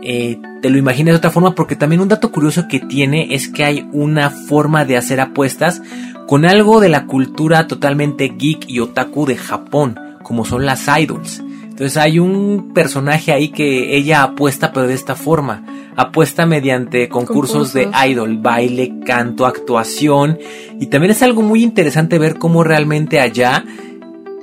Eh, 0.04 0.39
te 0.62 0.70
lo 0.70 0.78
imaginas 0.78 1.14
de 1.14 1.18
otra 1.18 1.32
forma 1.32 1.54
porque 1.54 1.76
también 1.76 2.02
un 2.02 2.08
dato 2.08 2.32
curioso 2.32 2.68
que 2.68 2.80
tiene 2.80 3.34
es 3.36 3.47
que 3.49 3.64
hay 3.64 3.88
una 3.91 4.30
forma 4.30 4.86
de 4.86 4.97
hacer 4.97 5.20
apuestas 5.20 5.82
con 6.28 6.45
algo 6.45 6.80
de 6.80 6.89
la 6.89 7.06
cultura 7.08 7.68
totalmente 7.68 8.34
geek 8.38 8.70
y 8.70 8.80
otaku 8.80 9.26
de 9.26 9.36
Japón, 9.36 9.99
como 10.24 10.45
son 10.45 10.66
las 10.66 10.88
idols. 10.88 11.43
Entonces 11.64 11.97
hay 11.97 12.20
un 12.20 12.74
personaje 12.74 13.32
ahí 13.32 13.49
que 13.49 13.95
ella 13.95 14.24
apuesta 14.24 14.72
pero 14.72 14.88
de 14.88 14.93
esta 14.93 15.16
forma. 15.16 15.66
Apuesta 15.95 16.45
mediante 16.45 17.10
concursos, 17.10 17.74
de 17.74 17.89
idol, 18.08 18.38
baile, 18.38 18.99
canto, 19.06 19.45
actuación. 19.45 20.38
Y 20.80 20.88
también 20.88 21.12
es 21.12 21.22
algo 21.22 21.41
muy 21.41 21.64
interesante 21.64 22.20
ver 22.20 22.38
cómo 22.38 22.64
realmente 22.64 23.20
allá 23.20 23.66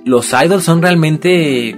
los 0.04 0.32
idols 0.32 0.64
son 0.64 0.82
realmente, 0.82 1.76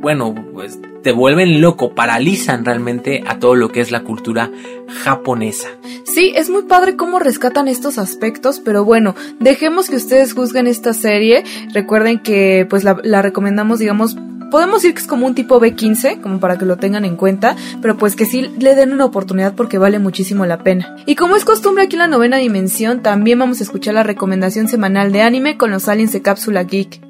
bueno, 0.00 0.34
pues 0.52 0.78
te 1.08 1.12
vuelven 1.12 1.62
loco, 1.62 1.94
paralizan 1.94 2.66
realmente 2.66 3.24
a 3.26 3.38
todo 3.38 3.54
lo 3.54 3.72
que 3.72 3.80
es 3.80 3.90
la 3.90 4.04
cultura 4.04 4.50
japonesa. 5.04 5.68
Sí, 6.04 6.34
es 6.36 6.50
muy 6.50 6.64
padre 6.64 6.96
cómo 6.96 7.18
rescatan 7.18 7.66
estos 7.66 7.96
aspectos, 7.96 8.60
pero 8.60 8.84
bueno, 8.84 9.14
dejemos 9.40 9.88
que 9.88 9.96
ustedes 9.96 10.34
juzguen 10.34 10.66
esta 10.66 10.92
serie. 10.92 11.44
Recuerden 11.72 12.18
que 12.18 12.66
pues 12.68 12.84
la, 12.84 12.98
la 13.02 13.22
recomendamos, 13.22 13.78
digamos, 13.78 14.18
podemos 14.50 14.82
decir 14.82 14.92
que 14.92 15.00
es 15.00 15.06
como 15.06 15.24
un 15.24 15.34
tipo 15.34 15.58
B15, 15.58 16.20
como 16.20 16.40
para 16.40 16.58
que 16.58 16.66
lo 16.66 16.76
tengan 16.76 17.06
en 17.06 17.16
cuenta, 17.16 17.56
pero 17.80 17.96
pues 17.96 18.14
que 18.14 18.26
sí 18.26 18.42
le 18.58 18.74
den 18.74 18.92
una 18.92 19.06
oportunidad 19.06 19.54
porque 19.54 19.78
vale 19.78 19.98
muchísimo 19.98 20.44
la 20.44 20.62
pena. 20.62 20.94
Y 21.06 21.14
como 21.14 21.36
es 21.36 21.46
costumbre 21.46 21.84
aquí 21.84 21.96
en 21.96 22.00
la 22.00 22.08
novena 22.08 22.36
dimensión, 22.36 23.00
también 23.00 23.38
vamos 23.38 23.60
a 23.60 23.62
escuchar 23.62 23.94
la 23.94 24.02
recomendación 24.02 24.68
semanal 24.68 25.10
de 25.10 25.22
anime 25.22 25.56
con 25.56 25.70
los 25.70 25.88
aliens 25.88 26.12
de 26.12 26.20
Cápsula 26.20 26.64
Geek. 26.64 27.00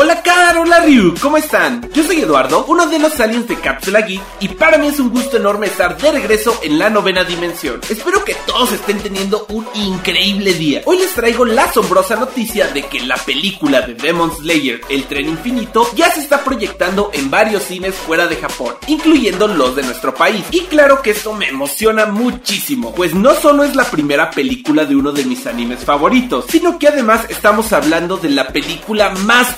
Hola 0.00 0.22
Caro, 0.22 0.62
hola 0.62 0.78
Ryu, 0.84 1.12
¿cómo 1.20 1.38
están? 1.38 1.90
Yo 1.92 2.04
soy 2.04 2.20
Eduardo, 2.20 2.64
uno 2.68 2.86
de 2.86 3.00
los 3.00 3.18
aliens 3.18 3.48
de 3.48 3.56
Cápsula 3.56 4.02
Geek 4.02 4.22
y 4.38 4.46
para 4.46 4.78
mí 4.78 4.86
es 4.86 5.00
un 5.00 5.10
gusto 5.10 5.38
enorme 5.38 5.66
estar 5.66 5.98
de 5.98 6.12
regreso 6.12 6.56
en 6.62 6.78
la 6.78 6.88
novena 6.88 7.24
dimensión. 7.24 7.80
Espero 7.90 8.24
que 8.24 8.36
todos 8.46 8.70
estén 8.70 9.00
teniendo 9.00 9.44
un 9.48 9.66
increíble 9.74 10.54
día. 10.54 10.82
Hoy 10.84 10.98
les 10.98 11.12
traigo 11.14 11.44
la 11.44 11.64
asombrosa 11.64 12.14
noticia 12.14 12.68
de 12.68 12.86
que 12.86 13.00
la 13.00 13.16
película 13.16 13.80
de 13.80 13.94
Demon 13.94 14.30
Slayer, 14.36 14.82
El 14.88 15.02
Tren 15.06 15.30
Infinito, 15.30 15.90
ya 15.96 16.08
se 16.12 16.20
está 16.20 16.44
proyectando 16.44 17.10
en 17.12 17.28
varios 17.28 17.64
cines 17.64 17.96
fuera 17.96 18.28
de 18.28 18.36
Japón, 18.36 18.76
incluyendo 18.86 19.48
los 19.48 19.74
de 19.74 19.82
nuestro 19.82 20.14
país. 20.14 20.44
Y 20.52 20.60
claro 20.66 21.02
que 21.02 21.10
esto 21.10 21.32
me 21.32 21.48
emociona 21.48 22.06
muchísimo, 22.06 22.94
pues 22.94 23.16
no 23.16 23.34
solo 23.34 23.64
es 23.64 23.74
la 23.74 23.90
primera 23.90 24.30
película 24.30 24.84
de 24.84 24.94
uno 24.94 25.10
de 25.10 25.24
mis 25.24 25.44
animes 25.48 25.84
favoritos, 25.84 26.44
sino 26.48 26.78
que 26.78 26.86
además 26.86 27.22
estamos 27.28 27.72
hablando 27.72 28.16
de 28.16 28.28
la 28.28 28.46
película 28.46 29.10
más 29.24 29.56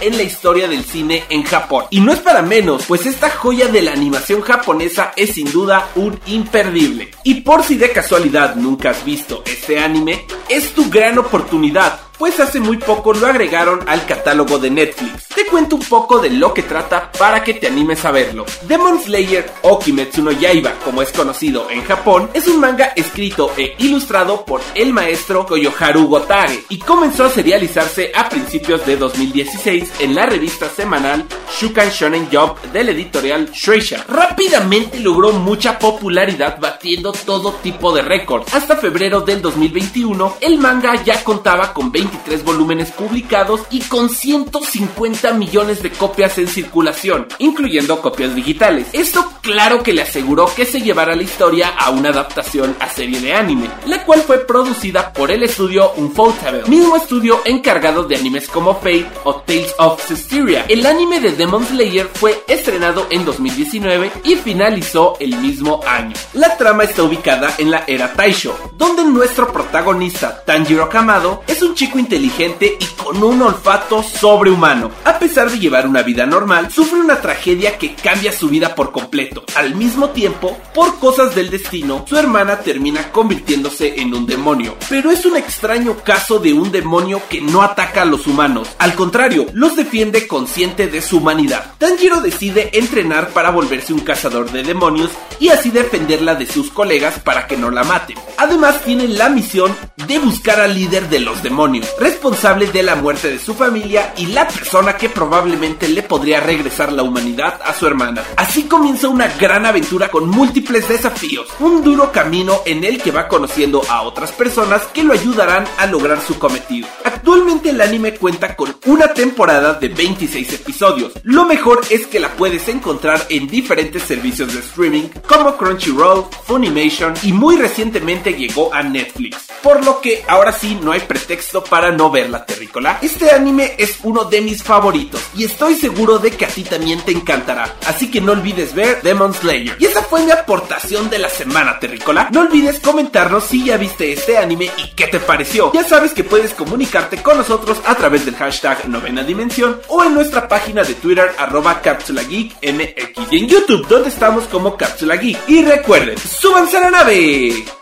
en 0.00 0.16
la 0.16 0.22
historia 0.22 0.68
del 0.68 0.84
cine 0.84 1.24
en 1.28 1.42
Japón. 1.44 1.84
Y 1.90 2.00
no 2.00 2.12
es 2.12 2.20
para 2.20 2.42
menos, 2.42 2.84
pues 2.86 3.06
esta 3.06 3.30
joya 3.30 3.68
de 3.68 3.82
la 3.82 3.92
animación 3.92 4.40
japonesa 4.40 5.12
es 5.16 5.34
sin 5.34 5.50
duda 5.50 5.88
un 5.94 6.18
imperdible. 6.26 7.10
Y 7.24 7.42
por 7.42 7.62
si 7.62 7.76
de 7.76 7.90
casualidad 7.90 8.56
nunca 8.56 8.90
has 8.90 9.04
visto 9.04 9.42
este 9.46 9.78
anime, 9.78 10.26
es 10.48 10.72
tu 10.72 10.90
gran 10.90 11.18
oportunidad 11.18 12.00
pues 12.22 12.38
hace 12.38 12.60
muy 12.60 12.76
poco 12.76 13.12
lo 13.12 13.26
agregaron 13.26 13.80
al 13.88 14.06
catálogo 14.06 14.60
de 14.60 14.70
Netflix. 14.70 15.26
Te 15.34 15.44
cuento 15.44 15.74
un 15.74 15.82
poco 15.82 16.20
de 16.20 16.30
lo 16.30 16.54
que 16.54 16.62
trata 16.62 17.10
para 17.10 17.42
que 17.42 17.54
te 17.54 17.66
animes 17.66 18.04
a 18.04 18.12
verlo. 18.12 18.46
Demon 18.68 19.02
Slayer 19.02 19.50
o 19.62 19.76
Kimetsu 19.80 20.22
no 20.22 20.30
Yaiba, 20.30 20.70
como 20.84 21.02
es 21.02 21.10
conocido 21.10 21.68
en 21.68 21.82
Japón, 21.82 22.30
es 22.32 22.46
un 22.46 22.60
manga 22.60 22.92
escrito 22.94 23.50
e 23.56 23.74
ilustrado 23.78 24.44
por 24.44 24.60
el 24.76 24.92
maestro 24.92 25.44
Koyoharu 25.46 26.06
Gotage 26.06 26.62
y 26.68 26.78
comenzó 26.78 27.24
a 27.24 27.30
serializarse 27.30 28.12
a 28.14 28.28
principios 28.28 28.86
de 28.86 28.96
2016 28.96 29.94
en 29.98 30.14
la 30.14 30.24
revista 30.24 30.68
semanal 30.68 31.26
Shukan 31.58 31.90
Shonen 31.90 32.28
Jump 32.30 32.56
del 32.72 32.90
editorial 32.90 33.50
Shueisha. 33.50 34.04
Rápidamente 34.08 35.00
logró 35.00 35.32
mucha 35.32 35.76
popularidad 35.76 36.60
batiendo 36.60 37.10
todo 37.10 37.54
tipo 37.54 37.92
de 37.92 38.02
récords. 38.02 38.54
Hasta 38.54 38.76
febrero 38.76 39.22
del 39.22 39.42
2021, 39.42 40.36
el 40.40 40.58
manga 40.58 41.02
ya 41.02 41.24
contaba 41.24 41.72
con 41.72 41.90
20 41.90 42.11
23 42.12 42.44
volúmenes 42.44 42.90
publicados 42.90 43.62
y 43.70 43.80
con 43.80 44.10
150 44.10 45.32
millones 45.32 45.82
de 45.82 45.90
copias 45.90 46.36
en 46.38 46.46
circulación, 46.46 47.26
incluyendo 47.38 48.00
copias 48.02 48.34
digitales. 48.34 48.88
Esto 48.92 49.32
claro 49.40 49.82
que 49.82 49.92
le 49.92 50.02
aseguró 50.02 50.52
que 50.54 50.66
se 50.66 50.82
llevara 50.82 51.16
la 51.16 51.22
historia 51.22 51.68
a 51.68 51.90
una 51.90 52.10
adaptación 52.10 52.76
a 52.80 52.88
serie 52.88 53.20
de 53.20 53.32
anime, 53.32 53.70
la 53.86 54.04
cual 54.04 54.20
fue 54.20 54.46
producida 54.46 55.12
por 55.12 55.30
el 55.30 55.42
estudio 55.42 55.92
Ufotable, 55.96 56.64
mismo 56.68 56.96
estudio 56.96 57.40
encargado 57.44 58.04
de 58.04 58.16
animes 58.16 58.46
como 58.48 58.74
Fate 58.74 59.06
o 59.24 59.36
Tales 59.36 59.74
of 59.78 60.06
Systeria. 60.06 60.66
El 60.68 60.84
anime 60.84 61.20
de 61.20 61.32
Demon 61.32 61.64
Slayer 61.64 62.08
fue 62.12 62.42
estrenado 62.46 63.06
en 63.10 63.24
2019 63.24 64.12
y 64.24 64.36
finalizó 64.36 65.16
el 65.18 65.36
mismo 65.38 65.80
año. 65.86 66.14
La 66.34 66.56
trama 66.58 66.84
está 66.84 67.02
ubicada 67.02 67.54
en 67.58 67.70
la 67.70 67.84
era 67.86 68.12
Taisho, 68.12 68.72
donde 68.76 69.04
nuestro 69.04 69.50
protagonista 69.52 70.42
Tanjiro 70.44 70.88
Kamado 70.88 71.42
es 71.46 71.62
un 71.62 71.74
chico 71.74 71.91
inteligente 71.98 72.76
y 72.78 72.84
con 73.02 73.22
un 73.22 73.42
olfato 73.42 74.02
sobrehumano. 74.02 74.90
A 75.04 75.18
pesar 75.18 75.50
de 75.50 75.58
llevar 75.58 75.86
una 75.86 76.02
vida 76.02 76.26
normal, 76.26 76.70
sufre 76.70 77.00
una 77.00 77.20
tragedia 77.20 77.78
que 77.78 77.94
cambia 77.94 78.32
su 78.32 78.48
vida 78.48 78.74
por 78.74 78.92
completo. 78.92 79.44
Al 79.54 79.74
mismo 79.74 80.10
tiempo, 80.10 80.58
por 80.74 80.98
cosas 80.98 81.34
del 81.34 81.50
destino, 81.50 82.04
su 82.08 82.16
hermana 82.16 82.58
termina 82.60 83.10
convirtiéndose 83.10 84.00
en 84.00 84.14
un 84.14 84.26
demonio. 84.26 84.76
Pero 84.88 85.10
es 85.10 85.24
un 85.26 85.36
extraño 85.36 85.96
caso 86.04 86.38
de 86.38 86.52
un 86.52 86.70
demonio 86.70 87.22
que 87.28 87.40
no 87.40 87.62
ataca 87.62 88.02
a 88.02 88.06
los 88.06 88.26
humanos. 88.26 88.68
Al 88.78 88.94
contrario, 88.94 89.46
los 89.52 89.76
defiende 89.76 90.26
consciente 90.26 90.86
de 90.86 91.02
su 91.02 91.18
humanidad. 91.18 91.74
Tanjiro 91.78 92.20
decide 92.20 92.70
entrenar 92.72 93.30
para 93.30 93.50
volverse 93.50 93.92
un 93.92 94.00
cazador 94.00 94.50
de 94.50 94.62
demonios 94.62 95.10
y 95.38 95.48
así 95.48 95.70
defenderla 95.70 96.34
de 96.34 96.46
sus 96.46 96.70
colegas 96.70 97.18
para 97.18 97.46
que 97.46 97.56
no 97.56 97.70
la 97.70 97.84
maten. 97.84 98.16
Además 98.38 98.82
tiene 98.84 99.08
la 99.08 99.28
misión 99.28 99.74
de 100.06 100.18
buscar 100.18 100.60
al 100.60 100.74
líder 100.74 101.08
de 101.08 101.20
los 101.20 101.42
demonios, 101.42 101.81
responsable 101.98 102.66
de 102.66 102.82
la 102.82 102.96
muerte 102.96 103.30
de 103.30 103.38
su 103.38 103.54
familia 103.54 104.14
y 104.16 104.26
la 104.26 104.46
persona 104.48 104.96
que 104.96 105.08
probablemente 105.08 105.88
le 105.88 106.02
podría 106.02 106.40
regresar 106.40 106.92
la 106.92 107.02
humanidad 107.02 107.60
a 107.64 107.74
su 107.74 107.86
hermana. 107.86 108.22
Así 108.36 108.64
comienza 108.64 109.08
una 109.08 109.28
gran 109.28 109.66
aventura 109.66 110.08
con 110.08 110.28
múltiples 110.28 110.88
desafíos, 110.88 111.48
un 111.60 111.82
duro 111.82 112.12
camino 112.12 112.62
en 112.64 112.84
el 112.84 113.02
que 113.02 113.10
va 113.10 113.28
conociendo 113.28 113.82
a 113.88 114.02
otras 114.02 114.32
personas 114.32 114.82
que 114.92 115.02
lo 115.02 115.12
ayudarán 115.12 115.64
a 115.78 115.86
lograr 115.86 116.20
su 116.20 116.38
cometido. 116.38 116.88
Actualmente 117.04 117.70
el 117.70 117.80
anime 117.80 118.14
cuenta 118.14 118.56
con 118.56 118.76
una 118.86 119.08
temporada 119.14 119.74
de 119.74 119.88
26 119.88 120.52
episodios. 120.54 121.12
Lo 121.22 121.44
mejor 121.44 121.80
es 121.90 122.06
que 122.06 122.20
la 122.20 122.30
puedes 122.30 122.68
encontrar 122.68 123.26
en 123.28 123.46
diferentes 123.46 124.02
servicios 124.02 124.52
de 124.52 124.60
streaming 124.60 125.08
como 125.26 125.56
Crunchyroll, 125.56 126.26
Funimation 126.44 127.14
y 127.22 127.32
muy 127.32 127.56
recientemente 127.56 128.32
llegó 128.32 128.72
a 128.72 128.82
Netflix. 128.82 129.48
Por 129.62 129.84
lo 129.84 130.00
que 130.00 130.24
ahora 130.28 130.52
sí 130.52 130.78
no 130.82 130.92
hay 130.92 131.00
pretexto 131.00 131.62
para 131.72 131.90
no 131.90 132.10
verla, 132.10 132.44
te 132.44 132.52
terrícola? 132.52 132.98
Este 133.00 133.30
anime 133.30 133.76
es 133.78 134.00
uno 134.02 134.24
de 134.24 134.42
mis 134.42 134.62
favoritos 134.62 135.22
y 135.34 135.44
estoy 135.44 135.74
seguro 135.74 136.18
de 136.18 136.32
que 136.32 136.44
a 136.44 136.48
ti 136.48 136.64
también 136.64 137.00
te 137.00 137.12
encantará. 137.12 137.76
Así 137.86 138.10
que 138.10 138.20
no 138.20 138.32
olvides 138.32 138.74
ver 138.74 139.00
Demon 139.00 139.32
Slayer. 139.32 139.78
Y 139.78 139.86
esa 139.86 140.02
fue 140.02 140.22
mi 140.22 140.32
aportación 140.32 141.08
de 141.08 141.18
la 141.18 141.30
semana 141.30 141.78
terrícola. 141.78 142.28
No 142.30 142.42
olvides 142.42 142.78
comentarnos 142.78 143.44
si 143.44 143.64
ya 143.64 143.78
viste 143.78 144.12
este 144.12 144.36
anime 144.36 144.70
y 144.76 144.94
qué 144.94 145.06
te 145.06 145.18
pareció. 145.18 145.72
Ya 145.72 145.82
sabes 145.82 146.12
que 146.12 146.24
puedes 146.24 146.52
comunicarte 146.52 147.22
con 147.22 147.38
nosotros 147.38 147.80
a 147.86 147.94
través 147.94 148.26
del 148.26 148.36
hashtag 148.36 148.86
novena 148.90 149.22
dimensión 149.22 149.80
o 149.88 150.04
en 150.04 150.12
nuestra 150.12 150.46
página 150.48 150.84
de 150.84 150.92
Twitter 150.92 151.32
arroba 151.38 151.80
Cápsula 151.80 152.22
y 152.24 152.52
en 152.60 153.48
YouTube 153.48 153.88
donde 153.88 154.10
estamos 154.10 154.44
como 154.44 154.76
Cápsula 154.76 155.16
Geek. 155.16 155.38
Y 155.48 155.64
recuerden, 155.64 156.18
súbanse 156.18 156.76
a 156.76 156.80
la 156.80 156.90
nave. 156.90 157.81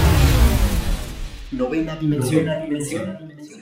Novena 1.61 1.95
dimensión. 1.95 3.60